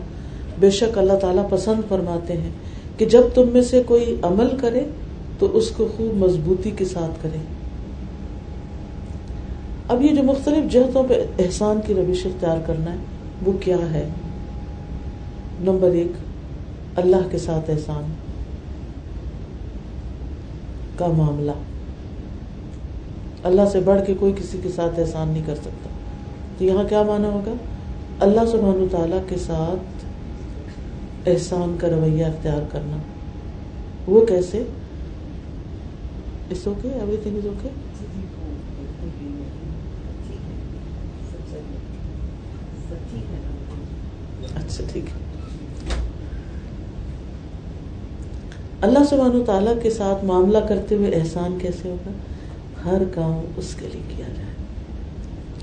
بے 0.60 0.70
شک 0.70 0.98
اللہ 0.98 1.14
تعالیٰ 1.14 1.50
پسند 1.50 1.90
فرماتے 1.90 2.38
ہیں 2.38 2.50
کہ 2.98 3.06
جب 3.06 3.22
تم 3.34 3.44
میں 3.54 3.62
سے 3.62 3.84
کوئی 3.86 4.16
عمل 4.22 4.48
کرے 4.62 4.84
تو 5.40 5.58
اس 5.58 5.70
کو 5.70 5.88
خوب 5.98 6.18
مضبوطی 6.18 6.72
کے 6.72 6.86
ساتھ 6.86 7.24
کرے 7.24 7.38
اب 9.88 10.02
یہ 10.02 10.16
جو 10.16 10.24
مختلف 10.24 10.72
جہتوں 10.72 11.04
پہ 11.10 11.26
احسان 11.40 11.80
کی 11.88 11.94
روش 11.94 12.26
اختیار 12.26 12.58
کرنا 12.66 12.92
ہے، 12.92 12.98
وہ 13.46 13.52
کیا 13.60 13.78
ہے؟ 13.94 14.10
نمبر 15.62 15.92
ایک، 15.92 16.12
اللہ 16.96 17.16
کے 17.32 17.38
ساتھ 17.38 17.70
احسان۔ 17.70 18.04
کا 20.98 21.08
معاملہ۔ 21.08 21.52
اللہ 23.44 23.62
سے 23.72 23.80
بڑھ 23.80 24.02
کے 24.08 24.14
کوئی 24.20 24.34
کسی 24.34 24.58
کے 24.64 24.70
ساتھ 24.70 25.00
احسان 25.00 25.28
نہیں 25.28 25.44
کر 25.46 25.56
سکتا۔ 25.56 25.90
تو 26.58 26.64
یہاں 26.64 26.84
کیا 26.90 27.04
مانا 27.04 27.28
ہوگا؟ 27.28 27.54
اللہ 28.20 28.42
سبحانہ 28.52 28.86
تعالیٰ 28.92 29.20
کے 29.30 29.36
ساتھ 29.38 30.06
احسان 31.30 31.76
کا 31.80 31.88
رویہ 31.90 32.26
اختیار 32.26 32.62
کرنا۔ 32.72 32.98
وہ 34.08 34.26
کیسے؟ 34.26 34.64
Okay 36.52 36.88
every 36.88 37.18
thing 37.24 37.38
is 37.38 37.45
okay 37.45 37.70
اچھا 44.56 44.84
ٹھیک 44.91 45.04
ہے 45.06 45.30
اللہ 48.82 49.00
سبحانہ 49.10 49.43
تعالیٰ 49.45 49.74
کے 49.82 49.89
ساتھ 49.89 50.26
معاملہ 50.26 50.58
کرتے 50.70 50.95
ہوئے 50.95 51.10
احسان 51.10 51.58
کیسے 51.62 51.89
ہوگا؟ 51.89 52.12
ہر 52.86 53.02
کام 53.16 53.45
اس 53.58 53.76
کے 53.80 53.88
لیے 53.93 54.02
کیا 54.18 54.26
جائے؟ 54.28 54.50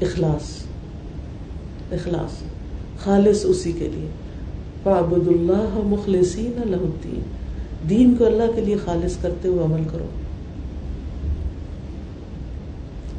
اخلاص. 0.06 0.62
اخلاص. 1.92 2.42
خالص 3.04 3.44
اسی 3.44 3.72
کے 3.72 3.88
لیے. 3.88 4.08
فعبد 4.82 5.28
اللہ 5.28 5.70
مخلصین 5.74 6.52
الدین. 6.56 7.20
دین 7.90 8.14
کو 8.18 8.26
اللہ 8.26 8.42
کے 8.54 8.60
لیے 8.60 8.76
خالص 8.84 9.16
کرتے 9.22 9.48
ہوئے 9.48 9.64
عمل 9.64 9.82
کرو. 9.92 10.06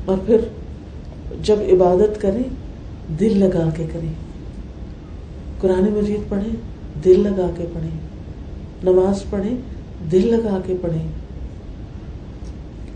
اور 0.08 0.18
پھر 0.26 0.38
جب 1.44 1.56
عبادت 1.70 2.22
کریں، 2.22 2.44
دل 3.20 3.38
لگا 3.38 3.70
کے 3.78 3.86
کریں۔ 3.94 4.14
قرآن 5.62 5.84
مجید 5.94 6.30
پڑھیں، 6.30 6.56
دل 7.06 7.20
لگا 7.20 7.50
کے 7.58 7.66
پڑھیں۔ 7.74 8.00
نماز 8.84 9.24
پڑھیں، 9.30 9.58
دل 10.12 10.28
لگا 10.28 10.60
کے 10.66 10.76
پڑھیں۔ 10.82 11.08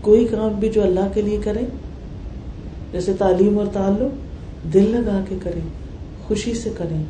کوئی 0.00 0.24
کام 0.24 0.52
بھی 0.52 0.68
جو 0.68 0.82
اللہ 0.82 1.08
کے 1.14 1.22
لیے 1.22 1.38
کریں، 1.44 1.66
جیسے 2.92 3.12
تعلیم 3.18 3.58
اور 3.58 3.66
تعلق، 3.72 4.14
دل 4.74 4.90
لگا 4.90 5.24
کے 5.28 5.36
کریں، 5.42 5.68
خوشی 6.28 6.54
سے 6.54 6.70
کریں۔ 6.78 7.04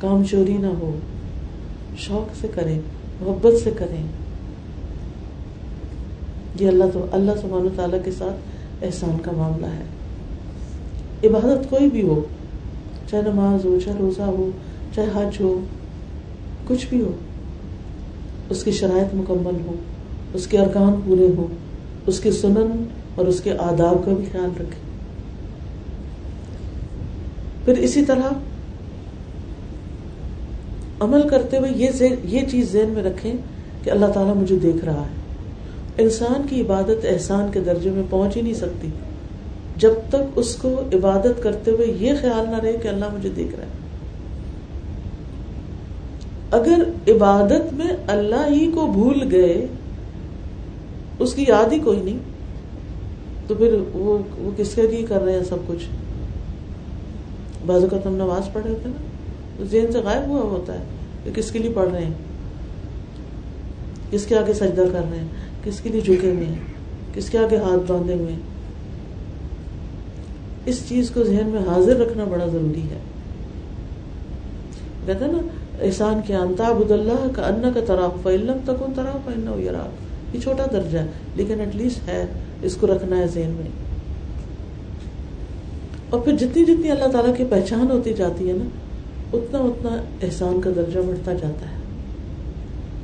کام 0.00 0.24
چوری 0.24 0.56
نہ 0.56 0.66
ہو، 0.66 0.98
شوق 1.98 2.40
سے 2.40 2.48
کریں، 2.54 2.78
محبت 3.20 3.64
سے 3.64 3.70
کریں۔ 3.76 4.04
یہ 6.60 6.68
اللہ 6.68 6.84
تو 6.92 7.06
اللہ 7.12 7.32
سبحانہ 7.40 7.68
تعالیٰ 7.76 7.98
کے 8.04 8.10
ساتھ 8.10 8.49
احسان 8.82 9.16
کا 9.22 9.32
معاملہ 9.36 9.66
ہے۔ 9.66 9.84
عبادت 11.28 11.70
کوئی 11.70 11.90
بھی 11.90 12.02
ہو، 12.02 12.20
چاہے 13.10 13.22
نماز 13.22 13.64
ہو، 13.64 13.78
چاہے 13.84 13.96
روزہ 14.00 14.22
ہو، 14.22 14.50
چاہے 14.94 15.08
حج 15.14 15.36
ہو، 15.40 15.60
کچھ 16.68 16.86
بھی 16.88 17.00
ہو، 17.00 17.10
اس 18.50 18.64
کی 18.64 18.72
شرائط 18.72 19.14
مکمل 19.14 19.56
ہو، 19.66 19.72
اس 20.34 20.46
کے 20.46 20.58
ارکان 20.58 21.00
پورے 21.04 21.26
ہوں 21.36 21.46
اس 22.06 22.20
کے 22.20 22.32
سنن 22.32 22.84
اور 23.14 23.26
اس 23.26 23.40
کے 23.40 23.52
آداب 23.58 24.04
کا 24.04 24.12
بھی 24.12 24.24
خیال 24.32 24.50
رکھے۔ 24.60 24.90
پھر 27.64 27.78
اسی 27.78 28.04
طرح 28.04 28.32
عمل 31.00 31.28
کرتے 31.28 31.58
ہوئے 31.58 31.72
یہ 31.76 31.88
یہ 32.24 32.40
چیز 32.50 32.72
ذہن 32.72 32.88
میں 32.88 33.02
رکھیں 33.02 33.32
کہ 33.84 33.90
اللہ 33.90 34.06
تعالیٰ 34.06 34.36
مجھے 34.36 34.58
دیکھ 34.58 34.84
رہا 34.84 35.00
ہے۔ 35.00 35.19
انسان 36.00 36.46
کی 36.50 36.60
عبادت 36.60 37.06
احسان 37.08 37.50
کے 37.52 37.60
درجے 37.60 37.90
میں 37.90 38.02
پہنچ 38.10 38.36
ہی 38.36 38.42
نہیں 38.42 38.54
سکتی۔ 38.54 38.88
جب 39.76 39.92
تک 40.08 40.22
اس 40.36 40.56
کو 40.56 40.80
عبادت 40.92 41.42
کرتے 41.42 41.70
ہوئے 41.70 41.86
یہ 42.00 42.12
خیال 42.20 42.50
نہ 42.50 42.56
رہے 42.56 42.72
کہ 42.72 42.88
اللہ 42.88 43.04
مجھے 43.14 43.28
دیکھ 43.28 43.54
رہا 43.54 43.64
ہے۔ 43.64 43.78
اگر 46.50 47.10
عبادت 47.10 47.72
میں 47.72 47.92
اللہ 48.06 48.46
ہی 48.50 48.70
کو 48.74 48.86
بھول 48.86 49.28
گئے، 49.30 49.66
اس 51.18 51.34
کی 51.34 51.44
یاد 51.48 51.72
ہی 51.72 51.78
کوئی 51.78 52.02
نہیں، 52.02 52.18
تو 53.46 53.54
پھر 53.54 53.74
وہ 53.92 54.18
وہ 54.38 54.50
کس 54.56 54.74
کے 54.74 54.82
لیے 54.82 55.02
کر 55.02 55.22
رہے 55.22 55.32
ہیں 55.32 55.44
سب 55.44 55.56
کچھ؟ 55.66 55.84
بازو 57.66 57.86
کا 57.90 57.98
تم 57.98 58.14
نماز 58.14 58.52
پڑھے 58.52 58.70
ہوتے 58.70 58.88
نا 58.88 59.64
ذہن 59.70 59.92
سے 59.92 59.98
غائب 59.98 60.28
ہوا 60.28 60.40
ہوتا 60.40 60.78
ہے 60.78 60.84
کہ 61.24 61.30
کس 61.34 61.50
کے 61.50 61.58
لیے 61.58 61.72
پڑھ 61.74 61.88
رہے 61.88 62.04
ہیں، 62.04 62.18
کس 64.10 64.26
کے 64.26 64.38
آگے 64.38 64.52
سجدہ 64.52 64.84
کر 64.92 65.04
رہے 65.10 65.18
ہیں۔ 65.18 65.28
کس 65.64 65.80
کے 65.80 65.88
لیے 65.88 66.00
جھکے 66.00 66.30
ہوئے 66.30 66.46
ہیں؟ 66.46 66.58
کس 67.14 67.30
کے 67.30 67.38
آگے 67.38 67.56
ہاتھ 67.56 67.92
باندھے 67.92 68.14
ہوئے 68.14 68.32
ہیں؟ 68.32 68.40
اس 70.66 70.82
چیز 70.88 71.10
کو 71.10 71.24
ذہن 71.24 71.46
میں 71.46 71.60
حاضر 71.60 71.96
رکھنا 71.96 72.24
بڑا 72.24 72.46
ضروری 72.46 72.82
ہے۔ 72.82 72.98
کہتے 75.06 75.26
نا، 75.26 75.38
احسان 75.80 76.20
کے 76.26 76.34
انتاب 76.34 76.92
اللہ 76.92 77.28
کا 77.32 77.42
ان 77.42 77.70
کا 77.74 77.80
تراف 77.86 78.22
فلم 78.22 78.56
تک 78.64 78.82
ان 78.82 78.92
تراف 78.96 79.30
یہ 80.32 80.40
چھوٹا 80.40 80.66
درجہ 80.72 80.98
ہے، 80.98 81.06
لیکن 81.34 81.60
ایٹ 81.60 81.76
لیسٹ 81.76 82.08
ہے، 82.08 82.26
اس 82.62 82.76
کو 82.76 82.86
رکھنا 82.86 83.18
ہے 83.18 83.26
ذہن 83.26 83.50
میں۔ 83.50 83.70
اور 86.10 86.20
پھر 86.20 86.32
جتنی 86.32 86.64
جتنی 86.64 86.90
اللہ 86.90 87.08
تعالیٰ 87.08 87.36
کی 87.36 87.44
پہچان 87.50 87.90
ہوتی 87.90 88.14
جاتی 88.14 88.48
ہے 88.48 88.52
نا، 88.52 88.64
اتنا 89.32 89.58
اتنا 89.58 89.90
احسان 90.22 90.60
کا 90.60 90.70
درجہ 90.76 91.00
بڑھتا 91.00 91.32
جاتا 91.32 91.70
ہے۔ 91.70 91.80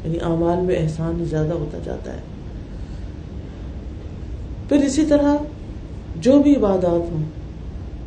یعنی 0.04 0.18
اعمال 0.22 0.60
میں 0.60 0.76
احسان 0.78 1.24
زیادہ 1.30 1.52
ہوتا 1.52 1.78
جاتا 1.84 2.12
ہے۔ 2.12 2.35
پھر 4.68 4.76
اسی 4.76 5.06
طرح 5.06 5.36
جو 6.14 6.38
بھی 6.42 6.56
عبادات 6.56 7.12
ہوں، 7.12 7.24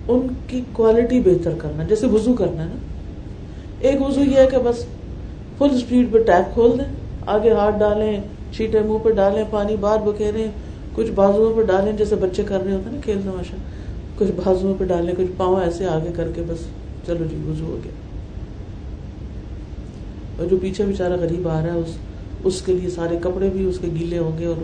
ان 0.07 0.28
کی 0.47 0.62
کوالٹی 0.74 1.20
بہتر 1.20 1.51
کرنا، 1.57 1.84
جیسے 1.84 2.07
وضو 2.07 2.34
کرنا 2.34 2.64
ہے 2.64 2.68
نا۔ 2.70 2.76
ایک 3.80 4.01
وضو 4.01 4.22
یہ 4.22 4.38
ہے 4.38 4.47
کہ 4.51 4.57
بس 4.57 4.86
فل 5.57 5.68
اسپیڈ 5.72 6.12
پہ 6.12 6.18
ٹیپ 6.18 6.53
کھول 6.53 6.78
دیں، 6.78 6.93
آگے 7.26 7.51
ہاتھ 7.51 7.76
ڈالیں 7.80 8.22
چھیٹے 8.51 8.80
منہ 8.80 8.97
پہ 9.03 9.10
ڈالیں، 9.10 9.43
پانی 9.49 9.76
باہر 9.76 9.99
بکھیریں، 9.99 10.47
کچھ 10.93 11.12
بازو 11.12 11.53
پہ 11.55 11.62
ڈالیں، 11.62 11.93
جیسے 11.93 12.16
بچے 12.16 12.43
کر 12.43 12.64
رہے 12.64 12.72
ہوتے 12.72 12.86
ہیں 12.86 12.95
نا 12.95 13.01
کھیل 13.03 13.22
تماشا۔ 13.24 13.57
کچھ 14.16 14.32
بازو 14.45 14.74
پہ 14.80 14.86
ڈالیں، 14.86 15.14
کچھ 15.18 15.32
پاؤں 15.38 15.62
ایسے 15.62 15.86
آگے 15.86 16.12
کر 16.16 16.28
کے 16.36 16.41
بس 16.47 16.57
چلو 17.07 17.26
جی 17.30 17.38
وضو 17.47 17.66
ہو 17.66 17.78
گیا۔ 17.84 17.91
اور 20.38 20.47
جو 20.47 20.57
پیچھے 20.57 20.84
بےچارا 20.86 21.16
غریب 21.16 21.47
آ 21.47 21.53
رہا 21.53 21.74
ہے، 21.74 21.80
اس 21.80 21.97
اس 22.43 22.62
کے 22.62 22.74
لیے 22.74 22.89
سارے 22.89 23.18
کپڑے 23.22 23.49
بھی، 23.53 23.66
اس 23.66 23.78
کے 23.82 23.88
گیلے 23.99 24.18
ہوں 24.18 24.38
گے 24.39 24.45
اور 24.45 24.55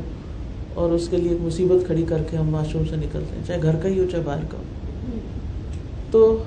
اور 0.76 0.92
اس 0.92 1.08
کے 1.12 1.18
لیے 1.18 1.32
ایک 1.32 1.42
مصیبت 1.42 1.86
کھڑی 1.86 2.06
کر 2.08 2.24
کے 2.32 2.38
ہم 2.38 2.56
واش 2.56 2.74
روم 2.74 2.84
سے 2.90 2.96
نکلتے 2.96 3.36
ہیں، 3.36 3.44
چاہے 3.48 3.62
گھر 3.62 3.76
کا 3.76 3.88
ہی 3.90 4.00
ہو، 4.00 4.06
چاہے 4.12 4.24
باہر 4.24 4.46
کا 4.50 4.58
ہو۔ 4.58 4.64
تو 6.12 6.44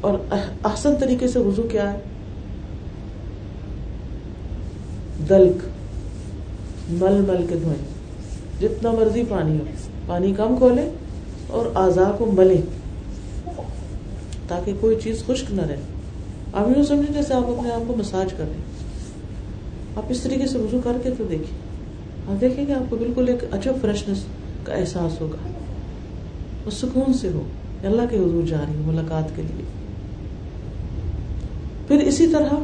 اور 0.00 0.18
احسن 0.64 0.94
طریقے 1.00 1.28
سے 1.28 1.38
وضو 1.38 1.62
کیا 1.62 1.92
ہے؟ 1.92 1.98
دلک، 5.28 5.62
مل 6.88 7.20
مل 7.28 7.46
کے 7.48 7.56
دھوئیں۔ 7.56 7.96
جتنا 8.60 8.90
مرضی 8.90 9.22
پانی 9.28 9.58
ہو، 9.58 9.64
پانی 10.06 10.34
کم 10.36 10.56
کھولے 10.58 10.90
اور 11.46 11.66
آزا 11.74 12.10
کو 12.18 12.26
ملے 12.26 12.60
تاکہ 14.48 14.72
کوئی 14.80 14.96
چیز 15.02 15.22
خشک 15.26 15.52
نہ 15.52 15.62
رہے۔ 15.62 15.80
آپ 16.52 16.68
یوں 16.76 16.84
سمجھیں 16.84 17.14
جیسے 17.14 17.34
آپ 17.34 17.46
اپنے 17.46 17.70
آپ 17.70 17.82
کو 17.86 17.94
مساج 17.96 18.32
کر 18.32 18.44
رہے 18.48 18.62
آپ 19.96 20.02
اس 20.08 20.20
طریقے 20.20 20.46
سے 20.46 20.58
وضو 20.58 20.80
کر 20.84 20.96
کے 21.02 21.10
تو 21.18 21.24
دیکھیں۔ 21.24 21.65
آپ 22.28 22.40
دیکھیں 22.40 22.66
گے 22.66 22.72
آپ 22.72 22.90
کو 22.90 22.96
بالکل 22.96 23.28
ایک 23.28 23.44
اچھا 23.50 23.70
فریشنس 23.80 24.24
کا 24.64 24.72
احساس 24.72 25.20
ہوگا۔ 25.20 25.48
اور 26.64 26.70
سکون 26.70 27.12
سے 27.12 27.28
ہو۔ 27.28 27.42
اللہ 27.84 28.02
کے 28.10 28.16
حضور 28.16 28.46
جا 28.46 28.64
رہی 28.68 28.74
ہوں 28.74 28.86
ملاقات 28.86 29.36
کے 29.36 29.42
لیے۔ 29.42 29.62
پھر 31.88 32.06
اسی 32.06 32.26
طرح 32.26 32.54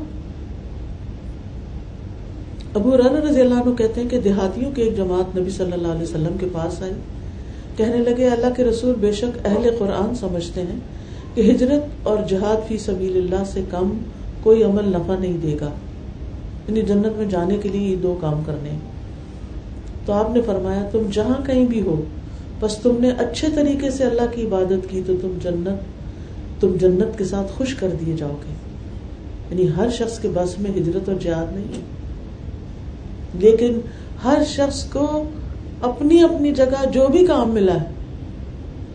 ابو 2.74 2.96
رانا 2.96 3.30
رضی 3.30 3.40
اللہ 3.40 3.54
عنہ 3.54 3.74
کہتے 3.74 4.00
ہیں 4.00 4.08
کہ 4.08 4.20
دیہاتیوں 4.20 4.70
کی 4.70 4.82
ایک 4.82 4.96
جماعت 4.96 5.38
نبی 5.38 5.50
صلی 5.50 5.72
اللہ 5.72 5.88
علیہ 5.88 6.02
وسلم 6.02 6.36
کے 6.40 6.46
پاس 6.52 6.82
آئی۔ 6.82 6.92
کہنے 7.76 7.96
لگے، 7.96 8.28
اللہ 8.28 8.46
کے 8.56 8.64
رسول 8.64 8.94
بے 9.00 9.12
شک 9.12 9.46
اہل 9.46 9.76
قرآن 9.78 10.14
سمجھتے 10.14 10.60
ہیں 10.60 10.78
کہ 11.34 11.50
ہجرت 11.50 12.06
اور 12.06 12.16
جہاد 12.28 12.68
فی 12.68 12.78
سبیل 12.78 13.16
اللہ 13.16 13.44
سے 13.46 13.62
کم 13.70 13.98
کوئی 14.42 14.62
عمل 14.62 14.88
نفع 14.88 15.16
نہیں 15.18 15.38
دے 15.42 15.56
گا۔ 15.60 15.70
یعنی 16.68 16.82
جنت 16.82 17.16
میں 17.16 17.26
جانے 17.26 17.56
کے 17.56 17.68
لیے 17.68 17.88
یہ 17.88 17.96
دو 17.96 18.18
کام 18.20 18.42
کرنے 18.46 18.70
ہیں۔ 18.70 18.91
تو 20.06 20.12
آپ 20.12 20.30
نے 20.30 20.40
فرمایا، 20.46 20.88
تم 20.92 21.02
جہاں 21.12 21.46
کہیں 21.46 21.64
بھی 21.64 21.80
ہو، 21.80 22.02
بس 22.60 22.76
تم 22.76 22.96
نے 23.00 23.10
اچھے 23.10 23.48
طریقے 23.54 23.90
سے 23.90 24.04
اللہ 24.04 24.34
کی 24.34 24.46
عبادت 24.46 24.90
کی 24.90 25.02
تو 25.06 25.14
تم 25.22 25.38
جنت 25.42 26.02
تم 26.60 26.76
جنت 26.76 27.18
کے 27.18 27.24
ساتھ 27.24 27.52
خوش 27.52 27.74
کر 27.74 27.88
دیے 27.88 28.14
جاؤ 28.16 28.30
گے۔ 28.30 28.54
یعنی 29.50 29.70
ہر 29.76 29.90
شخص 29.90 30.18
کے 30.18 30.28
بس 30.34 30.58
میں 30.58 30.70
ہجرت 30.70 31.08
اور 31.08 31.16
جہاد 31.20 31.46
نہیں 31.54 31.64
ہے۔ 31.64 31.80
لیکن 33.34 33.80
ہر 34.24 34.42
شخص 34.46 34.84
کو 34.84 35.24
اپنی 35.82 36.22
اپنی 36.22 36.52
جگہ 36.52 36.88
جو 36.92 37.08
بھی 37.08 37.26
کام 37.26 37.50
ملا 37.50 37.74
ہے، 37.74 37.86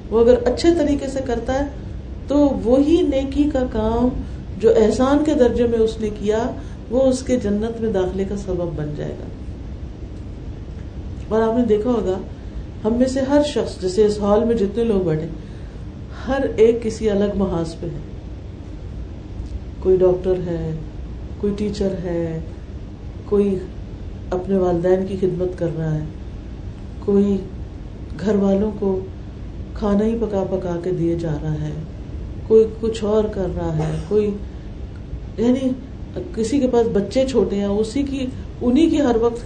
وہ 0.10 0.20
اگر 0.20 0.36
اچھے 0.46 0.70
طریقے 0.78 1.08
سے 1.08 1.20
کرتا 1.26 1.54
ہے، 1.54 1.66
تو 2.28 2.38
وہی 2.64 3.02
نیکی 3.02 3.44
کا 3.54 3.64
کام 3.72 4.22
جو 4.58 4.70
احسان 4.70 5.24
کے 5.26 5.34
درجے 5.34 5.68
میں 5.68 5.80
اس 5.80 6.00
نے 6.00 6.10
کیا، 6.20 6.40
وہ 6.90 7.02
اس 7.02 7.24
کے 7.24 7.40
جنت 7.40 7.82
میں 7.82 7.94
داخلے 7.94 8.26
کا 8.30 8.38
سبب 8.38 8.70
بن 8.76 8.94
جائے 8.98 9.12
گا۔ 9.12 9.37
اور 11.30 11.42
آپ 11.42 11.58
نے 11.58 11.64
دیکھا 11.66 11.90
ہوگا، 11.90 12.18
ہم 12.84 12.94
میں 12.94 13.08
سے 13.08 13.22
ہر 13.22 13.42
شخص، 13.48 13.82
جیسے 13.82 14.06
اس 14.06 14.20
ہال 14.20 14.44
میں 14.44 14.56
جتنے 14.56 14.84
لوگ 14.84 15.02
بیٹھے، 15.02 15.28
ہر 16.28 16.46
ایک 16.56 16.84
کسی 16.84 17.10
الگ 17.10 17.36
محاذ 17.36 17.76
پہ 17.80 17.88
ہے۔ 17.88 18.00
کوئی 19.80 19.98
ڈاکٹر 19.98 20.40
ہے، 20.46 20.72
کوئی 21.38 21.54
ٹیچر 21.58 21.94
ہے، 22.04 22.40
کوئی 23.26 23.58
اپنے 24.32 24.58
والدین 24.58 25.06
کی 25.08 25.16
خدمت 25.22 25.58
کر 25.60 25.70
رہا 25.78 25.94
ہے، 25.96 26.04
کوئی 27.00 27.38
گھر 28.20 28.36
والوں 28.36 28.72
کو 28.80 29.00
کھانا 29.74 30.06
ہی 30.06 30.18
پکا 30.22 30.44
پکا 30.50 30.76
کے 30.84 30.92
دیے 30.92 31.16
جا 31.16 31.36
رہا 31.44 31.54
ہے، 31.54 31.72
کوئی 32.48 32.64
کچھ 32.82 33.04
اور 33.04 33.24
کر 33.24 33.48
رہا 33.56 33.78
ہے، 33.78 33.92
کوئی 34.08 34.30
یعنی 35.38 35.70
کسی 36.36 36.60
کے 36.60 36.68
پاس 36.68 36.88
بچے 36.94 37.26
چھوٹے 37.28 37.56
ہیں، 37.56 37.66
اسی 37.66 38.04
کی 38.04 38.26
انہیں 38.62 38.90
کی 38.90 39.02
ہر 39.02 39.16
وقت 39.16 39.44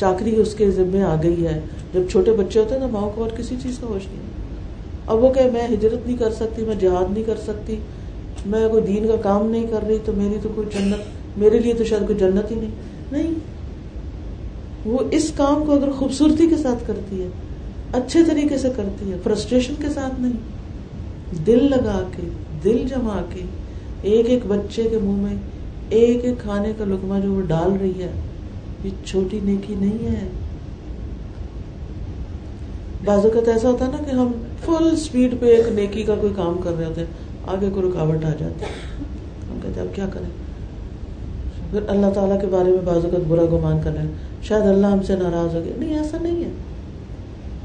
چاکری 0.00 0.36
اس 0.36 0.54
کے 0.54 0.70
ذمے 0.70 1.02
آ 1.02 1.16
گئی 1.22 1.46
ہے۔ 1.46 1.60
جب 1.94 2.00
چھوٹے 2.10 2.32
بچے 2.32 2.60
ہوتے 2.60 2.74
ہیں 2.74 2.80
نا 2.80 2.86
ماؤں 2.86 3.10
کو 3.14 3.22
اور 3.22 3.30
کسی 3.30 3.56
چیز 3.62 3.78
کا 3.78 3.86
ہوش 3.86 4.06
نہیں۔ 4.06 4.22
اب 5.06 5.24
وہ 5.24 5.32
کہ 5.32 5.40
میں 5.52 5.74
ہجرت 5.74 6.06
نہیں 6.06 6.16
کر 6.16 6.30
سکتی، 6.30 6.62
میں 6.62 6.74
جہاد 6.74 7.12
نہیں 7.12 7.24
کر 7.24 7.34
سکتی، 7.46 7.76
میں 8.46 8.68
کوئی 8.68 8.82
دین 8.82 9.06
کا 9.06 9.16
کام 9.16 9.50
نہیں 9.50 9.66
کر 9.70 9.86
رہی، 9.88 9.98
تو 10.04 10.12
میری 10.12 10.38
تو 10.42 10.48
کوئی 10.54 10.66
جنت، 10.78 11.38
میرے 11.38 11.58
لیے 11.58 11.74
تو 11.74 11.84
شاید 11.84 12.06
کوئی 12.06 12.18
جنت 12.18 12.50
ہی 12.50 12.56
نہیں۔ 12.56 12.70
نہیں۔ 13.12 13.34
وہ 14.84 14.98
اس 15.10 15.32
کام 15.36 15.64
کو 15.64 15.72
اگر 15.72 15.90
خوبصورتی 15.90 16.46
کے 16.48 16.56
ساتھ 16.56 16.86
کرتی 16.86 17.22
ہے، 17.22 17.28
اچھے 17.92 18.20
طریقے 18.24 18.58
سے 18.58 18.68
کرتی 18.76 19.12
ہے، 19.12 19.16
فرسٹریشن 19.24 19.74
کے 19.80 19.88
ساتھ 19.94 20.20
نہیں۔ 20.20 20.32
دل 21.46 21.70
لگا 21.70 22.02
کے، 22.16 22.28
دل 22.64 22.84
جما 22.88 23.22
کے، 23.34 23.40
ایک 24.02 24.30
ایک 24.30 24.42
بچے 24.46 24.82
کے 24.82 24.98
منہ 25.02 25.22
میں، 25.22 25.36
ایک 25.90 26.24
ایک 26.24 26.42
کھانے 26.42 26.72
کا 26.78 26.84
لکما 26.84 27.18
جو 27.18 27.32
وہ 27.32 27.42
ڈال 27.42 27.76
رہی 27.80 28.02
ہے 28.02 28.10
یہ 28.84 28.90
چھوٹی 29.04 29.40
نیکی 29.42 29.74
نہیں 29.78 30.08
ہے۔ 30.08 30.28
بعض 33.04 33.18
اوقات 33.18 33.48
ایسا 33.48 33.70
ہوتا 33.70 33.86
ہے 33.86 33.90
نا 33.90 34.04
کہ 34.04 34.10
ہم 34.10 34.32
فل 34.64 34.90
اسپیڈ 34.92 35.34
پہ 35.40 35.46
ایک 35.46 35.68
نیکی 35.68 36.02
کا 36.02 36.14
کوئی 36.20 36.32
کام 36.36 36.58
کر 36.64 36.72
رہے 36.78 36.86
ہوتے 36.86 37.00
ہیں، 37.00 37.08
آگے 37.46 37.70
کوئی 37.74 37.90
رکاوٹ 37.90 38.24
آ 38.24 38.28
جاتی 38.28 38.44
ہے۔ 38.44 38.68
ہم 39.50 39.58
کہتے 39.62 39.80
اب 39.80 39.86
کیا 39.94 40.06
کریں؟ 40.12 40.28
پھر 41.70 41.80
اللہ 41.88 42.06
تعالیٰ 42.14 42.40
کے 42.40 42.46
بارے 42.46 42.70
میں 42.70 42.78
بعض 42.84 43.04
اوقات 43.04 43.20
برا 43.28 43.44
گمان 43.44 43.80
کر 43.84 43.92
رہے 43.92 44.02
ہیں۔ 44.02 44.12
شاید 44.42 44.62
اللہ 44.62 44.86
ہم 44.86 45.02
سے 45.02 45.16
ناراض 45.16 45.54
ہو 45.54 45.60
گیا۔ 45.64 45.72
نہیں، 45.78 45.98
ایسا 45.98 46.18
نہیں 46.20 46.44
ہے۔ 46.44 46.50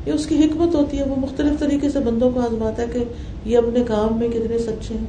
یہ 0.06 0.12
اس 0.12 0.26
کی 0.26 0.36
حکمت 0.36 0.76
ہوتی 0.76 1.00
ہے۔ 1.00 1.04
وہ 1.04 1.16
مختلف 1.16 1.60
طریقے 1.60 1.90
سے 1.90 2.00
بندوں 2.00 2.32
کو 2.32 2.40
آزماتا 2.40 2.82
ہے 2.82 2.88
کہ 2.94 3.04
یہ 3.46 3.58
اپنے 3.58 3.84
کام 3.88 4.20
میں 4.20 4.28
کتنے 4.28 4.58
سچے 4.58 4.94
ہیں، 4.94 5.08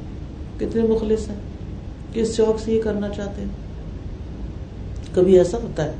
کتنے 0.59 0.81
مخلص 0.81 1.29
ہیں، 1.29 1.35
کس 2.13 2.35
شوق 2.35 2.61
سے 2.63 2.71
یہ 2.71 2.81
کرنا 2.81 3.09
چاہتے 3.09 3.41
ہیں۔ 3.41 3.64
کبھی 5.15 5.37
ایسا 5.37 5.57
ہوتا 5.57 5.85
ہے 5.85 5.91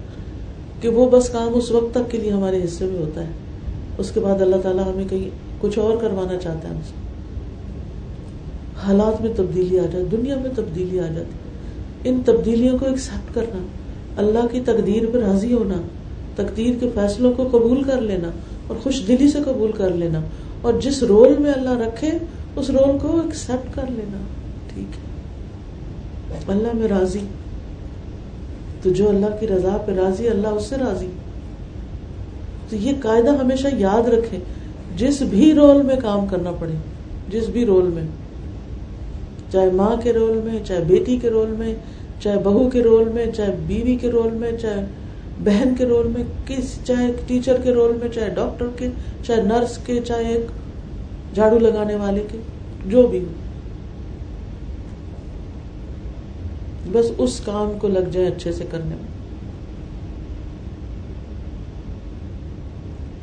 کہ 0.81 0.89
وہ 0.89 1.09
بس 1.09 1.29
کام 1.29 1.51
اس 1.55 1.71
وقت 1.71 1.93
تک 1.93 2.11
کے 2.11 2.17
لیے 2.17 2.31
ہمارے 2.31 2.63
حصے 2.63 2.85
میں 2.85 2.99
ہوتا 2.99 3.21
ہے۔ 3.21 3.31
اس 3.97 4.11
کے 4.11 4.19
بعد 4.19 4.41
اللہ 4.41 4.55
تعالیٰ 4.55 4.93
ہمیں 4.93 5.05
کہیں 5.09 5.29
کچھ 5.61 5.79
اور 5.79 5.97
کروانا 5.97 6.37
چاہتا 6.37 6.69
ہے 6.69 6.73
ہم 6.73 6.79
سے۔ 6.87 6.93
حالات 8.83 9.21
میں 9.21 9.33
تبدیلی 9.35 9.79
آ 9.79 9.85
جاتی، 9.91 10.17
دنیا 10.17 10.35
میں 10.35 10.49
تبدیلی 10.55 10.99
آ 10.99 11.07
جاتی۔ 11.15 11.31
ان 12.09 12.21
تبدیلیوں 12.25 12.77
کو 12.77 12.85
ایکسپٹ 12.85 13.35
کرنا، 13.35 13.65
اللہ 14.17 14.47
کی 14.51 14.61
تقدیر 14.65 15.03
پہ 15.13 15.17
راضی 15.17 15.53
ہونا، 15.53 15.75
تقدیر 16.35 16.73
کے 16.79 16.89
فیصلوں 16.95 17.33
کو 17.33 17.47
قبول 17.51 17.83
کر 17.83 18.01
لینا 18.01 18.29
اور 18.67 18.77
خوش 18.83 19.01
دلی 19.07 19.31
سے 19.31 19.39
قبول 19.45 19.71
کر 19.71 19.89
لینا 19.89 20.21
اور 20.61 20.73
جس 20.81 21.03
رول 21.03 21.33
میں 21.39 21.51
اللہ 21.51 21.69
رکھے، 21.69 22.11
اس 22.55 22.69
رول 22.69 22.97
کو 23.01 23.21
ایکسپٹ 23.23 23.75
کر 23.75 23.85
لینا۔ 23.89 24.17
ٹھیک 24.73 24.95
ہے۔ 24.95 25.05
اللہ 26.47 26.67
میں 26.73 26.87
راضی۔ 26.87 27.19
تو 28.85 28.91
جو 28.91 29.09
اللہ 29.09 29.25
کی 29.39 29.47
رضا 29.47 29.77
پہ 29.85 29.91
راضی 29.91 30.29
اللہ 30.29 30.47
اس 30.47 30.63
سے 30.63 30.75
راضی۔ 30.75 31.07
تو 32.69 32.75
یہ 32.75 32.91
قاعدہ 33.01 33.37
ہمیشہ 33.37 33.67
یاد 33.73 34.07
رکھے 34.07 34.37
جس 34.97 35.21
بھی 35.21 35.53
رول 35.53 35.81
میں 35.81 35.95
کام 35.95 36.27
کرنا 36.27 36.51
پڑے، 36.51 36.71
جس 37.29 37.49
بھی 37.49 37.65
رول 37.65 37.83
میں۔ 37.83 38.03
چاہے 39.51 39.69
ماں 39.69 39.95
کے 40.03 40.13
رول 40.13 40.41
میں، 40.43 40.59
چاہے 40.65 40.83
بیٹی 40.87 41.17
کے 41.17 41.29
رول 41.29 41.47
میں، 41.47 41.75
چاہے 42.21 42.37
بہو 42.43 42.69
کے 42.69 42.83
رول 42.83 43.09
میں، 43.13 43.25
چاہے 43.35 43.55
بیوی 43.67 43.95
کے 43.95 44.11
رول 44.11 44.33
میں، 44.33 44.51
چاہے 44.61 44.85
بہن 45.43 45.75
کے 45.77 45.85
رول 45.85 46.07
میں، 46.07 46.23
کس، 46.47 46.79
چاہے 46.85 47.11
ٹیچر 47.27 47.57
کے 47.63 47.71
رول 47.71 47.97
میں، 48.01 48.09
چاہے 48.09 48.29
ڈاکٹر 48.29 48.65
کے، 48.77 48.87
چاہے 49.27 49.41
نرس 49.41 49.77
کے، 49.77 49.99
چاہے 50.05 50.33
ایک 50.33 50.45
جھاڑو 51.35 51.59
لگانے 51.59 51.95
والے 51.95 52.23
کے، 52.31 52.37
جو 52.85 53.07
بھی 53.07 53.19
ہو۔ 53.19 53.44
بس 56.91 57.05
اس 57.17 57.41
کام 57.45 57.71
کو 57.79 57.87
لگ 57.87 58.09
جائے 58.11 58.27
اچھے 58.27 58.51
سے 58.51 58.63
کرنے 58.71 58.95
میں۔ 58.95 59.15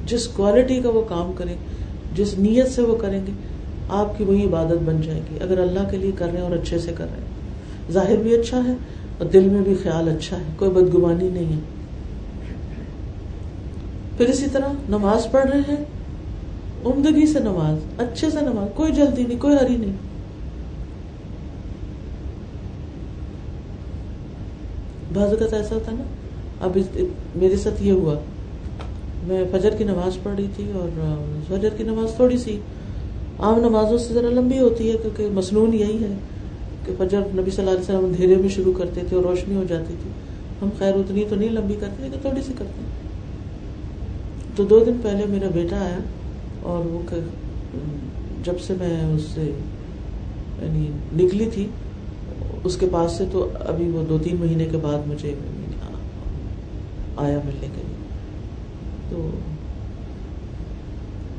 جس 0.07 0.29
کوالٹی 0.29 0.81
کا 0.81 0.89
وہ 0.89 1.03
کام 1.03 1.33
کریں، 1.33 1.55
جس 2.17 2.39
نیت 2.39 2.71
سے 2.71 2.83
وہ 2.83 2.97
کریں 2.97 3.27
گے، 3.27 3.33
آپ 3.89 4.19
کی 4.19 4.25
وہی 4.25 4.45
عبادت 4.45 4.83
بن 4.85 5.01
جائے 5.01 5.21
گی۔ 5.31 5.39
اگر 5.41 5.59
اللہ 5.59 5.81
کے 5.91 5.97
لیے 5.97 6.13
کر 6.13 6.27
رہے 6.27 6.37
ہیں 6.37 6.49
اور 6.49 6.57
اچھے 6.57 6.79
سے 6.79 6.93
کر 6.93 7.05
رہے 7.05 7.21
ہیں۔ 7.21 7.93
ظاہر 7.93 8.17
بھی 8.17 8.35
اچھا 8.35 8.65
ہے 8.65 8.73
اور 9.19 9.27
دل 9.27 9.49
میں 9.49 9.63
بھی 9.63 9.75
خیال 9.83 10.09
اچھا 10.09 10.37
ہے، 10.37 10.43
کوئی 10.57 10.71
بدگمانی 10.71 11.29
نہیں 11.29 11.53
ہے۔ 11.53 11.59
پھر 14.17 14.27
اسی 14.27 14.47
طرح 14.53 14.69
نماز 14.89 15.27
پڑھ 15.31 15.47
رہے 15.47 15.59
ہیں، 15.59 15.85
عمدگی 16.85 17.27
سے 17.27 17.39
نماز، 17.39 18.01
اچھے 18.01 18.31
سے 18.31 18.39
نماز، 18.41 18.69
کوئی 18.75 18.93
جلدی 18.93 19.25
نہیں، 19.29 19.39
کوئی 19.39 19.57
ہری 19.57 19.77
نہیں۔ 19.77 20.12
بعض 25.15 25.29
اوقات 25.29 25.53
ایسا 25.55 25.75
ہوتا 25.75 25.93
نا، 25.93 26.05
اب 26.61 26.79
میرے 27.37 27.57
ساتھ 27.57 27.83
یہ 27.83 27.93
ہوا۔ 27.93 28.15
میں 29.27 29.45
فجر 29.53 29.77
کی 29.79 29.85
نماز 29.85 30.17
پڑھ 30.23 30.35
رہی 30.37 30.47
تھی 30.57 30.71
اور 30.75 30.89
فجر 31.49 31.75
کی 31.77 31.85
نماز 31.85 32.15
تھوڑی 32.17 32.39
سی۔ 32.39 32.59
عام 33.39 33.61
نمازوں 33.61 33.99
سے 33.99 34.15
ذرا 34.15 34.31
لمبی 34.31 34.59
ہوتی 34.59 34.91
ہے 34.91 34.97
کیونکہ 35.03 35.29
مصنون 35.35 35.75
یہی 35.75 36.03
ہے 36.03 36.15
کہ 36.87 36.93
فجر 36.99 37.21
نبی 37.35 37.51
صلی 37.51 37.65
اللہ 37.65 37.71
علیہ 37.71 37.81
وسلم 37.81 38.05
اندھیرے 38.05 38.37
میں 38.37 38.49
شروع 38.49 38.73
کرتے 38.73 39.01
تھے 39.09 39.17
اور 39.17 39.25
روشنی 39.25 39.55
ہو 39.55 39.65
جاتی 39.69 39.95
تھی۔ 40.03 40.11
ہم 40.63 40.69
خیر 40.79 40.95
اتنی 40.95 41.25
تو 41.29 41.37
نہیں، 41.37 41.51
لمبی 41.51 41.75
کرتے، 41.81 42.03
لیکن 42.03 42.21
تھوڑی 42.21 42.43
سی 42.43 42.53
کرتے 42.59 42.85
تو 44.57 44.65
دو 44.65 44.79
دن 44.87 44.97
پہلے 45.03 45.27
میرا 45.29 45.49
بیٹا 45.55 45.77
آیا 45.77 45.99
اور 46.63 46.85
وہ 46.87 47.01
جب 48.45 48.61
سے 48.61 48.75
میں 48.79 49.15
اس 49.15 49.23
سے 49.35 49.43
یعنی 50.63 50.87
نکلی 51.17 51.47
تھی 51.53 51.67
اس 52.65 52.77
کے 52.77 52.87
پاس 52.93 53.13
سے 53.13 53.25
تو 53.33 53.49
ابھی 53.55 53.89
وہ 53.89 54.05
دو 54.09 54.19
تین 54.19 54.37
مہینے 54.41 54.65
کے 54.65 54.77
بعد 54.77 55.09
مجھے 55.09 55.35
آیا 57.17 57.39
ملنے 57.45 57.67
کے 57.75 57.83
لیے۔ 57.87 57.97
تو 59.11 59.31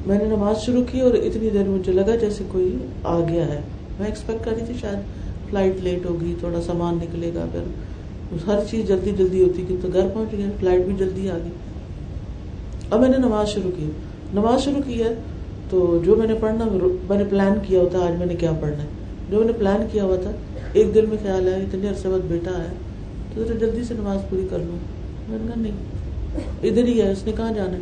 میں 0.07 0.17
نے 0.17 0.25
نماز 0.25 0.57
شروع 0.61 0.83
کی 0.91 0.99
اور 0.99 1.13
اتنی 1.13 1.49
دیر 1.49 1.63
مجھے 1.63 1.93
لگا 1.93 2.15
جیسے 2.15 2.43
کوئی 2.47 2.77
آ 3.03 3.19
گیا 3.19 3.47
ہے۔ 3.47 3.61
میں 3.99 4.07
ایکسپیکٹ 4.07 4.45
کر 4.45 4.51
رہی 4.51 4.65
تھی 4.65 4.73
شاید 4.81 4.99
فلائٹ 5.49 5.75
لیٹ 5.81 6.05
ہوگی، 6.05 6.35
تھوڑا 6.39 6.61
سامان 6.61 6.95
نکلے 6.95 7.31
گا، 7.35 7.45
پھر 7.51 7.61
ہر 8.47 8.59
چیز 8.69 8.87
جلدی 8.87 9.11
جلدی 9.17 9.43
ہوتی 9.43 9.65
کی 9.67 9.75
تو 9.81 9.87
گھر 9.93 10.07
پہنچ 10.13 10.31
گیا 10.31 10.45
فلائٹ 10.59 10.85
بھی 10.85 10.95
جلدی 10.97 11.29
آ 11.29 11.37
گئی۔ 11.37 11.51
اب 12.89 12.99
میں 12.99 13.09
نے 13.09 13.17
نماز 13.17 13.47
شروع 13.47 13.71
کی۔ 13.77 13.89
نماز 14.33 14.63
شروع 14.63 14.81
کی 14.85 15.03
ہے 15.03 15.13
تو 15.69 15.99
جو 16.05 16.15
میں 16.15 16.27
نے 16.27 16.33
پڑھنا، 16.39 16.65
میں 17.09 17.17
نے 17.17 17.23
پلان 17.29 17.53
کیا 17.67 17.79
ہوتا 17.79 17.97
آج 17.97 18.17
میں 18.17 18.25
نے 18.25 18.35
کیا 18.35 18.51
پڑھنا 18.51 18.83
ہے۔ 18.83 18.87
جو 19.29 19.37
میں 19.37 19.47
نے 19.47 19.53
پلان 19.53 19.85
کیا 19.91 20.03
ہوا 20.03 20.15
تھا 20.15 20.31
ایک 20.73 20.95
دن 20.95 21.05
میں 21.09 21.17
خیال 21.21 21.47
آیا 21.47 21.57
اتنے 21.57 21.89
عرصے 21.89 22.09
بعد 22.09 22.19
بیٹا 22.27 22.51
آیا 22.51 22.73
تو 23.35 23.43
ذرا 23.43 23.57
جلدی 23.57 23.83
سے 23.83 23.93
نماز 23.93 24.19
پوری 24.29 24.47
کر 24.49 24.59
لوں۔ 24.59 24.77
میں 25.29 25.37
نے 25.41 25.47
کہا 25.47 25.61
نہیں، 25.61 25.71
ادھر 26.63 26.87
ہی 26.87 27.01
ہے، 27.01 27.11
اس 27.11 27.25
نے 27.25 27.31
کہاں 27.37 27.53
جانا 27.53 27.73
ہے؟ 27.73 27.79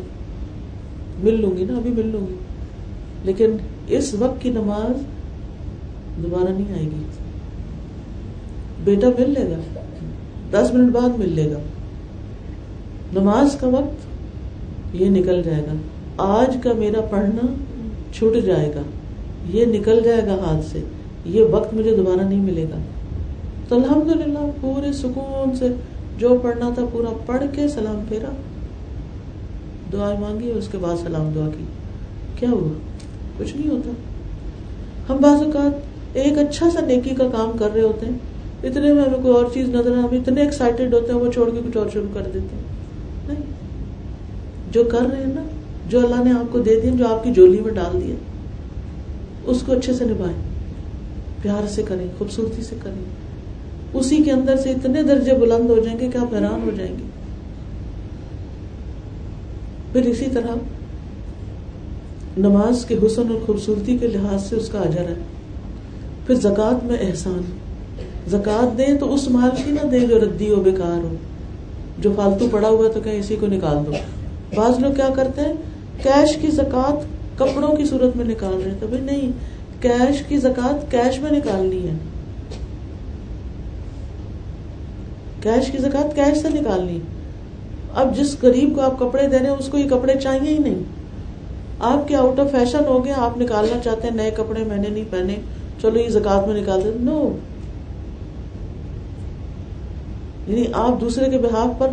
مل 1.24 1.42
لوں 1.42 1.58
گی 1.58 1.66
نا، 1.66 1.78
ابھی 1.78 1.92
مل 1.92 2.08
لوں 2.08 2.28
گی۔ 2.30 2.36
لیکن 3.24 3.52
اس 3.88 4.14
وقت 4.14 4.42
کی 4.42 4.50
نماز 4.50 5.02
دوبارہ 6.24 6.52
نہیں 6.52 6.74
آئے 6.74 6.84
گی۔ 6.84 7.04
بیٹا 8.84 9.08
مل 9.08 9.30
لے 9.30 9.52
گا، 9.52 9.80
دس 10.52 10.74
منٹ 10.74 10.92
بعد 10.92 11.20
مل 11.20 11.30
لے 11.30 11.52
گا۔ 11.52 11.60
نماز 13.14 13.56
کا 13.60 13.68
وقت 13.68 14.08
یہ 14.96 15.10
نکل 15.10 15.44
جائے 15.44 15.64
گا۔ 15.64 15.74
آج 16.18 16.58
کا 16.64 16.74
میرا 16.74 17.02
پڑھنا 17.02 17.54
چھوٹ 18.14 18.46
جائے 18.46 18.74
گا۔ 18.76 18.82
یہ 19.50 19.66
نکل 19.66 20.02
جائے 20.04 20.22
گا 20.26 20.34
ہاتھ 20.34 20.66
سے۔ 20.72 20.80
یہ 21.26 21.44
وقت 21.44 21.74
مجھے 21.74 21.96
دوبارہ 21.96 22.28
نہیں 22.28 22.42
ملے 22.42 22.64
گا۔ 22.64 22.78
تو 23.68 23.76
الحمد 23.76 24.10
للہ 24.10 24.52
پورے 24.62 24.94
سکون 24.94 25.56
سے 25.56 25.68
جو 26.18 26.40
پڑھنا 26.42 26.70
تھا 26.76 26.86
پورا 26.92 27.18
پڑھ 27.26 27.44
کے 27.54 27.68
سلام 27.68 28.04
پھیرا۔ 28.10 28.30
دعا 29.94 30.16
مانگی، 30.20 30.52
اس 30.52 30.68
کے 30.72 30.78
بعد 30.78 30.96
سلام 30.96 31.32
دعا 31.36 31.50
کی۔ 31.58 31.64
کیا 32.36 32.50
ہوا؟ 32.50 32.74
کچھ 33.38 33.58
نہیں 33.58 33.70
ہوتا۔ 33.70 33.90
ہم 35.10 35.18
بعض 35.22 35.42
اوقات 35.42 35.72
ایک 36.14 36.38
اچھا 36.38 36.70
سا 36.70 36.86
نیکی 36.86 37.10
کا 37.10 37.24
کام 37.24 37.52
کر 37.60 37.70
رہے 37.74 37.82
ہوتے 37.82 38.06
ہیں۔ 38.06 38.18
اتنے 38.64 38.94
میں 38.94 39.04
ہمیں 39.04 39.24
کوئی 39.24 39.34
اور 39.34 39.46
چیز 39.54 39.70
نظر 39.70 39.92
ہم 39.92 40.08
اتنے 40.12 40.42
ایکسائٹیڈ 40.42 40.94
ہوتے 40.94 41.12
ہیں، 41.12 41.20
وہ 41.20 41.32
چھوڑ 41.32 41.50
کے 41.50 41.62
کچھ 41.68 41.78
اور 41.78 41.88
شروع 41.94 42.14
کر 42.14 42.22
دیتے 42.22 42.40
ہیں۔ 42.40 42.64
نہیں۔ 43.28 43.54
جو 44.72 44.84
کر 44.84 45.02
رہے 45.12 45.20
ہیں 45.20 45.34
نا، 45.34 45.44
جو 45.90 46.00
اللہ 46.00 46.24
نے 46.24 46.32
آپ 46.32 46.52
کو 46.52 46.60
دے 46.60 46.80
دیا 46.80 46.92
جو 46.98 47.08
آپ 47.08 47.24
کی 47.24 47.32
جولی 47.32 47.60
میں 47.60 47.74
ڈال 47.74 48.02
دیا 48.04 48.16
اس 49.44 49.64
کو 49.66 49.72
اچھے 49.72 49.94
سے 49.94 50.06
نبھائیں۔ 50.06 50.51
پیار 51.42 51.68
سے 51.68 51.84
کریں، 51.84 52.08
خوبصورتی 52.18 52.64
سے 52.64 52.76
کریں۔ 52.84 53.06
اسی 53.94 54.18
کے 54.18 54.32
اندر 54.32 54.58
سے 54.58 54.70
اتنے 54.70 55.04
درجے 55.04 55.34
بلند 55.34 55.70
ہو 55.70 55.80
جائیں 55.86 56.00
گے 56.00 56.10
کہ 56.14 56.18
آپ 56.18 56.34
حیران 56.34 56.62
ہو 56.66 56.70
جائیں 56.78 56.92
گے۔ 56.92 57.04
پھر 59.94 60.02
اسی 60.02 60.26
طرح 60.34 60.56
نماز 62.38 62.86
کے 62.86 62.96
حسن 63.06 63.22
اور 63.32 63.46
خوبصورتی 63.46 63.98
کے 63.98 64.08
لحاظ 64.08 64.44
سے 64.44 64.56
اس 64.56 64.70
کا 64.70 64.80
اجر 64.80 65.02
ہے۔ 65.02 65.14
پھر 66.28 66.36
زکوٰۃ 66.36 66.86
میں 66.86 66.98
احسان۔ 67.02 67.42
زکوٰۃ 68.28 68.78
دیں 68.78 68.98
تو 69.00 69.14
اس 69.14 69.30
مال 69.30 69.50
کی 69.66 69.72
نہ 69.72 69.88
دیں 69.88 70.00
جو 70.00 70.20
ردی 70.20 70.50
ہو، 70.50 70.56
بیکار 70.56 71.04
ہو۔ 71.04 71.16
جو 72.00 72.12
فالتو 72.16 72.48
پڑا 72.52 72.70
ہوا 72.70 72.88
تو 72.94 73.02
کہیں 73.02 73.20
اسی 73.20 73.36
کو 73.40 73.48
نکال 73.48 73.78
دو۔ 73.86 73.92
بعض 74.56 74.80
لوگ 74.80 74.92
کیا 74.92 75.10
کرتے 75.16 75.42
ہیں؟ 75.42 75.54
کیش 76.04 76.36
کی 76.36 76.48
زکات 76.48 77.06
کپڑوں 77.40 77.76
کی 77.76 77.86
صورت 77.86 78.18
میں 78.18 78.26
نکال 78.26 78.62
رہے 78.66 78.74
تو 78.80 78.88
بھائی 78.88 79.02
نہیں 79.02 79.32
کیش 79.82 80.24
کی 80.28 80.38
زکات 80.38 80.92
کیش 80.92 81.20
میں 81.20 81.32
نکالنی 81.32 81.88
ہے۔ 81.88 81.94
کیش 85.42 85.72
کی 85.72 85.78
زکات 85.78 86.16
کیش 86.16 86.38
سے 86.38 86.50
نکالنی۔ 86.50 87.00
اب 87.96 88.18
جس 88.18 88.38
غریب 88.42 88.76
کو 88.76 88.82
آپ 88.82 89.00
کپڑے 89.00 89.28
دے 89.28 89.40
رہے 89.40 89.46
ہیں، 89.46 89.56
اس 89.56 89.68
کو 89.68 89.78
یہ 89.78 89.90
کپڑے 89.90 90.14
چاہیے 90.24 90.54
ہی 90.54 90.58
نہیں۔ 90.58 90.84
آپ 91.80 92.08
کے 92.08 92.16
آؤٹ 92.16 92.40
آف 92.40 92.52
فیشن 92.52 92.86
ہو 92.88 93.06
گیا 93.06 93.14
آپ 93.18 93.38
نکالنا 93.38 93.80
چاہتے 93.80 94.08
ہیں، 94.08 94.16
نئے 94.16 94.32
کپڑے 94.32 94.64
میں 94.64 94.78
نے 94.78 94.90
نہیں 94.90 95.04
پہنے، 95.10 95.36
چلو 95.82 96.00
یہ 96.00 96.10
زکات 96.10 96.48
میں 96.48 96.62
نکال 96.62 96.82
دیں۔ 96.84 96.92
نو 96.96 97.36
یعنی 100.48 100.66
آپ 100.74 101.02
دوسرے 101.02 101.30
کے 101.30 101.38
بحاف 101.38 101.80
پر 101.80 101.88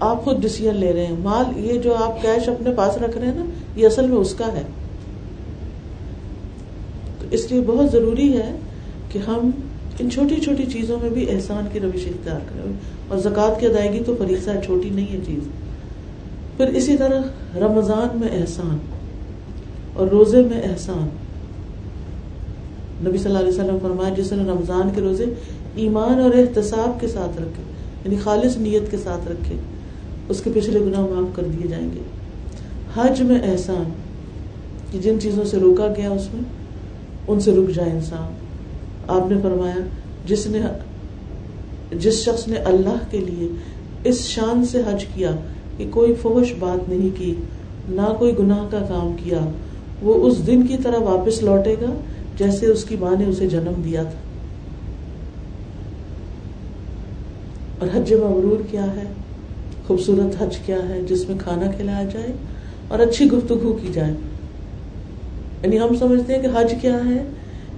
آپ 0.00 0.24
خود 0.24 0.42
ڈسیزن 0.42 0.76
لے 0.76 0.92
رہے 0.92 1.06
ہیں۔ 1.06 1.16
مال 1.22 1.66
یہ 1.66 1.78
جو 1.78 1.94
آپ 1.94 2.22
کیش 2.22 2.48
اپنے 2.48 2.70
پاس 2.70 2.96
رکھ 2.96 3.18
رہے 3.18 3.26
ہیں 3.26 3.34
نا، 3.34 3.44
یہ 3.76 3.86
اصل 3.86 4.06
میں 4.06 4.16
اس 4.16 4.34
کا 4.34 4.46
ہے۔ 4.46 4.62
اس 7.30 7.50
لیے 7.50 7.60
بہت 7.66 7.92
ضروری 7.92 8.36
ہے 8.36 8.56
کہ 9.12 9.18
ہم 9.18 9.50
ان 9.98 10.10
چھوٹی 10.10 10.40
چھوٹی 10.40 10.64
چیزوں 10.72 10.98
میں 11.02 11.10
بھی 11.10 11.30
احسان 11.30 11.64
کی 11.72 11.80
روش 11.80 12.06
اختیار 12.06 12.40
کریں۔ 12.48 12.72
اور 13.08 13.18
زکوٰۃ 13.18 13.60
کی 13.60 13.66
ادائیگی 13.66 14.02
تو 14.06 14.14
فریضہ 14.18 14.50
ہے، 14.50 14.60
چھوٹی 14.64 14.90
نہیں 14.90 15.12
ہے 15.12 15.18
چیز۔ 15.26 15.48
پھر 16.56 16.66
اسی 16.66 16.96
طرح 16.96 17.20
رمضان 17.58 18.18
میں 18.20 18.40
احسان 18.40 18.78
اور 19.92 20.06
روزے 20.06 20.42
میں 20.42 20.62
احسان۔ 20.62 21.08
نبی 23.08 23.18
صلی 23.18 23.26
اللہ 23.26 23.38
علیہ 23.38 23.60
وسلم 23.60 23.78
فرمایا، 23.82 24.14
جس 24.14 24.32
نے 24.32 24.42
رمضان 24.42 24.90
کے 24.94 25.00
روزے 25.00 25.24
ایمان 25.74 26.20
اور 26.20 26.30
احتساب 26.34 27.00
کے 27.00 27.08
ساتھ 27.08 27.40
رکھے 27.40 27.62
یعنی 28.04 28.16
خالص 28.16 28.56
نیت 28.56 28.90
کے 28.90 28.96
ساتھ 28.96 29.28
رکھے، 29.28 29.56
اس 30.28 30.40
کے 30.40 30.50
پچھلے 30.54 30.80
گناہ 30.80 31.00
معاف 31.00 31.36
کر 31.36 31.42
دیے 31.42 31.68
جائیں 31.68 31.90
گے۔ 31.94 32.00
حج 32.94 33.22
میں 33.22 33.40
احسان، 33.42 33.84
کہ 34.92 34.98
جن 34.98 35.20
چیزوں 35.20 35.44
سے 35.44 35.56
روکا 35.56 35.86
گیا 35.96 36.10
اس 36.10 36.28
میں 36.34 36.42
ان 37.28 37.40
سے 37.40 37.52
رک 37.52 37.74
جائے 37.74 37.90
انسان۔ 37.90 38.34
آپ 39.08 39.30
نے 39.30 39.36
فرمایا، 39.42 39.76
جس 40.26 40.46
نے 40.46 40.60
جس 41.98 42.14
شخص 42.14 42.48
نے 42.48 42.56
اللہ 42.56 42.98
کے 43.10 43.18
لیے 43.18 43.48
اس 44.04 44.20
شان 44.20 44.64
سے 44.64 44.78
حج 44.78 45.04
کیا 45.14 45.30
کہ 45.76 45.86
کوئی 45.90 46.14
فوش 46.14 46.52
بات 46.58 46.88
نہیں 46.88 47.18
کی، 47.18 47.34
نہ 47.88 48.14
کوئی 48.18 48.38
گناہ 48.38 48.68
کا 48.70 48.78
کام 48.78 49.16
کیا، 49.24 49.38
وہ 50.02 50.26
اس 50.26 50.46
دن 50.46 50.66
کی 50.66 50.76
طرح 50.82 50.98
واپس 50.98 51.42
لوٹے 51.42 51.74
گا 51.80 51.90
جیسے 52.38 52.66
اس 52.66 52.84
کی 52.84 52.96
ماں 53.00 53.14
نے 53.18 53.24
اسے 53.24 53.46
جنم 53.46 53.82
دیا 53.84 54.02
تھا۔ 54.02 54.18
اور 57.78 57.88
حج 57.96 58.12
مبرور 58.12 58.62
کیا 58.70 58.96
ہے؟ 58.96 59.02
خوبصورت 59.86 60.42
حج 60.42 60.56
کیا 60.56 60.88
ہے 60.88 61.00
جس 61.08 61.28
میں 61.28 61.38
کھانا 61.38 61.70
کھلایا 61.70 62.08
جائے 62.12 62.32
اور 62.88 62.98
اچھی 62.98 63.26
گفتگو 63.26 63.78
کی 63.82 63.88
جائے۔ 63.92 64.14
یعنی 65.62 65.78
ہم 65.80 65.94
سمجھتے 65.96 66.34
ہیں 66.34 66.42
کہ 66.42 66.48
حج 66.54 66.74
کیا 66.80 66.94
ہے، 67.04 67.22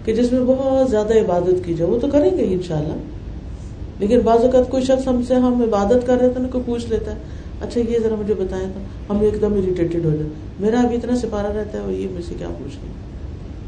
کہ 0.04 0.14
جس 0.14 0.32
میں 0.32 0.40
بہت 0.46 0.90
زیادہ 0.90 1.14
عبادت 1.20 1.64
کی 1.64 1.74
جائے، 1.74 1.90
وہ 1.90 1.98
تو 2.00 2.08
کریں 2.12 2.30
گے 2.38 2.44
ان 2.54 2.62
شاء 2.62 2.76
اللہ 2.76 3.98
لیکن 4.00 4.20
بعض 4.24 4.44
اوقات 4.44 4.70
کوئی 4.70 4.84
شخص 4.84 5.08
ہم 5.08 5.22
سے 5.28 5.34
ہم 5.46 5.62
عبادت 5.62 6.06
کر 6.06 6.18
رہے 6.20 6.28
تھے 6.32 6.40
نا 6.40 6.48
کوئی 6.52 6.64
پوچھ 6.66 6.86
لیتا 6.90 7.10
ہے 7.10 7.38
اچھا 7.62 7.80
یہ 7.80 7.98
ذرا 8.02 8.14
مجھے 8.20 8.34
بتایا 8.34 8.68
تھا 8.72 8.80
ہم 9.10 9.20
ایک 9.22 9.40
دم 9.40 9.54
اریٹیٹڈ 9.54 10.04
ہو 10.04 10.10
جائے 10.10 10.28
میرا 10.60 10.80
ابھی 10.80 10.96
اتنا 10.96 11.16
سپارہ 11.16 11.52
رہتا 11.56 11.78
ہے، 11.78 11.82
وہ 11.84 11.92
یہ 11.92 12.08
مجھ 12.14 12.24
سے 12.24 12.34
کیا 12.38 12.48
پوچھ 12.58 12.76
رہے 12.76 12.92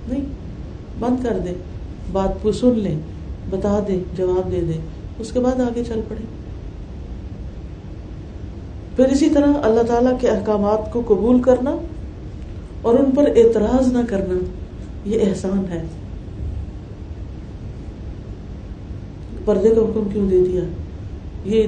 نہیں، 0.09 0.25
بند 1.01 1.23
کر 1.25 1.39
دے 1.45 1.53
بات 2.13 2.43
کو 2.43 2.53
سن 2.53 2.79
لیں، 2.79 2.97
بتا 3.51 3.79
دے 3.89 3.99
جواب 4.17 4.51
دے 4.53 4.61
دے 4.69 4.79
اس 5.21 5.33
کے 5.33 5.41
بعد 5.41 5.61
آگے 5.61 5.83
چل 5.89 6.01
پڑے 6.09 6.25
پھر 8.97 9.13
اسی 9.13 9.29
طرح 9.35 9.61
اللہ 9.63 9.83
تعالیٰ 9.89 10.13
کے 10.21 10.29
احکامات 10.29 10.93
کو 10.93 11.03
قبول 11.09 11.41
کرنا 11.43 11.77
اور 12.83 12.95
ان 12.95 13.11
پر 13.15 13.25
اعتراض 13.37 13.93
نہ 13.93 13.99
کرنا، 14.09 14.39
یہ 15.05 15.21
احسان 15.21 15.65
ہے۔ 15.71 15.83
پردے 19.45 19.71
کا 19.71 19.81
حکم 19.81 20.09
کیوں 20.13 20.29
دے 20.31 20.45
دیا؟ 20.45 20.61
یہ 21.45 21.67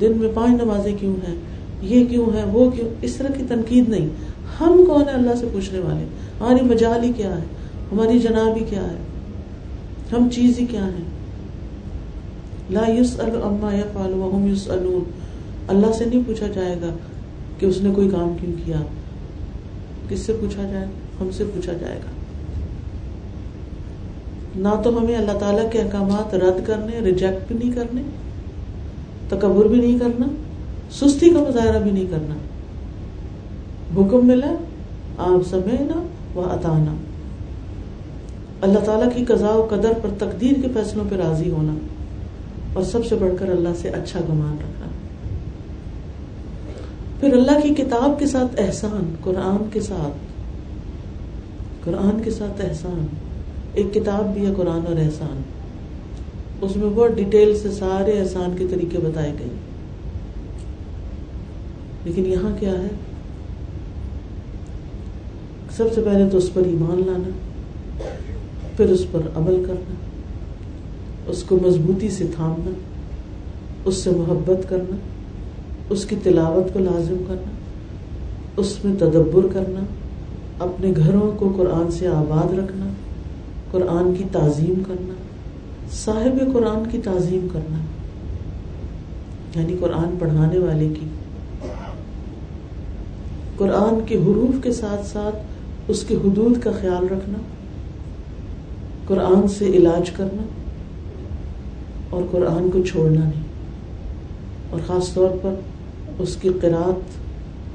دن 0.00 0.12
میں 0.16 0.28
پانچ 0.34 0.62
نمازیں 0.62 0.92
کیوں 1.00 1.14
ہیں؟ 1.28 1.34
یہ 1.82 2.04
کیوں 2.04 2.26
ہے 2.34 2.44
وہ 2.52 2.70
کیوں؟ 2.70 2.88
اس 3.02 3.14
طرح 3.14 3.28
کی 3.28 3.42
تنقید 3.48 3.88
نہیں۔ 3.88 4.08
ہم 4.60 4.84
کون 4.88 5.08
ہے 5.08 5.14
اللہ 5.14 5.34
سے 5.34 5.46
پوچھنے 5.52 5.78
والے؟ 5.78 6.04
ہماری 6.40 6.64
مجال 6.64 7.02
ہی 7.02 7.12
کیا 7.16 7.36
ہے؟ 7.36 7.42
ہماری 7.92 8.18
جناب 8.18 8.56
ہی 8.56 8.64
کیا 8.70 8.82
ہے؟ 8.82 8.96
ہم 10.12 10.28
چیز 10.32 10.58
ہی 10.58 10.66
کیا 10.66 10.86
ہے 10.86 11.02
لا 12.70 12.90
یوس 12.90 13.20
وهم 13.20 14.48
يسألون 14.52 15.10
اللہ 15.68 15.92
سے 15.92 16.04
نہیں 16.04 16.22
پوچھا 16.26 16.46
جائے 16.46 16.76
گا 16.82 16.88
کہ 17.58 17.66
اس 17.66 17.80
نے 17.80 17.90
کوئی 17.94 18.08
کام 18.08 18.36
کیوں 18.40 18.52
کیا۔ 18.64 18.76
کس 20.08 20.18
سے 20.18 20.32
پوچھا 20.32 20.62
جائے؟ 20.62 20.86
ہم 21.20 21.28
سے 21.32 21.44
پوچھا 21.54 21.72
جائے 21.72 21.96
گا۔ 21.96 22.10
نہ 24.56 24.82
تو 24.82 24.98
ہمیں 24.98 25.16
اللہ 25.16 25.38
تعالیٰ 25.38 25.70
کے 25.70 25.80
احکامات 25.80 26.34
رد 26.34 26.66
کرنے 26.66 27.00
ریجیکٹ 27.00 27.52
بھی 27.52 27.56
نہیں 27.58 27.72
کرنے، 27.72 28.02
تکبر 29.28 29.64
بھی 29.64 29.80
نہیں 29.80 29.98
کرنا، 29.98 30.26
سستی 30.90 31.30
کا 31.30 31.44
مظاہرہ 31.48 31.82
بھی 31.82 31.90
نہیں 31.90 32.06
کرنا۔ 32.10 32.34
حکم 33.96 34.26
ملا، 34.26 34.54
آپ 35.18 35.48
سمے 35.50 35.92
و 36.34 36.40
اتانا 36.40 36.94
اللہ 38.60 38.78
تعالیٰ 38.78 39.08
کی 39.16 39.24
قضاء 39.24 39.52
و 39.52 39.66
قدر 39.70 39.92
پر 40.02 40.08
تقدیر 40.18 40.52
کے 40.62 40.68
فیصلوں 40.74 41.04
پہ 41.10 41.16
راضی 41.16 41.50
ہونا۔ 41.50 41.74
اور 42.72 42.82
سب 42.82 43.06
سے 43.06 43.14
بڑھ 43.14 43.32
کر 43.38 43.48
اللہ 43.48 43.68
سے 43.78 43.88
اچھا 43.88 44.20
گمان 44.20 44.54
رکھنا۔ 44.54 44.73
پھر 47.24 47.32
اللہ 47.32 47.60
کی 47.62 47.74
کتاب 47.74 48.18
کے 48.18 48.26
ساتھ 48.26 48.60
احسان، 48.60 49.14
قرآن 49.20 49.70
کے 49.72 49.80
ساتھ۔ 49.80 50.16
قرآن 51.84 52.22
کے 52.22 52.30
ساتھ 52.30 52.64
احسان۔ 52.64 53.06
ایک 53.74 53.94
کتاب 53.94 54.34
بھی 54.34 54.46
ہے 54.46 54.52
قرآن 54.56 54.86
اور 54.86 54.96
احسان۔ 54.96 55.42
اس 56.60 56.76
میں 56.76 56.88
بہت 56.94 57.10
ڈیٹیل 57.16 57.58
سے 57.58 57.70
سارے 57.70 58.20
احسان 58.20 58.54
کے 58.58 58.66
طریقے 58.70 58.98
بتائے 58.98 59.32
گئے۔ 59.38 59.48
لیکن 62.04 62.26
یہاں 62.26 62.56
کیا 62.60 62.72
ہے؟ 62.72 62.88
سب 65.76 65.84
سے 65.94 66.00
پہلے 66.00 66.28
تو 66.30 66.38
اس 66.38 66.54
پر 66.54 66.62
ایمان 66.64 67.02
لانا، 67.06 67.28
پھر 68.76 68.84
اس 68.84 69.06
پر 69.12 69.20
عمل 69.34 69.64
کرنا، 69.66 69.94
اس 71.26 71.42
کو 71.42 71.58
مضبوطی 71.66 72.10
سے 72.10 72.24
تھامنا، 72.34 72.70
اس 73.84 73.96
سے 73.96 74.10
محبت 74.10 74.68
کرنا۔ 74.68 74.96
اس 75.90 76.04
کی 76.04 76.16
تلاوت 76.22 76.72
کو 76.72 76.78
لازم 76.78 77.16
کرنا، 77.28 77.50
اس 78.56 78.84
میں 78.84 78.94
تدبر 78.98 79.46
کرنا، 79.52 79.80
اپنے 80.58 80.92
گھروں 80.96 81.32
کو 81.36 81.52
قرآن 81.56 81.90
سے 81.90 82.06
آباد 82.08 82.58
رکھنا، 82.58 82.86
قرآن 83.70 84.14
کی 84.18 84.24
تعظیم 84.32 84.82
کرنا، 84.86 85.14
صاحب 85.92 86.52
قرآن 86.52 86.90
کی 86.90 86.98
تعظیم 86.98 87.46
کرنا۔ 87.52 87.78
یعنی 89.60 89.76
قرآن 89.80 90.16
پڑھانے 90.18 90.58
والے 90.58 90.88
کی۔ 91.00 91.06
قرآن 93.56 94.06
کے 94.06 94.16
حروف 94.16 94.64
کے 94.64 94.72
ساتھ 94.72 95.06
ساتھ 95.06 95.36
اس 95.88 96.04
کے 96.08 96.14
حدود 96.14 96.60
کا 96.60 96.70
خیال 96.80 97.04
رکھنا، 97.04 97.38
قرآن 99.06 99.48
سے 99.48 99.66
علاج 99.66 100.10
کرنا، 100.10 100.42
اور 102.10 102.22
قرآن 102.30 102.70
کو 102.70 102.82
چھوڑنا 102.82 103.20
نہیں۔ 103.20 103.44
اور 104.70 104.80
خاص 104.86 105.14
طور 105.14 105.28
پر 105.42 105.54
اس 106.18 106.36
کی 106.36 106.48
قرآت 106.60 107.18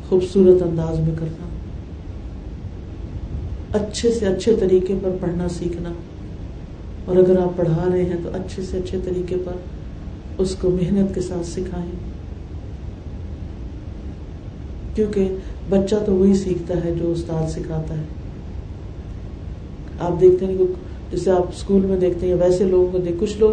خوبصورت 0.09 0.61
انداز 0.61 0.99
میں 0.99 1.15
کرنا۔ 1.19 1.45
اچھے 3.73 4.11
سے 4.11 4.25
اچھے 4.25 4.55
طریقے 4.59 4.93
پر 5.03 5.09
پڑھنا 5.21 5.49
سیکھنا۔ 5.49 5.89
اور 7.05 7.15
اگر 7.15 7.39
آپ 7.39 7.57
پڑھا 7.57 7.87
رہے 7.91 8.03
ہیں 8.03 8.17
تو 8.23 8.29
اچھے 8.33 8.63
سے 8.63 8.77
اچھے 8.77 8.97
طریقے 9.03 9.35
پر 9.45 9.51
اس 10.37 10.55
کو 10.55 10.69
محنت 10.69 11.15
کے 11.15 11.21
ساتھ 11.21 11.47
سکھائیں۔ 11.47 11.91
کیونکہ 14.95 15.35
بچہ 15.69 15.95
تو 16.05 16.15
وہی 16.15 16.33
سیکھتا 16.33 16.73
ہے 16.85 16.93
جو 16.99 17.11
استاد 17.11 17.49
سکھاتا 17.49 17.97
ہے۔ 17.97 18.03
آپ 19.99 20.21
دیکھتے 20.21 20.45
ہیں 20.45 20.55
جیسے 21.11 21.31
آپ 21.31 21.41
اسکول 21.41 21.81
میں 21.81 21.97
دیکھتے 21.97 22.27
ہیں 22.27 22.33
ویسے 22.33 22.63
لوگوں 22.63 22.87
کو 22.91 22.97
دیکھ، 22.97 23.15
کچھ 23.19 23.37
لوگ 23.37 23.51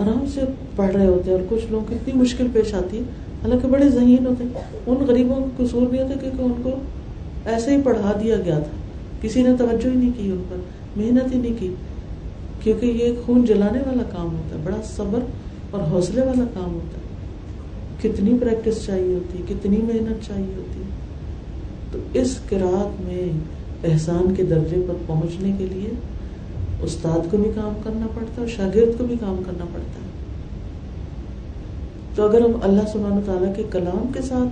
آرام 0.00 0.24
سے 0.34 0.40
پڑھ 0.76 0.96
رہے 0.96 1.06
ہوتے 1.06 1.30
ہیں 1.30 1.38
اور 1.38 1.46
کچھ 1.48 1.64
لوگ 1.70 1.92
اتنی 1.92 2.14
مشکل 2.14 2.46
پیش 2.52 2.74
آتی 2.74 2.98
ہے 2.98 3.02
حالانکہ 3.44 3.68
بڑے 3.68 3.88
ذہین 3.88 4.26
ہوتے 4.26 4.44
ہیں۔ 4.44 4.50
ان 4.86 4.96
غریبوں 4.96 5.36
کا 5.36 5.64
قصور 5.64 5.92
نہیں 5.92 6.02
ہوتا 6.02 6.14
کیونکہ 6.20 6.42
ان 6.42 6.52
کو 6.62 6.70
ایسے 7.44 7.76
ہی 7.76 7.82
پڑھا 7.82 8.12
دیا 8.20 8.36
گیا 8.36 8.58
تھا۔ 8.58 8.72
کسی 9.20 9.42
نے 9.42 9.48
توجہ 9.58 9.88
ہی 9.88 9.96
نہیں 9.96 10.10
کی 10.16 10.30
ان 10.30 10.42
پر، 10.48 10.56
محنت 10.96 11.34
ہی 11.34 11.38
نہیں 11.40 11.54
کی۔ 11.58 11.74
کیونکہ 12.62 12.86
یہ 12.86 13.12
خون 13.26 13.44
جلانے 13.44 13.78
والا 13.86 14.02
کام 14.02 14.36
ہوتا 14.36 14.56
ہے، 14.56 14.60
بڑا 14.64 14.76
صبر 14.96 15.18
اور 15.70 15.82
حوصلے 15.90 16.20
والا 16.20 16.44
کام 16.54 16.74
ہوتا 16.74 16.98
ہے۔ 16.98 17.10
کتنی 18.02 18.38
پریکٹس 18.40 18.86
چاہیے 18.86 19.14
ہوتی 19.14 19.38
ہے، 19.38 19.42
کتنی 19.48 19.76
محنت 19.76 20.26
چاہیے 20.26 20.54
ہوتی 20.56 20.80
ہے۔ 20.80 20.90
تو 21.92 21.98
اس 22.12 22.38
کراط 22.48 23.00
میں 23.00 23.32
احسان 23.84 24.34
کے 24.34 24.42
درجے 24.42 24.84
پر 24.88 24.94
پہنچنے 25.06 25.52
کے 25.58 25.66
لیے 25.66 25.90
استاد 26.82 27.30
کو 27.30 27.36
بھی 27.36 27.50
کام 27.54 27.72
کرنا 27.84 28.06
پڑتا 28.14 28.30
ہے 28.30 28.40
اور 28.40 28.48
شاگرد 28.48 28.98
کو 28.98 29.04
بھی 29.04 29.16
کام 29.20 29.42
کرنا 29.46 29.64
پڑتا 29.72 30.00
ہے۔ 30.04 30.09
تو 32.14 32.28
اگر 32.28 32.40
ہم 32.40 32.52
اللہ 32.62 32.80
سبحانہ 32.92 33.14
و 33.14 33.20
تعالیٰ 33.26 33.54
کے 33.56 33.62
کلام 33.70 34.12
کے 34.14 34.22
ساتھ 34.22 34.48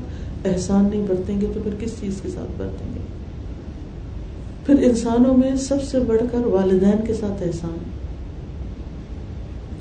احسان 0.49 0.89
نہیں 0.91 1.05
برتیں 1.09 1.41
گے 1.41 1.47
تو 1.55 1.61
پھر 1.63 1.73
کس 1.81 1.91
چیز 2.01 2.21
کے 2.23 2.29
ساتھ 2.29 2.51
برتیں 2.57 2.87
گے؟ 2.95 3.01
پھر 4.67 4.89
انسانوں 4.89 5.37
میں 5.37 5.57
سب 5.57 5.83
سے 5.83 6.01
بڑھ 6.01 6.23
کر 6.33 6.47
والدین 6.47 7.07
کے 7.07 7.15
ساتھ 7.15 7.43
احسان۔ 7.43 7.79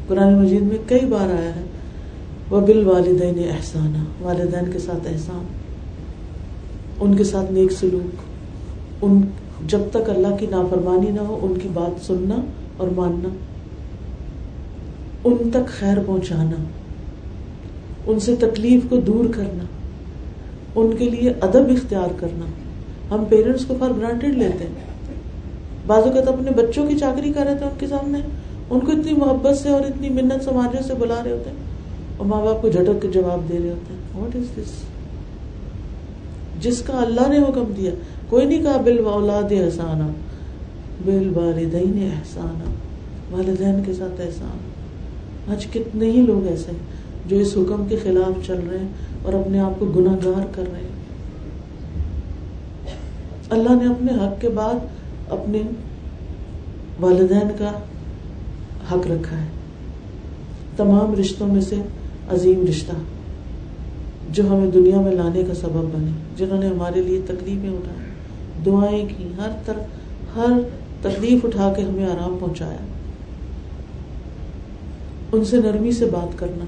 قرآن 0.07 0.43
مجید 0.43 0.61
میں 0.61 0.77
کئی 0.87 1.05
بار 1.05 1.29
آیا 1.29 1.55
ہے 1.55 1.63
وہ 2.49 2.61
بال 2.61 2.87
والدین 2.87 3.51
احسان 3.51 4.05
والدین 4.21 4.71
کے 4.71 4.79
ساتھ 4.79 5.07
احسان۔ 5.07 5.45
ان 6.99 7.15
کے 7.15 7.23
ساتھ 7.23 7.51
نیک 7.51 7.71
سلوک۔ 7.71 8.15
ان، 9.01 9.21
جب 9.67 9.79
تک 9.91 10.09
اللہ 10.09 10.35
کی 10.39 10.47
نافرمانی 10.49 11.11
نہ 11.11 11.19
ہو، 11.19 11.39
ان 11.41 11.59
کی 11.59 11.69
بات 11.73 12.05
سننا 12.05 12.35
اور 12.77 12.87
ماننا۔ 12.95 13.29
ان 15.23 15.49
تک 15.53 15.67
خیر 15.67 15.97
پہنچانا۔ 16.05 16.63
ان 18.07 18.19
سے 18.19 18.35
تکلیف 18.35 18.81
کو 18.89 18.97
دور 18.97 19.25
کرنا، 19.35 19.63
ان 20.75 20.95
کے 20.97 21.09
لیے 21.09 21.33
ادب 21.41 21.69
اختیار 21.69 22.07
کرنا۔ 22.17 22.45
ہم 23.11 23.25
پیرنٹس 23.29 23.65
کو 23.65 23.75
فار 23.79 23.89
گرانٹیڈ 23.97 24.37
لیتے 24.37 24.63
ہیں۔ 24.63 24.87
بعض 25.87 26.03
اوقات 26.03 26.27
اپنے 26.27 26.51
بچوں 26.51 26.87
کی 26.87 26.97
چاکری 26.97 27.33
کر 27.33 27.45
رہے 27.45 27.55
تھے 27.55 27.65
ان 27.65 27.71
کے 27.77 27.87
سامنے۔ 27.87 28.19
ان 28.69 28.79
کو 28.79 28.91
اتنی 28.91 29.13
محبت 29.13 29.57
سے 29.57 29.69
اور 29.69 29.81
اتنی 29.81 30.09
منت 30.09 30.43
سماجوں 30.43 30.83
سے 30.83 30.93
بلا 30.99 31.23
رہے 31.23 31.31
ہوتے 31.31 31.49
ہیں۔ 31.49 31.57
اور 32.17 32.25
ماں 32.25 32.45
باپ 32.45 32.61
کو 32.61 32.69
جھٹک 32.69 33.01
کے 33.01 33.07
جواب 33.07 33.49
دے 33.49 33.59
رہے 33.63 33.69
ہوتے 33.69 33.93
ہیں۔ 33.93 34.21
واٹ 34.21 34.35
از 34.35 34.57
دس 34.57 34.71
جس 36.61 36.81
کا 36.81 37.01
اللہ 37.01 37.29
نے 37.29 37.37
حکم 37.37 37.73
دیا، 37.77 37.91
کوئی 38.29 38.45
نہیں 38.45 38.63
کہا، 38.63 38.81
بل 38.81 39.05
اولاد 39.05 39.51
احسانہ 39.51 40.03
بل 41.05 41.31
والدین 41.35 42.09
احسانہ 42.11 42.69
والدین 43.31 43.83
کے 43.85 43.93
ساتھ 43.93 44.21
احسان۔ 44.21 44.57
آج 45.51 45.67
کتنے 45.67 46.11
ہی 46.11 46.21
لوگ 46.21 46.47
ایسے 46.47 46.71
ہیں۔ 46.71 46.96
جو 47.27 47.35
اس 47.35 47.57
حکم 47.57 47.85
کے 47.89 47.95
خلاف 48.03 48.47
چل 48.47 48.59
رہے 48.71 48.77
ہیں 48.77 48.87
اور 49.23 49.33
اپنے 49.33 49.59
آپ 49.59 49.79
کو 49.79 49.85
گناہ 49.85 50.15
گار 50.25 50.45
کر 50.51 50.63
رہے 50.71 50.79
ہیں۔ 50.79 50.87
اللہ 53.49 53.69
نے 53.69 53.89
اپنے 53.89 54.13
حق 54.13 54.41
کے 54.41 54.49
بعد 54.49 54.75
اپنے 55.29 55.61
والدین 56.99 57.47
کا 57.57 57.71
حق 58.91 59.07
رکھا 59.07 59.41
ہے۔ 59.41 59.47
تمام 60.77 61.15
رشتوں 61.19 61.47
میں 61.47 61.61
سے 61.61 61.75
عظیم 62.29 62.65
رشتہ 62.69 62.91
جو 64.29 64.49
ہمیں 64.49 64.71
دنیا 64.71 65.01
میں 65.01 65.11
لانے 65.11 65.43
کا 65.43 65.53
سبب 65.53 65.95
بنے، 65.95 66.11
جنہوں 66.37 66.59
نے 66.59 66.67
ہمارے 66.67 67.01
لیے 67.01 67.21
تکلیفیں 67.25 67.69
اٹھائی 67.69 68.07
دعائیں 68.65 69.07
کی، 69.17 69.27
ہر 69.37 69.49
طرح 69.65 69.81
ہر 70.35 70.51
تکلیف 71.01 71.45
اٹھا 71.45 71.73
کے 71.77 71.81
ہمیں 71.81 72.05
آرام 72.05 72.37
پہنچایا۔ 72.39 72.85
ان 75.31 75.45
سے 75.45 75.57
نرمی 75.57 75.91
سے 75.91 76.05
بات 76.05 76.39
کرنا۔ 76.39 76.65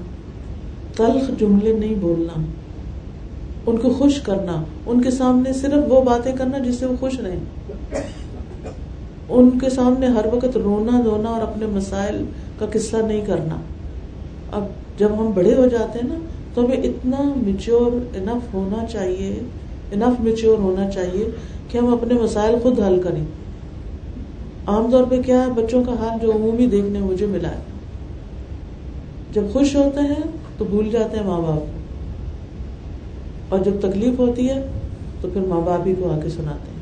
تلخ 0.96 1.40
جملے 1.40 1.72
نہیں 1.72 1.94
بولنا۔ 1.94 2.42
ان 3.66 3.76
کو 3.76 3.90
خوش 3.90 4.20
کرنا۔ 4.20 4.64
ان 4.86 5.02
کے 5.02 5.10
سامنے 5.10 5.52
صرف 5.52 5.92
وہ 5.92 6.00
باتیں 6.00 6.32
کرنا 6.32 6.58
جس 6.58 6.74
سے 6.74 6.86
وہ 6.86 6.94
خوش 7.00 7.20
رہیں۔ 7.20 7.40
ان 9.28 9.58
کے 9.58 9.70
سامنے 9.70 10.06
ہر 10.06 10.26
وقت 10.26 10.56
رونا 10.56 11.00
دھونا 11.04 11.28
اور 11.28 11.42
اپنے 11.42 11.66
مسائل 11.66 12.24
کا 12.58 12.66
قصہ 12.72 12.96
نہیں 12.96 13.20
کرنا۔ 13.20 13.56
اب 14.52 14.64
جب 14.98 15.08
ہم 15.18 15.30
بڑے 15.34 15.54
ہو 15.54 15.66
جاتے 15.66 15.98
ہیں 15.98 16.08
نا، 16.08 16.14
تو 16.54 16.64
ہمیں 16.64 16.76
اتنا 16.76 17.32
میچور 17.36 18.16
انف 18.16 18.54
ہونا 18.54 18.86
چاہیے۔ 18.86 19.40
انف 19.92 20.20
میچور 20.20 20.58
ہونا 20.58 20.90
چاہیے 20.90 21.30
کہ 21.68 21.78
ہم 21.78 21.86
اپنے 21.86 22.14
مسائل 22.14 22.56
خود 22.62 22.80
حل 22.80 23.02
کریں۔ 23.02 23.24
عام 24.66 24.90
طور 24.90 25.04
پہ 25.10 25.22
کیا 25.22 25.46
ہے، 25.46 25.50
بچوں 25.50 25.84
کا 25.84 25.92
حال 25.92 26.18
جو 26.22 26.32
عمومی 26.32 26.66
دیکھنے 26.66 26.98
مجھے 26.98 27.26
ملا 27.26 27.50
ہے۔ 27.50 27.62
جب 29.32 29.42
خوش 29.52 29.76
ہوتے 29.76 30.00
ہیں 30.00 30.39
تو 30.60 30.66
بھول 30.66 30.90
جاتے 30.90 31.16
ہیں 31.16 31.26
ماں 31.26 31.40
باپ۔ 31.40 31.58
کو 31.58 31.66
اور 33.48 33.64
جب 33.64 33.70
تکلیف 33.80 34.18
ہوتی 34.18 34.48
ہے 34.48 34.66
تو 35.20 35.28
پھر 35.32 35.40
ماں 35.40 35.60
باپ 35.60 35.86
ہی 35.86 35.94
کو 35.94 36.10
آ 36.10 36.18
کے 36.22 36.28
سناتے 36.28 36.70
ہیں۔ 36.70 36.80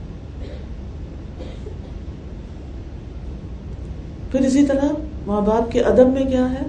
پھر 4.30 4.40
اسی 4.40 4.66
طرح 4.66 4.84
ماں 5.26 5.40
باپ 5.40 5.72
کے 5.72 5.80
ادب 5.80 6.08
میں 6.08 6.24
کیا 6.24 6.52
ہے؟ 6.52 6.66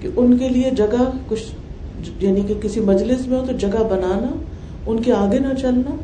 کہ 0.00 0.08
ان 0.16 0.38
کے 0.38 0.48
لیے 0.48 0.70
جگہ 0.70 1.10
کچھ 1.28 1.42
یعنی 2.24 2.40
کہ 2.40 2.54
کسی 2.62 2.80
مجلس 2.80 3.26
میں 3.26 3.40
ہو 3.40 3.44
تو 3.46 3.52
جگہ 3.52 3.82
بنانا، 3.90 4.36
ان 4.86 5.02
کے 5.02 5.12
آگے 5.12 5.38
نہ 5.38 5.54
چلنا، 5.60 5.96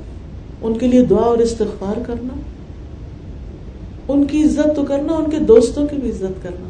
ان 0.63 0.79
کے 0.79 0.87
لیے 0.87 1.05
دعا 1.05 1.23
اور 1.23 1.39
استغفار 1.39 2.01
کرنا، 2.07 2.35
ان 4.09 4.25
کی 4.25 4.45
عزت 4.45 4.77
تو 4.77 4.83
کرنا، 4.83 5.13
ان 5.13 5.31
کے 5.31 5.39
دوستوں 5.39 5.87
کی 5.87 5.97
بھی 5.97 6.11
عزت 6.11 6.43
کرنا۔ 6.43 6.69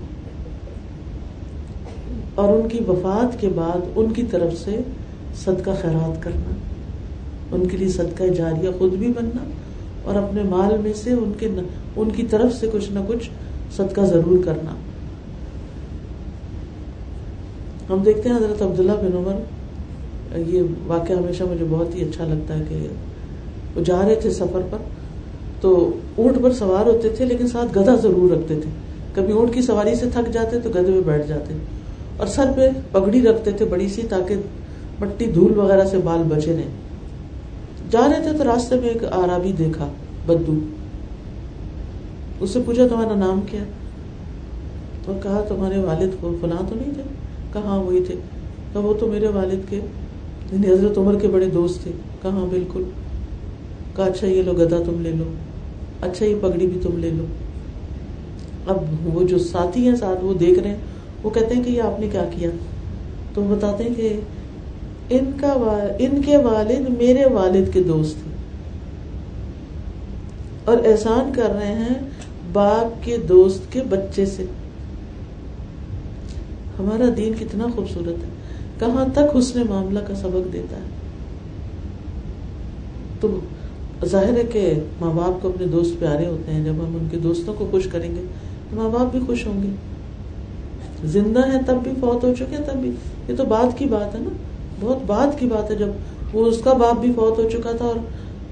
اور 2.35 2.49
ان 2.49 2.69
کی 2.69 2.79
وفات 2.89 3.41
کے 3.41 3.49
بعد 3.55 3.87
ان 3.97 4.13
کی 4.13 4.23
طرف 4.31 4.59
سے 4.65 4.77
صدقہ 5.37 5.71
خیرات 5.83 6.23
کرنا، 6.23 6.55
ان 7.53 7.67
کے 7.67 7.77
لیے 7.77 7.89
صدقہ 7.89 8.25
جاریہ 8.25 8.71
خود 8.79 8.93
بھی 8.93 9.09
بننا 9.09 9.45
اور 10.05 10.15
اپنے 10.15 10.43
مال 10.43 10.77
میں 10.83 10.93
سے 10.95 11.13
ان 11.13 11.33
کے 11.39 11.49
ان 11.97 12.11
کی 12.11 12.23
طرف 12.23 12.55
سے 12.55 12.67
کچھ 12.73 12.93
نہ 12.93 12.99
کچھ 13.07 13.31
صدقہ 13.77 14.01
ضرور 14.01 14.45
کرنا۔ 14.45 14.75
ہم 17.89 18.03
دیکھتے 18.03 18.29
ہیں 18.29 18.37
حضرت 18.37 18.63
عبداللہ 18.63 18.93
بن 18.93 19.17
عمر، 19.17 20.39
یہ 20.49 20.63
واقعہ 20.87 21.17
ہمیشہ 21.17 21.45
مجھے 21.45 21.65
بہت 21.71 21.95
ہی 21.95 22.03
اچھا 22.03 22.25
لگتا 22.25 22.59
ہے 22.59 22.65
کہ 22.69 22.87
وہ 23.77 23.83
جا 23.85 24.01
رہے 24.03 24.15
تھے 24.15 24.31
سفر 24.31 24.61
پر، 24.71 24.79
تو 25.61 25.93
اونٹ 26.17 26.43
پر 26.43 26.53
سوار 26.53 26.87
ہوتے 26.87 27.09
تھے 27.09 27.25
لیکن 27.25 27.49
ساتھ 27.49 27.79
گدھا 27.79 27.95
ضرور 27.95 28.31
رکھتے 28.31 28.61
تھے۔ 28.61 28.71
کبھی 29.15 29.33
اونٹ 29.33 29.55
کی 29.55 29.63
سواری 29.63 29.95
سے 29.95 30.07
تھک 30.13 30.33
جاتے 30.33 30.59
تو 30.59 30.71
گدھے 30.71 30.93
میں 30.93 31.01
بیٹھ 31.01 31.27
جاتے۔ 31.27 31.55
اور 32.23 32.31
سر 32.31 32.51
پہ 32.57 32.71
پگڑی 32.93 33.23
رکھتے 33.23 33.51
تھے 33.51 33.65
بڑی 33.65 33.89
سی 33.89 34.03
تاکہ 34.03 34.35
مٹی 35.01 35.27
دھول 35.27 35.59
وغیرہ 35.59 35.85
سے 35.85 35.99
بال 35.99 36.23
بچے 36.23 36.57
رہے 36.57 36.69
جا 37.91 38.01
رہے 38.01 38.23
تھے 38.23 38.39
تو 38.39 38.45
راستے 38.45 38.75
میں 38.81 38.89
ایک 38.89 39.05
آرابی 39.11 39.53
دیکھا، 39.53 39.89
بدو۔ 40.27 40.59
اس 42.41 42.51
سے 42.51 42.59
پوچھا، 42.65 42.87
تمہارا 42.89 43.15
نام 43.15 43.41
کیا 43.51 43.61
اور 45.07 45.15
کہا، 45.23 45.45
تمہارے 45.49 45.79
والد 45.79 46.11
کو 46.21 46.37
فلاں 46.41 46.69
تو 46.69 46.75
نہیں 46.75 46.95
تھے؟ 46.95 47.03
کہاں 47.53 47.79
وہی 47.79 48.05
تھے۔ 48.05 48.15
کہا 48.73 48.81
وہ 48.81 48.95
تو 48.95 49.07
میرے 49.07 49.29
والد 49.29 49.71
کے 49.71 49.77
یعنی 50.53 50.73
حضرت 50.73 50.99
عمر 50.99 51.19
کے 51.19 51.29
بڑے 51.29 51.47
دوست 51.47 51.83
تھے۔ 51.83 51.91
کہاں 52.23 52.47
بالکل۔ 52.47 52.83
کہا 53.97 54.05
اچھا 54.05 54.27
یہ 54.27 54.43
لو، 54.43 54.53
گدا 54.53 54.79
تم 54.87 55.01
لے 55.01 55.11
لو۔ 55.11 55.25
اچھا 56.01 56.27
یہ 56.27 56.35
پگڑی 56.41 56.67
بھی 56.67 56.81
تم 56.83 56.99
لے 56.99 57.11
لو۔ 57.11 57.25
اب 58.67 58.77
وہ 59.05 59.23
جو 59.23 59.39
ساتھی 59.39 59.89
ہیں 59.89 59.97
ساتھ، 59.97 60.25
وہ 60.25 60.35
دیکھ 60.35 60.59
رہے 60.59 60.71
ہیں۔ 60.71 60.92
وہ 61.23 61.31
کہتے 61.31 61.55
ہیں 61.55 61.65
کہ 61.65 61.71
یہ 61.71 61.83
آپ 61.83 62.01
نے 62.01 62.09
کیا 62.13 62.25
کیا؟ 62.31 62.51
تو 63.35 63.43
وہ 63.43 63.57
بتاتے 63.57 63.85
ہیں 63.85 63.95
کہ 63.97 64.21
ان 65.11 65.31
کا 65.41 65.53
ان 65.99 66.23
کے 66.23 66.37
والد 66.37 66.99
میرے 66.99 67.25
والد 67.25 67.73
کے 67.73 67.83
دوست 67.83 68.13
تھے۔ 68.13 68.33
اور 70.65 70.77
احسان 70.87 71.33
کر 71.37 71.55
رہے 71.55 71.75
ہیں 71.75 71.95
باپ 72.53 73.05
کے 73.05 73.17
دوست 73.17 73.73
کے 73.73 73.81
بچے 73.89 74.27
سے۔ 74.27 74.43
ہمارا 76.79 77.05
دین 77.17 77.33
کتنا 77.41 77.67
خوبصورت 77.75 78.25
ہے۔ 78.25 78.29
کہاں 78.79 79.05
تک 79.15 79.37
حسن 79.39 79.63
معاملہ 79.69 79.99
کا 79.99 80.15
سبق 80.15 80.53
دیتا 80.53 80.77
ہے؟ 80.77 80.83
تو 83.21 83.41
ظاہر 84.05 84.37
ہے 84.37 84.45
کہ 84.53 84.73
ماں 85.01 85.13
باپ 85.13 85.43
کو 85.43 85.49
اپنے 85.49 85.67
دوست 85.67 86.01
پیارے 86.01 86.27
ہوتے 86.27 86.53
ہیں۔ 86.53 86.65
جب 86.65 86.73
ہم 86.73 86.97
ان 87.01 87.09
کے 87.11 87.17
دوستوں 87.17 87.55
کو 87.55 87.69
خوش 87.71 87.87
کریں 87.93 88.17
گے، 88.17 88.21
تو 88.71 88.77
ماں 88.77 88.91
باپ 88.91 89.13
بھی 89.13 89.21
خوش 89.27 89.47
ہوں 89.47 89.63
گے۔ 89.63 89.69
زندہ 91.05 91.47
ہے 91.53 91.59
تب 91.67 91.75
بھی 91.83 91.91
فوت 92.01 92.25
ہو 92.25 92.33
چکے 92.39 92.57
تب 92.57 92.77
بھی۔ 92.77 92.91
یہ 93.29 93.35
تو 93.37 93.45
بات 93.45 93.79
کی 93.79 93.85
بات 93.85 94.15
ہے 94.15 94.21
نا۔ 94.21 94.31
بہت 94.81 94.99
بات 95.07 95.39
کی 95.39 95.47
بات 95.47 95.71
ہے، 95.71 95.77
جب 95.77 95.89
وہ 96.33 96.47
اس 96.47 96.61
کا 96.65 96.73
باپ 96.73 97.01
بھی 97.01 97.13
فوت 97.15 97.39
ہو 97.39 97.49
چکا 97.51 97.73
تھا 97.73 97.93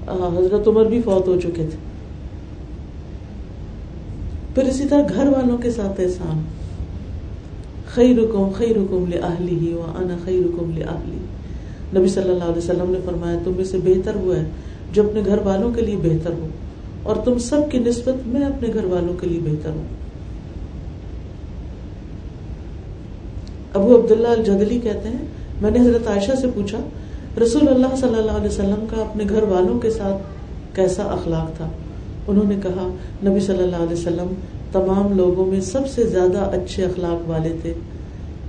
اور 0.05 0.37
حضرت 0.37 0.67
عمر 0.67 0.85
بھی 0.85 1.01
فوت 1.01 1.27
ہو 1.27 1.39
چکے 1.39 1.65
تھے۔ 1.69 1.77
پھر 4.55 4.63
اسی 4.63 4.87
طرح 4.87 5.01
گھر 5.15 5.27
والوں 5.27 5.57
کے 5.57 5.71
ساتھ 5.71 6.01
احسان۔ 6.01 6.41
خی 7.93 8.15
رکم 8.15 8.49
خی 8.49 8.73
رکم 8.73 9.05
لہلی 9.09 9.59
ہی 9.59 9.73
و 9.73 9.81
انا 9.97 10.15
خی 10.25 10.41
رکم 10.43 10.71
لہلی 10.71 11.17
نبی 11.97 12.07
صلی 12.07 12.29
اللہ 12.29 12.43
علیہ 12.43 12.57
وسلم 12.57 12.91
نے 12.91 12.99
فرمایا، 13.05 13.37
تم 13.43 13.51
میں 13.55 13.65
سے 13.65 13.77
بہتر 13.83 14.15
وہ 14.15 14.35
ہے 14.35 14.43
جو 14.91 15.03
اپنے 15.03 15.21
گھر 15.25 15.37
والوں 15.43 15.71
کے 15.71 15.81
لیے 15.81 15.97
بہتر 16.01 16.31
ہو، 16.31 16.47
اور 17.03 17.15
تم 17.15 17.37
سب 17.37 17.71
کی 17.71 17.79
نسبت 17.79 18.27
میں 18.27 18.41
اپنے 18.41 18.69
گھر 18.73 18.83
والوں 18.83 19.13
کے 19.21 19.27
لیے 19.27 19.39
بہتر 19.43 19.69
ہوں۔ 19.69 20.00
ابو 23.73 23.95
عبداللہ 23.95 24.27
الجدلی 24.27 24.79
کہتے 24.79 25.09
ہیں، 25.09 25.25
میں 25.61 25.71
نے 25.71 25.79
حضرت 25.79 26.07
عائشہ 26.07 26.31
سے 26.41 26.47
پوچھا، 26.55 26.79
رسول 27.43 27.67
اللہ 27.67 27.95
صلی 27.95 28.15
اللہ 28.17 28.31
علیہ 28.31 28.47
وسلم 28.47 28.85
کا 28.89 29.01
اپنے 29.01 29.23
گھر 29.29 29.43
والوں 29.43 29.79
کے 29.79 29.89
ساتھ 29.89 30.23
کیسا 30.75 31.03
اخلاق 31.03 31.57
تھا؟ 31.57 31.69
انہوں 32.27 32.43
نے 32.47 32.55
کہا، 32.63 32.95
نبی 33.25 33.39
صلی 33.39 33.63
اللہ 33.63 33.75
علیہ 33.75 33.93
وسلم 33.93 34.33
تمام 34.71 35.17
لوگوں 35.17 35.45
میں 35.45 35.61
سب 35.61 35.87
سے 35.87 36.03
زیادہ 36.03 36.37
اچھے 36.37 36.85
اخلاق 36.85 37.29
والے 37.29 37.53
تھے۔ 37.61 37.73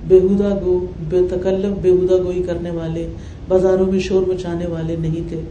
بےحدہ 0.07 0.59
گو 0.65 0.85
بے 1.09 1.19
تکلف 1.29 1.77
بےحدہ 1.81 2.23
گوئی 2.23 2.43
کرنے 2.43 2.69
والے، 2.69 3.07
بازاروں 3.47 3.85
میں 3.85 3.99
شور 3.99 4.23
مچانے 4.27 4.65
والے 4.65 4.95
نہیں 4.95 5.29
تھے۔ 5.29 5.41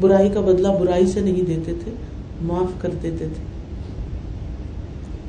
برائی 0.00 0.28
کا 0.28 0.40
بدلہ 0.40 0.68
برائی 0.80 1.06
سے 1.06 1.20
نہیں 1.20 1.42
دیتے 1.42 1.72
تھے، 1.84 1.90
معاف 2.42 2.82
کر 2.82 2.88
دیتے 3.02 3.18
تھے۔ 3.18 3.56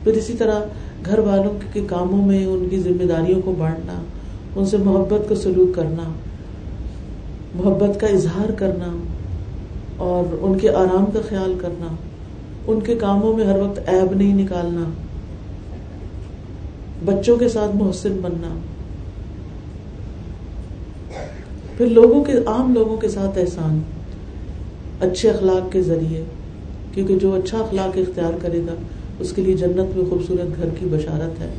پھر 0.04 0.14
اسی 0.14 0.34
طرح 0.34 0.60
گھر 1.10 1.20
والوں 1.20 1.60
کے 1.74 1.82
کاموں 1.88 2.26
میں 2.26 2.46
ان 2.46 2.68
کی 2.70 2.80
ذمہ 2.80 3.04
داریوں 3.04 3.42
کو 3.42 3.54
بانٹنا، 3.58 4.02
ان 4.56 4.66
سے 4.66 4.78
محبت 4.78 5.30
کا 5.30 5.36
سلوک 5.36 5.76
کرنا، 5.76 6.04
محبت 7.56 8.00
کا 8.00 8.08
اظہار 8.08 8.52
کرنا، 8.52 8.96
اور 9.98 10.38
ان 10.42 10.58
کے 10.58 10.70
آرام 10.70 11.06
کا 11.06 11.20
خیال 11.30 11.54
کرنا، 11.62 11.96
ان 12.68 12.80
کے 12.80 12.96
کاموں 12.96 13.34
میں 13.38 13.46
ہر 13.46 13.60
وقت 13.60 13.80
عیب 13.90 14.14
نہیں 14.14 14.36
نکالنا، 14.36 14.84
بچوں 17.06 17.38
کے 17.38 17.50
ساتھ 17.50 17.76
محسن 17.76 18.20
بننا۔ 18.22 18.56
پھر 21.78 21.86
لوگوں 21.86 22.24
کے 22.24 22.34
عام 22.48 22.74
لوگوں 22.74 22.98
کے 22.98 23.10
ساتھ 23.10 23.38
احسان، 23.38 23.80
اچھے 25.02 25.30
اخلاق 25.30 25.72
کے 25.72 25.82
ذریعے، 25.82 26.24
کیونکہ 26.94 27.16
جو 27.16 27.34
اچھا 27.34 27.58
اخلاق 27.58 27.98
اختیار 27.98 28.34
کرے 28.42 28.62
گا 28.68 28.74
اس 29.20 29.34
کے 29.36 29.42
لیے 29.42 29.56
جنت 29.56 29.98
میں 29.98 30.06
خوبصورت 30.10 30.58
گھر 30.58 30.70
کی 30.80 30.86
بشارت 30.92 31.42
ہے۔ 31.42 31.50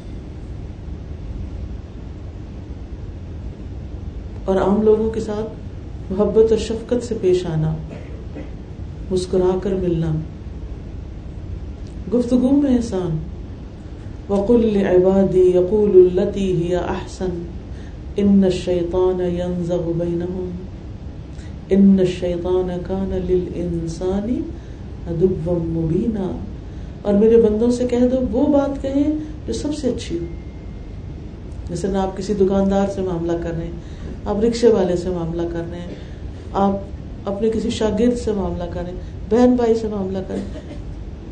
اور 4.45 4.57
عام 4.57 4.83
لوگوں 4.83 5.11
کے 5.11 5.21
ساتھ 5.21 5.53
محبت 6.13 6.53
اور 6.53 6.59
شفقت 6.59 7.05
سے 7.05 7.15
پیش 7.21 7.47
آنا، 7.47 7.77
مسکرا 9.11 9.59
کر 9.63 9.75
ملنا۔ 9.75 10.13
گفتگو 12.15 12.61
میں 12.61 12.77
احسان۔ 12.77 13.19
وقل 14.29 14.77
عبادی 14.77 15.41
یقول 15.41 16.19
التی 16.19 16.57
ہی 16.57 16.75
احسن 16.75 17.47
ان 18.17 18.45
الشیطان 18.45 19.21
ينزغ 19.21 19.93
بینہم 19.97 20.51
ان 21.71 21.97
الشیطان 21.99 22.81
کان 22.87 23.21
للانسان 23.29 24.43
عدوا 25.07 25.59
مبینا 25.63 26.39
اور 27.09 27.17
میرے 27.17 27.37
بندوں 27.37 27.71
سے 27.71 27.87
کہہ 27.87 28.07
دو، 28.13 28.17
وہ 28.31 28.47
بات 28.47 28.83
کہیں 28.83 29.05
جو 29.47 29.53
سب 29.53 29.75
سے 29.75 29.89
اچھی 29.89 30.19
ہو۔ 30.19 30.25
جیسے 31.69 31.89
نا 31.89 32.03
آپ 32.03 32.17
کسی 32.17 32.35
دکاندار 32.35 32.87
سے 32.95 33.01
معاملہ 33.01 33.33
کر 33.43 33.53
رہے 33.57 33.65
ہیں، 33.65 34.27
آپ 34.27 34.45
رکشے 34.45 34.69
والے 34.69 34.97
سے 34.97 35.11
معاملہ 35.11 35.43
کر 35.53 35.63
رہے 35.71 35.81
ہیں، 35.81 35.95
آپ 36.53 37.29
اپنے 37.29 37.51
کسی 37.51 37.71
شاگرد 37.71 38.19
سے 38.19 38.33
معاملہ 38.33 38.65
کر 38.73 38.83
رہے 38.83 38.91
ہیں، 38.91 38.99
بہن 39.31 39.55
بھائی 39.57 39.75
سے 39.75 39.89
معاملہ 39.89 40.19
کر 40.29 40.35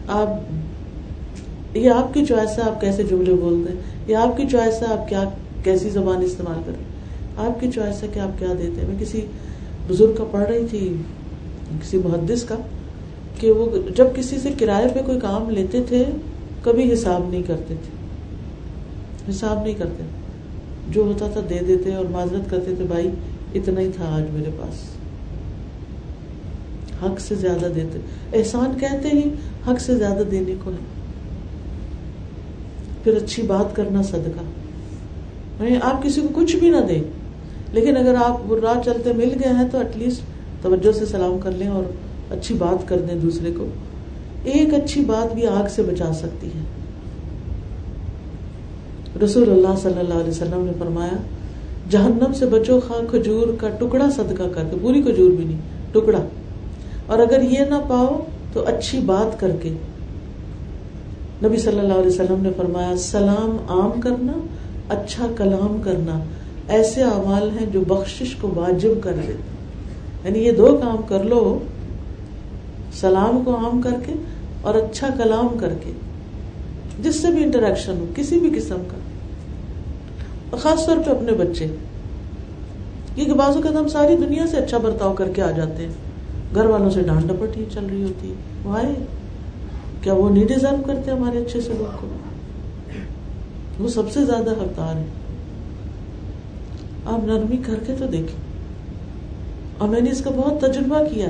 آپ، 0.08 1.76
یہ 1.76 1.90
آپ 1.90 2.14
کی 2.14 2.24
چوائس 2.26 2.58
ہے 2.58 2.62
آپ 2.62 2.80
کیسے 2.80 3.02
جملے 3.02 3.34
بول 3.34 3.64
دیں 3.68 3.76
یہ 4.06 4.16
آپ 4.16 4.36
کی 4.36 4.46
چوائس 4.50 4.82
ہے 4.82 4.86
آپ 4.86 5.08
کیا، 5.08 5.24
کیسی 5.64 5.90
زبان 5.90 6.22
استعمال 6.22 6.62
کریں 6.66 7.46
آپ 7.46 7.60
کی 7.60 7.70
چوائس 7.74 8.02
ہے 8.02 8.08
کہ 8.14 8.18
آپ 8.18 8.38
کیا 8.38 8.52
دیتے 8.58 8.80
ہیں؟ 8.80 8.88
میں 8.88 8.96
کسی 9.00 9.20
بزرگ 9.88 10.16
کا 10.16 10.24
پڑھ 10.30 10.50
رہی 10.50 10.66
تھی، 10.70 10.94
کسی 11.82 11.98
محدث 12.04 12.44
کا 12.44 12.56
کہ 13.40 13.52
وہ 13.52 13.78
جب 13.96 14.06
کسی 14.14 14.38
سے 14.38 14.48
کرائے 14.58 14.86
پہ 14.94 15.00
کوئی 15.06 15.20
کام 15.20 15.50
لیتے 15.50 15.82
تھے، 15.88 16.04
کبھی 16.62 16.92
حساب 16.92 17.28
نہیں 17.28 17.42
کرتے 17.42 17.74
تھے۔ 17.82 18.06
حساب 19.30 19.64
نہیں 19.64 19.74
کرتے۔ 19.74 20.02
جو 20.90 21.02
ہوتا 21.02 21.28
تھا 21.28 21.40
دے 21.50 21.58
دیتے 21.68 21.94
اور 21.94 22.04
معذرت 22.04 22.50
کرتے 22.50 22.74
تھے، 22.74 22.84
بھائی، 22.84 23.10
اتنا 23.54 23.80
ہی 23.80 23.90
تھا 23.96 24.04
آج 24.08 24.22
میرے 24.32 24.50
پاس۔ 24.60 24.74
حق 27.04 27.20
سے 27.20 27.34
زیادہ 27.34 27.66
دیتے۔ 27.74 27.98
احسان 28.38 28.78
کہتے 28.80 29.08
ہی 29.08 29.22
حق 29.68 29.80
سے 29.80 29.96
زیادہ 29.96 30.22
دینے 30.22 30.54
کو 30.64 30.70
ہے 30.70 30.76
پھر 33.04 33.16
اچھی 33.16 33.42
بات 33.42 33.76
کرنا 33.76 34.02
صدقہ۔ 34.02 34.42
یعنی 35.64 35.76
آپ 35.82 36.02
کسی 36.02 36.20
کو 36.20 36.28
کچھ 36.34 36.56
بھی 36.56 36.70
نہ 36.70 36.80
دیں۔ 36.88 37.02
لیکن 37.72 37.96
اگر 37.96 38.14
آپ 38.14 38.52
راہ 38.52 38.82
چلتے 38.84 39.12
مل 39.12 39.28
گئے 39.44 39.52
ہیں 39.52 39.68
تو 39.72 39.78
ایٹ 39.78 39.96
لیسٹ 39.96 40.22
توجہ 40.62 40.92
سے 40.92 41.06
سلام 41.06 41.38
کر 41.38 41.50
لیں 41.50 41.68
اور 41.68 41.82
اچھی 42.30 42.54
بات 42.54 42.88
کر 42.88 42.98
دیں 42.98 43.20
دوسرے 43.20 43.50
کو، 43.58 43.66
ایک 44.44 44.74
اچھی 44.74 45.00
بات 45.00 45.34
بھی 45.34 45.46
آگ 45.46 45.68
سے 45.70 45.82
بچا 45.82 46.12
سکتی 46.12 46.46
ہے۔ 46.46 46.64
رسول 49.24 49.50
اللہ 49.50 49.80
صلی 49.82 49.98
اللہ 49.98 50.14
علیہ 50.14 50.30
وسلم 50.30 50.64
نے 50.64 50.72
فرمایا، 50.78 51.16
جہنم 51.90 52.32
سے 52.34 52.46
بچو 52.46 52.80
خواہ 52.88 53.10
کھجور 53.10 53.46
کا 53.60 53.68
ٹکڑا 53.68 54.10
صدقہ 54.10 54.42
کر 54.54 54.64
کے، 54.70 54.76
پوری 54.82 55.02
کھجور 55.02 55.30
بھی 55.30 55.44
نہیں، 55.44 55.60
ٹکڑا۔ 55.92 56.18
اور 57.06 57.18
اگر 57.18 57.42
یہ 57.42 57.58
نہ 57.58 57.74
پاؤ 57.88 58.20
تو 58.52 58.66
اچھی 58.66 59.00
بات 59.00 59.40
کر 59.40 59.50
کے۔ 59.62 59.68
نبی 61.44 61.56
صلی 61.56 61.78
اللہ 61.78 61.92
علیہ 61.92 62.06
وسلم 62.06 62.42
نے 62.42 62.50
فرمایا، 62.56 62.96
سلام 62.96 63.56
عام 63.68 64.00
کرنا 64.00 64.32
اچھا 64.88 65.26
کلام 65.36 65.80
کرنا، 65.84 66.18
ایسے 66.68 67.02
اعمال 67.02 67.50
ہیں 67.50 67.66
جو 67.72 67.80
بخشش 67.88 68.36
کو 68.40 68.52
واجب 68.56 68.90
کر 69.02 69.12
دیتے۔ 69.12 69.56
یعنی 70.24 70.38
یہ 70.38 70.52
دو 70.52 70.78
کام 70.82 70.96
کر 71.08 71.24
لو 71.24 71.58
سلام 73.00 73.42
کو 73.44 73.56
عام 73.56 73.82
کر 73.82 73.94
کے 74.06 74.12
اور 74.60 74.74
اچھا 74.74 75.08
کلام 75.22 75.58
کر 75.60 75.74
کے، 75.84 75.92
جس 77.02 77.22
سے 77.22 77.28
بھی 77.30 77.44
انٹریکشن 77.44 77.92
ہو، 77.92 78.06
کسی 78.14 78.40
بھی 78.40 78.50
قسم 78.56 78.76
کا۔ 78.88 78.96
خاص 80.56 80.86
طور 80.86 80.96
پہ 81.06 81.10
اپنے 81.10 81.32
بچے۔ 81.32 81.66
کیونکہ 83.14 83.34
بازو 83.34 83.60
کا 83.60 83.68
ہم 83.68 83.88
ساری 83.88 84.16
دنیا 84.16 84.46
سے 84.46 84.56
اچھا 84.56 84.78
برتاؤ 84.78 85.14
کر 85.14 85.28
کے 85.28 85.42
آ 85.42 85.50
جاتے 85.50 85.86
ہیں۔ 85.86 85.92
گھر 86.54 86.64
والوں 86.64 86.90
سے 86.90 87.02
ڈانٹ 87.02 87.24
ڈپٹ 87.24 87.56
ہی 87.56 87.64
چل 87.72 87.86
رہی 87.86 88.02
ہوتی 88.02 88.28
ہے۔ 88.28 88.34
وائے 88.64 88.94
کیا 90.02 90.12
وہ 90.12 90.30
نہیں 90.30 90.44
ڈیزرو 90.44 90.82
کرتے 90.86 91.10
ہمارے 91.10 91.38
اچھے 91.38 91.60
سے 91.60 91.72
لوگ 91.78 91.96
کو؟ 92.00 92.06
وہ 93.78 93.88
سب 93.88 94.12
سے 94.12 94.24
زیادہ 94.24 94.50
حقدار 94.50 94.96
ہے 94.96 95.04
آپ 97.04 97.24
نرمی 97.24 97.56
کر 97.56 97.74
کے 97.86 97.94
تو 97.98 98.06
دیکھیں۔ 98.06 98.46
اور 99.78 99.88
میں 99.88 100.00
نے 100.00 100.10
اس 100.10 100.20
کا 100.20 100.30
بہت 100.36 100.60
تجربہ 100.60 100.98
کیا 101.14 101.28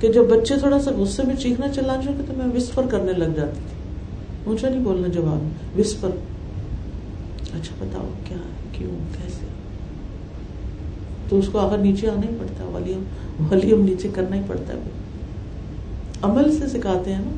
کہ 0.00 0.12
جب 0.12 0.22
بچے 0.22 0.56
تھوڑا 0.56 0.78
سا 0.78 0.90
غصے 0.96 1.22
میں 1.26 1.36
چیخنا 1.36 1.68
چلانا 1.68 2.02
چاہتے 2.02 2.22
تو 2.26 2.32
میں 2.36 2.56
وسفر 2.56 2.82
کرنے 2.90 3.12
لگ 3.12 3.24
جاتی 3.24 3.60
تھی۔ 3.68 3.78
اونچا 4.44 4.68
نہیں 4.68 4.80
بولنا 4.80 5.08
جواب۔ 5.08 5.42
میں 5.42 5.78
وسفر 5.78 6.08
اچھا 7.54 7.74
بتاؤ 7.78 8.08
کیا 8.24 8.36
کیوں؟ 8.72 8.90
کیسے؟ 8.90 9.46
تو 11.28 11.38
اس 11.38 11.48
کو 11.52 11.58
اگر 11.58 11.78
نیچے 11.78 12.10
آنا 12.10 12.30
ہی 12.30 12.36
پڑتا 12.38 12.64
ہے۔ 12.64 12.68
والیوم 12.68 13.02
والیوم 13.50 13.80
نیچے 13.80 14.08
کرنا 14.14 14.36
ہی 14.36 14.40
پڑتا 14.46 14.72
ہے۔ 14.74 14.78
عمل 16.22 16.58
سے 16.58 16.78
سکھاتے 16.78 17.12
ہیں 17.12 17.22
نا۔ 17.24 17.30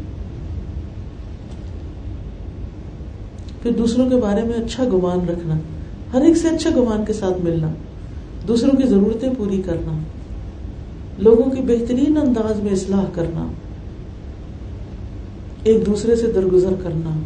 پھر 3.62 3.70
دوسروں 3.70 4.10
کے 4.10 4.16
بارے 4.16 4.42
میں 4.42 4.54
اچھا 4.54 4.84
گمان 4.84 5.28
رکھنا۔ 5.28 5.58
ہر 6.12 6.20
ایک 6.20 6.36
سے 6.36 6.48
اچھا 6.48 6.70
گمان 6.76 7.04
کے 7.04 7.12
ساتھ 7.12 7.40
ملنا۔ 7.44 7.68
دوسروں 8.48 8.76
کی 8.76 8.88
ضرورتیں 8.88 9.28
پوری 9.38 9.62
کرنا۔ 9.66 9.98
لوگوں 11.20 11.50
کی 11.50 11.62
بہترین 11.62 12.16
انداز 12.16 12.60
میں 12.62 12.72
اصلاح 12.72 13.04
کرنا، 13.12 13.46
ایک 15.62 15.86
دوسرے 15.86 16.16
سے 16.16 16.26
درگزر 16.26 16.72
کرنا، 16.82 17.18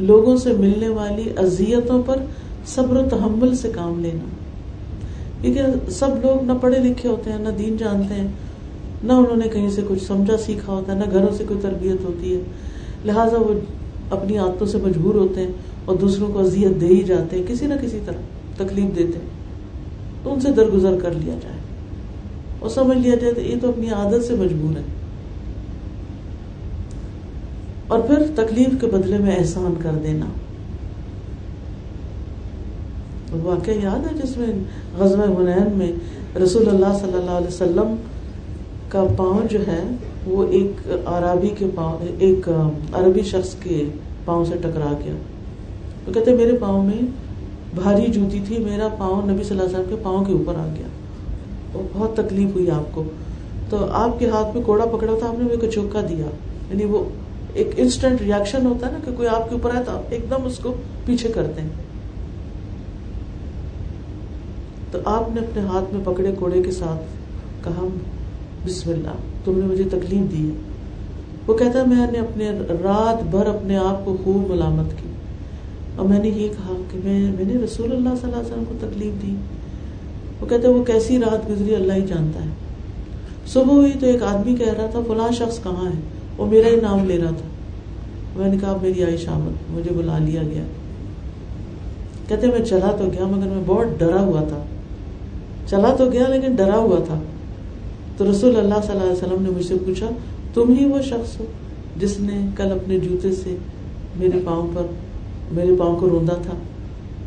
لوگوں 0.00 0.36
سے 0.36 0.52
ملنے 0.52 0.88
والی 0.88 1.30
اذیتوں 1.36 2.02
پر 2.06 2.16
صبر 2.66 2.96
و 2.96 3.08
تحمل 3.08 3.56
سے 3.56 3.70
کام 3.74 4.00
لینا۔ 4.00 4.24
کیونکہ 5.40 5.90
سب 5.90 6.08
لوگ 6.08 6.44
نہ 6.44 6.52
پڑھے 6.60 6.78
لکھے 6.78 7.08
ہوتے 7.08 7.30
ہیں، 7.30 7.38
نہ 7.38 7.48
دین 7.48 7.76
جانتے 7.76 8.14
ہیں، 8.14 8.28
نہ 9.04 9.12
انہوں 9.12 9.36
نے 9.36 9.48
کہیں 9.48 9.70
سے 9.70 9.82
کچھ 9.88 10.04
سمجھا 10.04 10.36
سیکھا 10.36 10.72
ہوتا 10.72 10.94
ہے، 10.94 10.98
نہ 10.98 11.04
گھروں 11.12 11.34
سے 11.36 11.44
کوئی 11.48 11.60
تربیت 11.62 12.04
ہوتی 12.04 12.36
ہے۔ 12.36 12.40
لہٰذا 13.04 13.38
وہ 13.38 13.60
اپنی 14.10 14.38
عادتوں 14.38 14.66
سے 14.66 14.78
مجبور 14.78 15.14
ہوتے 15.14 15.40
ہیں 15.40 15.52
اور 15.84 15.96
دوسروں 15.96 16.28
کو 16.32 16.38
اذیت 16.38 16.80
دے 16.80 16.86
ہی 16.86 17.02
جاتے 17.02 17.36
ہیں، 17.36 17.44
کسی 17.48 17.66
نہ 17.66 17.74
کسی 17.82 18.00
طرح 18.06 18.20
تکلیف 18.56 18.98
دیتے 18.98 19.18
ہیں۔ 19.18 19.36
تو 20.22 20.32
ان 20.34 20.40
سے 20.40 20.50
درگزر 20.50 20.98
کر 21.02 21.10
لیا 21.10 21.34
جائے۔ 21.42 21.55
اور 22.58 22.70
سمجھ 22.70 22.98
لیا 22.98 23.14
جائے 23.14 23.32
تو 23.34 23.40
یہ 23.40 23.54
تو 23.62 23.68
اپنی 23.68 23.90
عادت 23.90 24.24
سے 24.24 24.34
مجبور 24.34 24.76
ہے۔ 24.76 24.82
اور 27.88 27.98
پھر 27.98 28.16
تکلیف 28.34 28.80
کے 28.80 28.86
بدلے 28.86 29.18
میں 29.18 29.36
احسان 29.36 29.74
کر 29.82 29.90
دینا۔ 30.02 30.26
واقعہ 33.42 33.72
یاد 33.72 33.98
ہے 33.98 34.22
جس 34.22 34.36
میں 34.36 34.46
غزب 34.98 35.20
حنین 35.20 35.78
میں 35.78 35.92
رسول 36.38 36.68
اللہ 36.68 36.98
صلی 37.00 37.12
اللہ 37.14 37.30
علیہ 37.30 37.46
وسلم 37.46 37.94
کا 38.88 39.04
پاؤں 39.16 39.40
جو 39.50 39.58
ہے 39.66 39.82
وہ 40.26 40.46
ایک 40.50 40.88
عربی 41.04 41.48
کے 41.48 41.66
پاؤں، 41.74 41.98
ایک 42.18 42.48
عربی 42.92 43.20
شخص 43.20 43.54
کے 43.62 43.84
پاؤں 44.24 44.44
سے 44.44 44.54
ٹکرا 44.60 44.92
گیا۔ 45.04 45.14
وہ 46.08 46.12
کہتے 46.12 46.34
میرے 46.34 46.56
پاؤں 46.56 46.82
میں 46.82 47.06
بھاری 47.74 48.12
جوتی 48.12 48.40
تھی، 48.46 48.58
میرا 48.58 48.88
پاؤں 48.98 49.30
نبی 49.30 49.42
صلی 49.42 49.58
اللہ 49.58 49.62
علیہ 49.62 49.78
وسلم 49.78 49.96
کے 49.96 50.04
پاؤں 50.04 50.24
کے 50.24 50.32
اوپر 50.32 50.54
آ 50.54 50.66
گیا۔ 50.76 50.86
اور 51.76 51.98
بہت 51.98 52.16
تکلیف 52.16 52.54
ہوئی 52.54 52.70
آپ 52.70 52.94
کو۔ 52.94 53.04
تو 53.70 53.86
آپ 53.90 54.18
کے 54.18 54.28
ہاتھ 54.28 54.56
میں 54.56 54.64
کوڑا 54.64 54.84
پکڑا 54.84 55.12
تھا، 55.18 55.28
آپ 55.28 55.34
نے 55.34 55.44
میرے 55.44 55.56
کو 55.56 55.66
چوکا 55.66 56.00
دیا۔ 56.08 56.26
یعنی 56.70 56.84
وہ 56.84 57.04
ایک 57.54 57.70
انسٹنٹ 57.76 58.22
ریئیکشن 58.22 58.66
ہوتا 58.66 58.86
ہے 58.86 58.92
نا 58.92 58.98
کہ 59.04 59.16
کوئی 59.16 59.28
آپ 59.28 59.48
کے 59.48 59.54
اوپر 59.54 59.74
آئے 59.74 59.84
تو 59.84 59.90
آپ 59.90 60.02
ایک 60.10 60.30
دم 60.30 60.44
اس 60.44 60.58
کو 60.58 60.74
پیچھے 61.04 61.28
کرتے 61.28 61.60
ہیں۔ 61.60 61.68
تو 64.90 64.98
آپ 65.04 65.34
نے 65.34 65.40
اپنے 65.40 65.62
ہاتھ 65.62 65.94
میں 65.94 66.04
پکڑے 66.04 66.32
کوڑے 66.38 66.62
کے 66.62 66.70
ساتھ 66.70 67.04
کہا، 67.64 67.86
بسم 68.66 68.90
اللہ، 68.90 69.10
تم 69.44 69.58
نے 69.58 69.66
مجھے 69.66 69.84
تکلیف 69.84 70.32
دی 70.32 70.50
ہے۔ 70.50 70.54
وہ 71.46 71.58
کہتا 71.58 71.78
ہے 71.78 71.86
میں 71.86 72.12
نے 72.12 72.18
اپنے 72.18 72.50
رات 72.68 73.22
بھر 73.22 73.46
اپنے 73.46 73.76
آپ 73.76 74.04
کو 74.04 74.16
خوب 74.24 74.50
ملامت 74.50 74.90
کی۔ 74.90 75.08
اور 75.96 76.08
میں 76.08 76.18
نے 76.18 76.28
یہ 76.28 76.48
کہا 76.48 76.76
کہ 76.90 76.98
میں 77.04 77.32
میں 77.32 77.44
نے 77.44 77.54
رسول 77.64 77.92
اللہ 77.92 78.08
صلی 78.20 78.32
اللہ 78.32 78.36
علیہ 78.36 78.52
وسلم 78.52 78.64
کو 78.64 78.74
تکلیف 78.80 79.22
دی۔ 79.22 79.34
وہ 80.40 80.46
کہتے 80.46 80.68
وہ 80.68 80.84
کیسی 80.84 81.18
رات 81.18 81.50
گزری 81.50 81.74
اللہ 81.74 81.92
ہی 81.92 82.06
جانتا 82.06 82.44
ہے۔ 82.44 82.48
صبح 83.46 83.72
ہوئی 83.72 83.92
تو 84.00 84.06
ایک 84.06 84.22
آدمی 84.22 84.54
کہہ 84.54 84.72
رہا 84.72 84.86
تھا، 84.86 85.00
فلاں 85.06 85.32
شخص 85.32 85.62
کہاں 85.62 85.86
ہے؟ 85.86 86.00
وہ 86.38 86.46
میرا 86.46 86.68
ہی 86.68 86.76
نام 86.76 87.04
لے 87.04 87.18
رہا 87.18 87.30
تھا۔ 87.30 87.48
میں 88.36 88.48
نے 88.48 88.56
کہا 88.60 88.76
میری 88.82 89.04
آئی 89.04 89.16
شامت 89.16 89.70
مجھے 89.70 89.90
بلا 89.96 90.18
لیا 90.18 90.42
گیا۔ 90.42 90.62
کہتے 92.28 92.46
میں 92.46 92.64
چلا 92.64 92.90
تو 92.98 93.04
گیا، 93.06 93.26
مگر 93.26 93.46
میں 93.46 93.62
بہت 93.66 93.86
ڈرا 93.98 94.20
ہوا 94.20 94.40
تھا۔ 94.40 94.64
چلا 95.66 95.94
تو 95.94 96.10
گیا، 96.12 96.28
لیکن 96.28 96.54
ڈرا 96.54 96.76
ہوا 96.76 96.98
تھا۔ 97.04 97.20
تو 98.16 98.30
رسول 98.30 98.56
اللہ 98.56 98.74
صلی 98.82 98.90
اللہ 98.90 99.02
علیہ 99.02 99.12
وسلم 99.12 99.42
نے 99.42 99.50
مجھ 99.50 99.66
سے 99.66 99.74
پوچھا، 99.86 100.08
تم 100.54 100.74
ہی 100.78 100.84
وہ 100.84 101.02
شخص 101.02 101.40
ہو 101.40 101.44
جس 101.96 102.20
نے 102.20 102.46
کل 102.56 102.72
اپنے 102.72 102.98
جوتے 102.98 103.32
سے 103.32 103.56
میرے 104.16 104.38
پاؤں 104.44 104.68
پر، 104.74 104.82
میرے 105.50 105.74
پاؤں 105.78 106.00
کو 106.00 106.08
روندا 106.08 106.34
تھا 106.34 106.52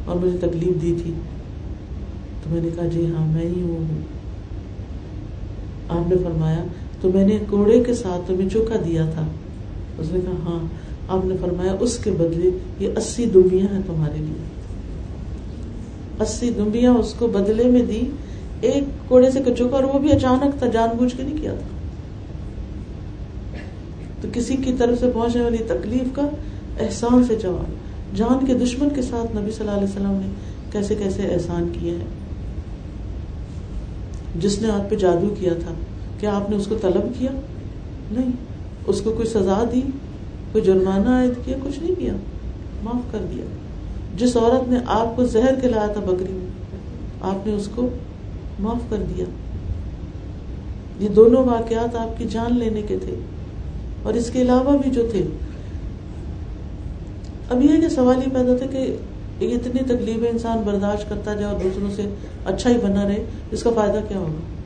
اور 0.05 0.15
مجھے 0.15 0.37
تکلیف 0.37 0.81
دی 0.81 0.95
تھی؟ 1.03 1.13
تو 2.49 2.55
میں 2.55 2.63
نے 2.63 2.69
کہا 2.75 2.85
جی 2.85 3.05
ہاں 3.05 3.31
میں 3.31 3.45
ہی 3.45 3.63
وہ 3.63 3.75
ہوں. 3.75 4.01
آپ 5.89 6.09
نے 6.09 6.15
فرمایا، 6.23 6.63
تو 7.01 7.09
میں 7.13 7.25
نے 7.25 7.37
کوڑے 7.49 7.83
کے 7.83 7.93
ساتھ 7.93 8.27
تمہیں 8.27 8.49
چوکا 8.49 8.75
دیا 8.85 9.05
تھا. 9.13 9.25
اس 9.97 10.11
نے 10.11 10.19
کہا 10.25 10.49
ہاں 10.49 10.59
آپ 11.07 11.25
نے 11.25 11.35
فرمایا، 11.41 11.75
اس 11.79 11.97
کے 11.97 12.11
بدلے 12.11 12.49
یہ 12.79 12.89
اسی 12.97 13.25
دمبیاں 13.25 13.73
ہیں 13.73 13.81
تمہارے 13.87 14.17
لیے۔ 14.17 14.43
اسی 16.19 16.49
دمبیاں 16.57 16.93
اس 16.93 17.13
کو 17.13 17.27
بدلے 17.27 17.63
میں 17.63 17.81
دی، 17.81 18.01
ایک 18.61 18.83
کوڑے 19.07 19.31
سے 19.31 19.39
چوکا 19.57 19.75
اور 19.75 19.83
وہ 19.83 19.99
بھی 19.99 20.11
اچانک 20.11 20.59
تھا، 20.59 20.67
جان 20.67 20.89
بوجھ 20.97 21.17
کے 21.17 21.23
نہیں 21.23 21.37
کیا 21.41 21.53
تھا۔ 21.53 21.67
تو 24.21 24.27
کسی 24.33 24.55
کی 24.55 24.73
طرف 24.77 24.99
سے 24.99 25.09
پہنچنے 25.13 25.41
والی 25.41 25.57
تکلیف 25.57 26.15
کا 26.15 26.27
احسان 26.79 27.23
سے 27.23 27.35
جواب، 27.35 27.71
جان 28.17 28.45
کے 28.45 28.53
دشمن 28.53 28.89
کے 28.95 29.01
ساتھ 29.01 29.37
نبی 29.37 29.51
صلی 29.51 29.67
اللہ 29.67 29.79
علیہ 29.79 29.91
وسلم 29.91 30.19
نے 30.21 30.27
کیسے 30.71 30.95
کیسے 30.95 31.21
احسان 31.21 31.71
کیے 31.79 31.91
ہیں۔ 31.91 32.18
جس 34.35 34.61
نے 34.61 34.69
آپ 34.69 34.89
پہ 34.89 34.95
جادو 34.95 35.35
کیا 35.39 35.53
تھا، 35.53 35.71
کیا 36.19 36.35
آپ 36.35 36.49
نے 36.49 36.55
اس 36.55 36.67
کو 36.67 36.75
طلب 36.81 37.19
کیا؟ 37.19 37.31
نہیں، 38.11 38.31
اس 38.87 39.01
کو 39.01 39.11
کوئی 39.11 39.27
سزا 39.27 39.63
دی؟ 39.71 39.81
کوئی 40.51 40.63
جرمانہ 40.63 41.09
عائد 41.09 41.31
کیا؟ 41.45 41.57
کچھ 41.63 41.79
نہیں 41.79 41.95
کیا، 41.99 42.13
معاف 42.83 43.11
کر 43.11 43.19
دیا۔ 43.31 43.43
جس 44.17 44.37
عورت 44.37 44.69
نے 44.69 44.79
آپ 44.85 45.15
کو 45.15 45.25
زہر 45.25 45.59
کھلایا 45.59 45.87
تھا 45.87 46.01
بکری 46.01 46.33
میں، 46.33 46.47
آپ 47.21 47.47
نے 47.47 47.53
اس 47.53 47.69
کو 47.75 47.89
معاف 48.59 48.89
کر 48.89 49.03
دیا۔ 49.09 49.25
یہ 50.99 51.09
دونوں 51.09 51.43
واقعات 51.43 51.95
آپ 51.95 52.17
کی 52.17 52.25
جان 52.25 52.59
لینے 52.59 52.81
کے 52.81 52.97
تھے۔ 52.97 53.15
اور 54.03 54.13
اس 54.13 54.29
کے 54.29 54.41
علاوہ 54.41 54.77
بھی 54.77 54.91
جو 54.91 55.07
تھے۔ 55.11 55.23
اب 57.49 57.61
یہ 57.61 57.81
کہ 57.81 57.89
سوال 57.89 58.17
یہ 58.17 58.33
پیدا 58.33 58.57
تھا 58.57 58.65
کہ 58.65 58.95
اتنی 59.45 59.79
تکلیفیں 59.83 60.29
انسان 60.29 60.57
برداشت 60.65 61.09
کرتا 61.09 61.33
جائے 61.33 61.45
اور 61.45 61.61
دوسروں 61.63 61.89
سے 61.95 62.01
اچھا 62.45 62.69
ہی 62.69 62.77
بنا 62.83 63.07
رہے، 63.07 63.23
اس 63.51 63.63
کا 63.63 63.69
فائدہ 63.75 63.99
کیا 64.07 64.19
ہوگا؟ 64.19 64.59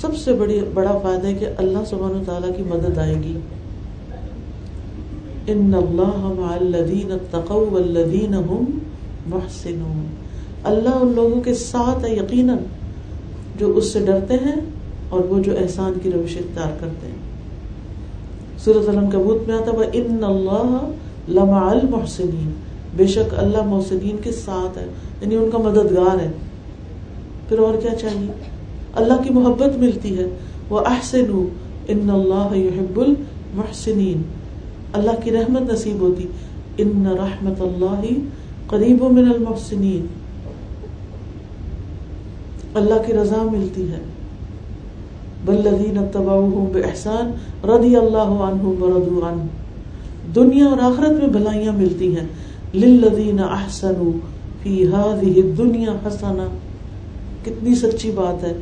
سب 0.00 0.16
سے 0.16 0.32
بڑی، 0.32 0.60
بڑا 0.74 0.98
فائدہ 1.02 1.26
ہے 1.26 1.34
کہ 1.34 1.46
اللہ 1.58 1.78
سبحانہ 1.90 2.24
تعالیٰ 2.26 2.56
کی 2.56 2.62
مدد 2.62 2.98
آئے 2.98 3.14
گی۔ 3.14 3.38
ان 5.46 5.74
اللہ 5.74 6.40
مع 6.40 6.52
الذین 6.52 7.12
اتقوا 7.12 7.72
والذین 7.72 8.34
هم 8.34 8.64
محسنون۔ 9.26 10.06
اللہ 10.64 10.88
ان 10.88 11.12
لوگوں 11.14 11.40
کے 11.40 11.54
ساتھ 11.54 12.04
ہے، 12.04 12.14
یقیناً، 12.14 12.58
جو 13.58 13.76
اس 13.76 13.92
سے 13.92 14.00
ڈرتے 14.00 14.34
ہیں 14.34 14.60
اور 15.08 15.20
وہ 15.20 15.38
جو 15.38 15.52
احسان 15.58 15.92
کی 16.02 16.10
روش 16.12 16.36
اختیار 16.36 16.80
کرتے 16.80 17.06
ہیں۔ 17.06 17.22
سورۃ 18.58 18.88
العنکبوت 18.88 19.48
میں 19.48 19.56
آتا 19.56 19.70
ہے 19.70 19.90
ان 19.92 20.24
اللہ 20.24 20.90
لمع 21.28 21.70
المحسنین 21.70 22.52
بے 22.96 23.06
شک 23.06 23.34
اللہ 23.36 23.62
محسنین 23.62 24.16
کے 24.22 24.32
ساتھ 24.32 24.78
ہے 24.78 24.86
یعنی 25.22 25.36
ان 25.36 25.50
کا 25.52 25.58
مددگار 25.58 26.20
ہے۔ 26.20 26.30
پھر 27.48 27.58
اور 27.58 27.74
کیا 27.74 27.94
چاہیے؟ 27.94 28.32
اللہ 28.94 29.14
کی 29.24 29.30
محبت 29.30 29.78
ملتی 29.78 30.18
ہے۔ 30.18 30.26
وہ 30.68 30.80
احسن 30.80 31.46
ان 31.88 32.10
اللہ 32.10 32.56
يحب 32.56 33.00
المحسنین 33.00 34.22
اللہ 34.92 35.10
کی 35.24 35.30
رحمت 35.30 35.72
نصیب 35.72 36.00
ہوتی۔ 36.00 36.26
ان 36.78 37.06
رحمت 37.06 37.60
اللہ 37.60 38.04
قریب 38.66 39.02
من 39.02 39.28
المحسنین 39.28 40.06
اللہ 42.74 42.94
کی 43.06 43.12
رضا 43.12 43.42
ملتی 43.42 43.88
ہے۔ 43.90 43.98
بلدین 45.44 45.98
اتبعوهم 45.98 46.64
باحسان 46.72 47.30
رضی 47.70 47.96
اللہ 47.96 48.42
عنہم 48.44 48.82
ورضوا 48.82 49.28
عنہ 49.28 49.42
دنیا 50.34 50.66
اور 50.66 50.78
آخرت 50.80 51.10
میں 51.10 51.28
بھلائیاں 51.28 51.72
ملتی 51.72 52.16
ہیں۔ 52.16 52.26
للذین 52.74 53.40
احسنوا 53.40 54.18
فی 54.62 54.84
هذه 54.84 55.32
الدنیا 55.36 55.92
حسنا 56.06 56.48
کتنی 57.44 57.74
سچی 57.74 58.10
بات 58.10 58.44
ہے۔ 58.44 58.52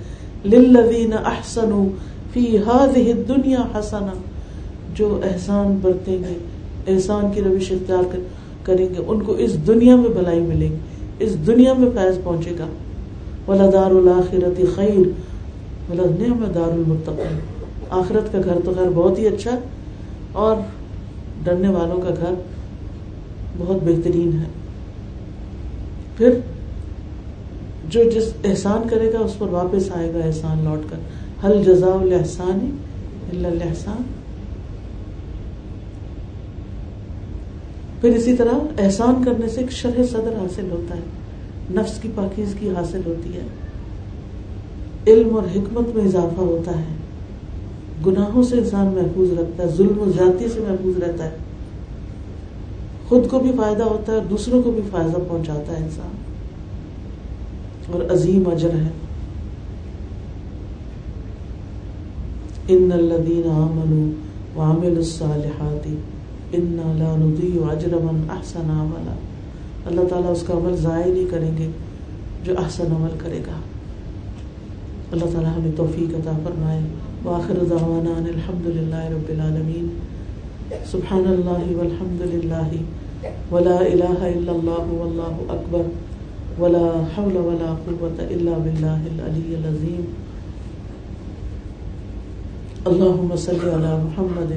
للذین 0.45 1.13
احسنوا 1.13 1.85
فی 2.33 2.59
هذه 2.59 3.19
الدنیا 3.19 3.79
حسنا 3.79 4.13
جو 4.95 5.21
احسان 5.25 5.79
برتیں 5.83 6.19
گے، 6.19 6.39
احسان 6.87 7.33
کی 7.35 7.41
روش 7.41 7.73
اختیار 7.73 8.17
کریں 8.63 8.89
گے۔ 8.89 9.03
ان 9.07 9.23
کو 9.23 9.33
اس 9.33 9.67
دنیا 9.67 9.97
میں 9.97 10.11
بھلائی 10.11 10.41
ملے 10.41 10.69
گی۔ 10.69 10.77
اس 11.19 11.47
دنیا 11.47 11.73
میں 11.73 11.91
فیض 11.95 12.19
پہنچے 12.25 12.51
گا۔ 12.59 12.67
ولدار 13.49 13.91
الاخرت 13.91 14.61
خیر۔ 14.75 15.31
ولد 15.91 16.21
نعم 16.21 16.45
دار 16.55 16.73
المتقین 16.73 17.39
آخرت 17.91 18.33
کا 18.33 18.39
گھر 18.45 18.59
تو 18.65 18.73
خیر 18.77 18.91
بہت 18.95 19.19
ہی 19.19 19.27
اچھا 19.27 19.59
اور 20.33 20.57
ڈرنے 21.45 21.69
والوں 21.69 21.97
کا 21.97 22.15
گھر 22.21 22.35
بہت 23.61 23.77
بہترین 23.83 24.39
ہے۔ 24.39 24.47
پھر 26.17 26.31
جو 27.89 28.05
جس 28.05 28.25
احسان 28.45 28.89
کرے 28.89 29.13
گا، 29.13 29.19
اس 29.19 29.39
پر 29.39 29.49
واپس 29.49 29.93
آئے 29.93 30.15
گا 30.15 30.19
احسان 30.25 30.65
لوٹ 30.65 30.79
کر۔ 30.91 30.97
حل 31.45 31.65
جزا 31.65 31.87
الحسان 31.87 32.77
الحسان 33.33 34.03
پھر 38.01 38.11
اسی 38.11 38.37
طرح 38.37 38.53
احسان 38.79 39.25
کرنے 39.25 39.49
سے 39.49 39.61
ایک 39.61 39.73
شرح 39.73 40.03
صدر 40.11 40.35
حاصل 40.39 40.71
ہوتا 40.71 40.97
ہے۔ 40.97 41.01
نفس 41.71 41.99
کی 42.03 42.09
پاکیزگی 42.15 42.69
حاصل 42.69 43.01
ہوتی 43.07 43.31
ہے۔ 43.37 43.43
علم 45.07 45.37
اور 45.37 45.43
حکمت 45.43 45.97
میں 45.97 46.05
اضافہ 46.05 46.41
ہوتا 46.41 46.79
ہے۔ 46.79 46.95
گناہوں 48.07 48.43
سے 48.43 48.59
انسان 48.59 48.87
محفوظ 48.87 49.33
رکھتا 49.33 49.63
ہے، 49.63 49.69
ظلم 49.69 49.99
و 49.99 50.13
زیادتی 50.17 50.49
سے 50.49 50.61
محفوظ 50.61 50.99
رہتا 50.99 51.25
ہے۔ 51.25 51.31
خود 53.11 53.31
کو 53.31 53.39
بھی 53.39 53.53
فائدہ 53.57 53.83
ہوتا 53.83 54.13
ہے 54.13 54.17
اور 54.17 54.27
دوسروں 54.27 54.63
کو 54.63 54.71
بھی 54.71 54.83
فائدہ 54.91 55.19
پہنچاتا 55.29 55.73
ہے 55.73 55.85
انسان۔ 55.85 56.11
اور 57.93 58.13
عظیم 58.13 58.49
اجر 58.49 58.71
ہے۔ 58.71 58.89
ان 62.69 62.93
الذين 62.93 63.51
امنوا 63.51 64.63
وعملوا 64.63 64.97
الصالحات 64.97 65.87
انا 66.53 66.93
لا 66.99 67.17
نضيع 67.17 67.71
اجر 67.71 67.95
من 67.95 68.31
احسن 68.31 68.71
عملا۔ 68.71 69.15
اللہ 69.87 70.01
تعالیٰ 70.11 70.31
اس 70.31 70.45
کا 70.47 70.55
عمل 70.55 70.77
ضائع 70.77 71.13
نہیں 71.13 71.31
کریں 71.31 71.59
گے 71.59 71.69
جو 72.45 72.55
احسن 72.59 72.93
عمل 72.93 73.11
کرے 73.19 73.39
گا۔ 73.47 73.61
اللہ 75.13 75.25
تعالیٰ 75.25 75.59
ہمیں 75.59 75.71
توفیق 75.77 76.15
عطا 76.15 76.33
فرمائے۔ 76.45 76.81
واخر 77.25 77.55
دعوانا 77.71 78.11
ان 78.11 78.25
الحمد 78.35 78.67
للہ 78.67 79.05
رب 79.11 79.29
العالمین 79.29 80.10
سبحان 80.71 81.27
اللہ 81.27 81.71
والحمد 81.77 82.21
للہ 82.25 83.31
ولا 83.51 83.77
الہ 83.77 84.18
الا 84.25 84.53
اللہ 84.53 84.93
واللہ 84.93 85.53
اکبر 85.53 85.89
ولا 86.59 86.85
حول 87.16 87.37
ولا 87.39 87.75
قوة 87.85 88.27
الا 88.27 88.59
باللہ 88.59 89.09
العلی 89.11 89.55
العظیم 89.55 90.05
اللہم 92.85 93.35
صلی 93.39 93.68
علی 93.71 93.97
محمد 94.05 94.53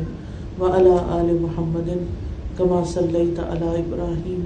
وعلى 0.60 0.94
آل 1.16 1.34
محمد 1.42 1.90
كما 2.58 2.84
صليت 2.86 3.40
على 3.40 3.72
إبراهيم 3.80 4.46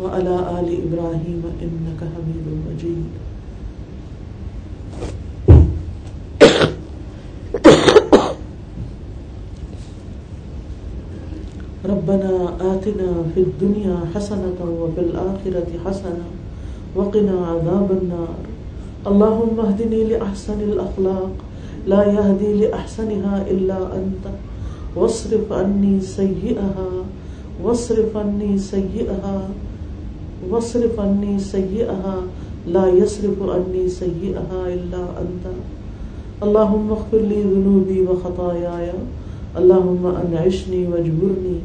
وعلى 0.00 0.34
آل 0.52 0.68
إبراهيم 0.78 1.42
إنك 1.62 2.00
حميد 2.06 2.46
مجيد 2.66 3.06
ربنا 12.06 12.54
آتنا 12.60 13.34
في 13.34 13.40
الدنيا 13.40 14.14
حسنة 14.14 14.58
وفي 14.62 15.00
الآخرة 15.00 15.66
حسنة 15.84 16.26
وقنا 16.96 17.46
عذاب 17.46 17.88
النار. 18.02 18.38
اللهم 19.06 19.60
اهدني 19.60 20.04
لأحسن 20.04 20.60
الأخلاق، 20.60 21.34
لا 21.86 22.02
يهدي 22.06 22.54
لأحسنها 22.62 23.50
إلا 23.50 23.78
أنت. 23.98 24.24
واصرف 24.96 25.52
عني 25.52 26.00
سيئها، 26.00 26.90
واصرف 27.62 28.16
عني 28.16 28.58
سيئها، 28.58 29.48
واصرف 30.50 31.00
عني 31.00 31.38
سيئها، 31.38 32.16
لا 32.70 32.86
يصرف 32.86 33.42
عني 33.42 33.88
سيئها 33.88 34.60
إلا 34.66 35.02
أنت. 35.26 35.44
اللهم 36.42 36.86
اغفر 36.90 37.18
لي 37.18 37.42
ذنوبي 37.42 38.00
وخطاياي، 38.06 38.94
اللهم 39.58 40.04
أنعشني 40.06 40.86
واجبرني 40.86 41.58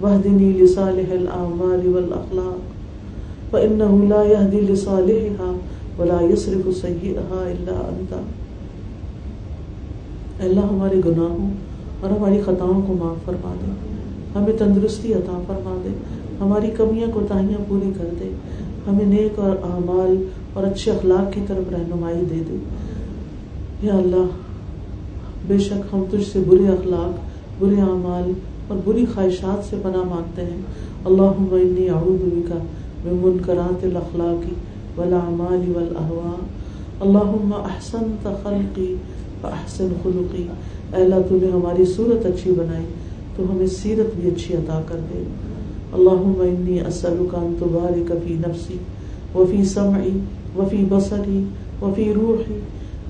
واهدني 0.00 0.52
لصالح 0.52 1.12
الأعمال 1.12 1.88
والأخلاق، 1.88 2.58
فإنه 3.50 4.04
لا 4.08 4.22
يهدي 4.24 4.60
لصالحها 4.60 5.52
ولا 5.98 6.18
يصرف 6.22 6.76
سيئها 6.76 7.44
إلا 7.48 7.90
أنت. 7.90 8.14
اللہ 10.40 10.60
ہمارے 10.60 10.96
گناہوں 11.04 11.50
اور 12.00 12.10
ہماری 12.10 12.40
خطاؤں 12.44 12.82
کو 12.86 12.94
معاف 12.98 13.24
فرما 13.24 13.54
دے، 13.62 13.70
ہمیں 14.34 14.52
تندرستی 14.58 15.14
عطا 15.14 15.42
فرما 15.46 15.80
دے، 15.84 15.88
ہماری 16.40 16.70
کمیاں 16.76 17.08
کوتاہیاں 17.14 17.58
پوری 17.68 17.90
کر 17.98 18.04
دے، 18.20 18.28
ہمیں 18.86 19.04
نیک 19.04 19.38
اور 19.38 19.56
اعمال 19.62 20.24
اور 20.52 20.64
اچھے 20.64 20.92
اخلاق 20.92 21.32
کی 21.32 21.40
طرف 21.46 21.72
رہنمائی 21.72 22.24
دے 22.30 22.42
دے۔ 22.50 22.56
یا 23.82 23.94
اللہ، 23.94 24.26
بے 25.46 25.58
شک 25.58 25.94
ہم 25.94 26.04
تجھ 26.10 26.32
سے 26.32 26.40
برے 26.46 26.68
اخلاق، 26.68 27.20
برے 27.62 27.80
اعمال 27.80 28.32
اور 28.68 28.78
بری 28.84 29.04
خواہشات 29.14 29.70
سے 29.70 29.76
پناہ 29.82 30.02
مانگتے 30.02 30.42
ہیں۔ 30.42 30.60
اللہ 31.04 31.54
انی 31.54 31.88
اعوذ 31.90 32.22
بکا 32.24 32.58
من 33.04 33.20
منکرات 33.22 33.84
الاخلاقی 33.84 34.54
والاعمال 34.96 35.72
والاہواء 35.76 36.46
اللہم 37.00 37.50
احسن 37.54 38.16
خلقی 38.42 38.94
فاحسن 39.40 39.88
خلقی۔ 40.02 40.46
اے 40.96 41.02
اللہ، 41.02 41.14
تو 41.28 41.36
نے 41.42 41.50
ہماری 41.50 41.84
صورت 41.84 42.26
اچھی 42.26 42.50
بنائی، 42.50 42.84
تو 43.36 43.42
ہمیں 43.50 43.66
سیرت 43.66 44.16
بھی 44.16 44.28
اچھی 44.28 44.54
عطا 44.54 44.82
کر 44.86 44.96
دے۔ 44.96 45.22
اللہم 45.92 46.32
انی 46.40 46.80
اسألک 46.80 47.34
ان 47.34 47.54
تبارک 47.58 48.12
فی 48.24 48.34
نفسی 48.34 48.76
وفی 49.34 49.64
سمعی 49.64 50.18
وفی 50.56 50.84
بصری 50.88 51.44
وفی 51.82 52.12
روحی 52.14 52.58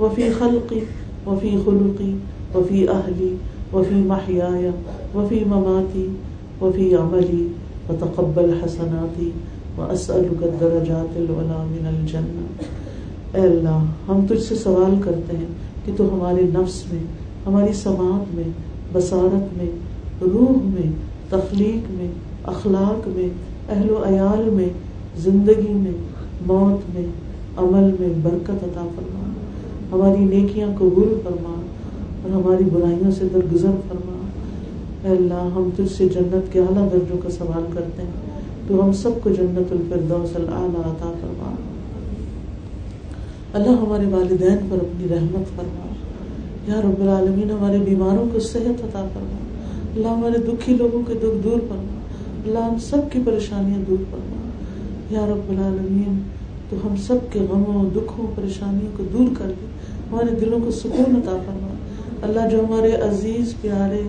وفی 0.01 0.23
خلقی 0.39 0.81
وفی 1.27 1.57
خلقی 1.65 2.17
وفی 2.55 2.89
اہلی 2.89 3.37
وفی 3.73 3.95
محیایا۔ 3.95 4.71
وفی 5.15 5.45
مماتی 5.47 6.07
وفی 6.61 6.95
عملی 6.95 7.49
وتقبل 7.89 8.51
حسناتی 8.65 9.31
واسألک 9.77 10.43
الدرجات 10.43 11.17
العلا 11.17 11.65
من 11.71 11.87
الجنہ 11.87 12.47
اے 13.35 13.41
اللہ، 13.41 13.85
ہم 14.09 14.27
تجھ 14.29 14.43
سے 14.43 14.55
سوال 14.55 14.95
کرتے 15.05 15.37
ہیں 15.37 15.47
کہ 15.85 15.93
تو 15.97 16.05
ہمارے 16.05 16.43
نفس 16.43 16.83
میں، 16.93 17.03
ہماری 17.47 17.73
سماعت 17.73 18.35
میں، 18.35 18.51
بصارت 18.93 19.57
میں، 19.57 19.71
روح 20.21 20.62
میں، 20.65 20.91
تخلیق 21.29 21.91
میں، 21.91 22.09
اخلاق 22.45 23.09
میں، 23.09 23.29
اہل 23.69 23.91
و 23.91 24.03
عیال 24.07 24.51
میں، 24.51 24.69
زندگی 25.19 25.73
میں، 25.73 25.93
موت 26.47 26.95
میں، 26.95 27.07
عمل 27.57 27.91
میں 28.01 28.09
برکت 28.23 28.65
عطا 28.65 28.87
فرما۔ 28.97 29.33
ہماری 29.93 30.25
نیکیاں 30.25 30.69
قبول 30.79 31.19
فرما 31.23 31.61
اور 32.23 32.31
ہماری 32.31 32.65
برائیوں 32.65 33.11
سے 33.11 33.25
درگزر 33.35 33.71
فرما۔ 33.89 34.14
اے 35.05 35.11
اللہ، 35.11 35.49
ہم 35.55 35.71
تجھ 35.77 35.93
سے 35.93 36.09
جنت 36.09 36.53
کے 36.53 36.61
اعلیٰ 36.61 36.93
درجوں 36.93 37.19
کا 37.19 37.31
سوال 37.31 37.63
کرتے 37.75 38.03
ہیں۔ 38.03 38.41
تو 38.69 38.85
ہم 38.85 38.93
سب 38.93 39.11
کو 39.23 39.31
جنت 39.31 39.73
الفردوس 39.73 40.37
العلیٰ 40.37 40.81
عطا 40.81 41.13
فرما۔ 41.21 41.53
اللہ 43.53 43.69
ہمارے 43.69 44.07
والدین 44.07 44.57
پر 44.71 44.77
اپنی 44.77 45.09
رحمت 45.09 45.57
فرما۔ 45.57 45.95
یا 46.69 46.81
رب 46.81 47.01
العالمین، 47.01 47.51
ہمارے 47.51 47.79
بیماروں 47.79 48.25
کو 48.33 48.39
صحت 48.41 48.85
عطا 48.85 49.09
فرما۔ 49.15 49.39
اللہ 49.95 50.09
ہمارے 50.09 50.39
دکھی 50.39 50.77
لوگوں 50.77 51.03
کے 51.07 51.15
دکھ 51.15 51.45
دور 51.45 51.61
فرما۔ 51.69 52.01
اللہ 52.47 52.59
ہم 52.59 52.79
سب 52.79 52.99
کی 53.13 53.19
پریشانیاں 53.25 53.79
دور 53.91 54.05
فرما۔ 54.11 54.49
یا 55.11 55.27
رب 55.27 55.51
العالمین، 55.51 56.19
تو 56.71 56.77
ہم 56.85 56.97
سب 56.97 57.17
کے 57.33 57.41
غموں، 57.41 57.91
دکھوں، 57.97 58.27
پریشانیوں 58.35 58.93
کو 58.97 59.05
دور 59.13 59.27
کر 59.39 59.47
دے۔ 59.47 59.67
ہمارے 60.11 60.35
دلوں 60.41 60.59
کو 60.65 60.71
سکون 60.71 61.17
عطا 61.17 61.37
فرما۔ 61.47 61.75
اللہ 62.23 62.41
جو 62.53 62.61
ہمارے 62.61 62.93
عزیز، 62.93 63.55
پیارے 63.61 64.03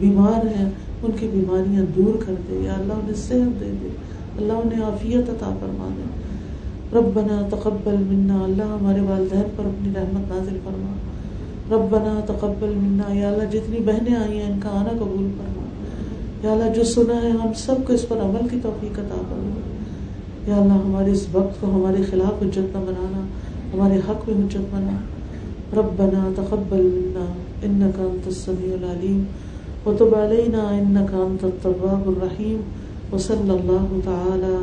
بیمار 0.00 0.46
ہیں، 0.46 0.70
ان 1.02 1.10
کی 1.20 1.28
بیماریاں 1.32 1.82
دور 1.96 2.22
کر 2.26 2.34
دے، 2.50 2.56
یا 2.56 2.74
اللہ 2.74 2.92
انہیں 2.92 3.14
صحت 3.14 3.60
دے 3.60 3.72
دے، 3.82 3.88
اللہ 4.36 4.52
انہیں 4.52 4.82
عافیت 4.82 5.30
عطا 5.30 5.56
فرما 5.60 5.88
دے۔ 5.96 6.26
ربنا 6.98 7.48
تقبل 7.50 7.96
منا، 7.96 8.44
اللہ 8.44 8.62
ہمارے 8.62 9.00
والدین 9.00 9.42
پر 9.56 9.64
اپنی 9.64 9.92
رحمت 9.94 10.28
نازل 10.28 10.58
فرما۔ 10.64 10.92
ربنا 11.76 12.20
تقبل 12.26 12.72
منا، 12.76 13.14
یا 13.14 13.28
اللہ 13.28 13.44
جتنی 13.44 13.78
بہنیں 13.78 14.16
آئی 14.16 14.38
ہیں، 14.38 14.52
ان 14.52 14.60
کا 14.62 14.68
آنا 14.68 14.88
قبول 14.88 15.30
فرما۔ 15.36 15.66
یا 16.46 16.52
اللہ 16.52 16.72
جو 16.76 16.84
سنا 16.84 17.22
ہے، 17.22 17.30
ہم 17.30 17.52
سب 17.56 17.74
کو 17.86 17.92
اس 17.92 18.08
پر 18.08 18.16
عمل 18.16 18.48
کی 18.48 18.58
توفیق 18.62 18.98
عطا 18.98 19.22
فرما۔ 19.28 19.60
یا 20.50 20.56
اللہ 20.56 20.72
ہمارے 20.72 21.10
اس 21.10 21.26
وقت 21.32 21.60
کو 21.60 21.66
ہمارے 21.66 22.02
خلاف 22.02 22.42
حجت 22.42 22.58
نہ 22.58 22.78
بنانا، 22.78 23.26
ہمارے 23.74 23.94
حق 23.94 24.28
میں 24.28 24.44
حجت 24.44 24.56
بنا۔ 24.56 24.98
ربنا 25.76 26.32
تقبل 26.36 26.82
منا 26.82 27.32
انك 27.62 28.00
انت 28.00 28.26
السميع 28.26 28.72
العليم 28.72 29.24
وتب 29.86 30.14
علينا 30.14 30.78
انك 30.78 31.14
انت 31.14 31.44
التواب 31.44 32.02
الرحيم، 32.08 32.58
وصلى 33.12 33.52
الله 33.54 33.88
تعالى 34.06 34.56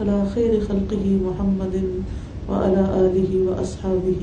على 0.00 0.16
خير 0.34 0.60
خلقه 0.60 1.04
محمد 1.26 1.76
وعلى 2.48 2.82
آله 3.04 3.30
وأصحابه 3.50 4.22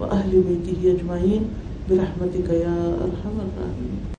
وأهل 0.00 0.30
بيته 0.30 0.80
أجمعين. 0.94 1.42
برحمتك 1.90 2.48
يا 2.50 2.78
أرحم 3.02 3.36
الراحمين. 3.46 4.00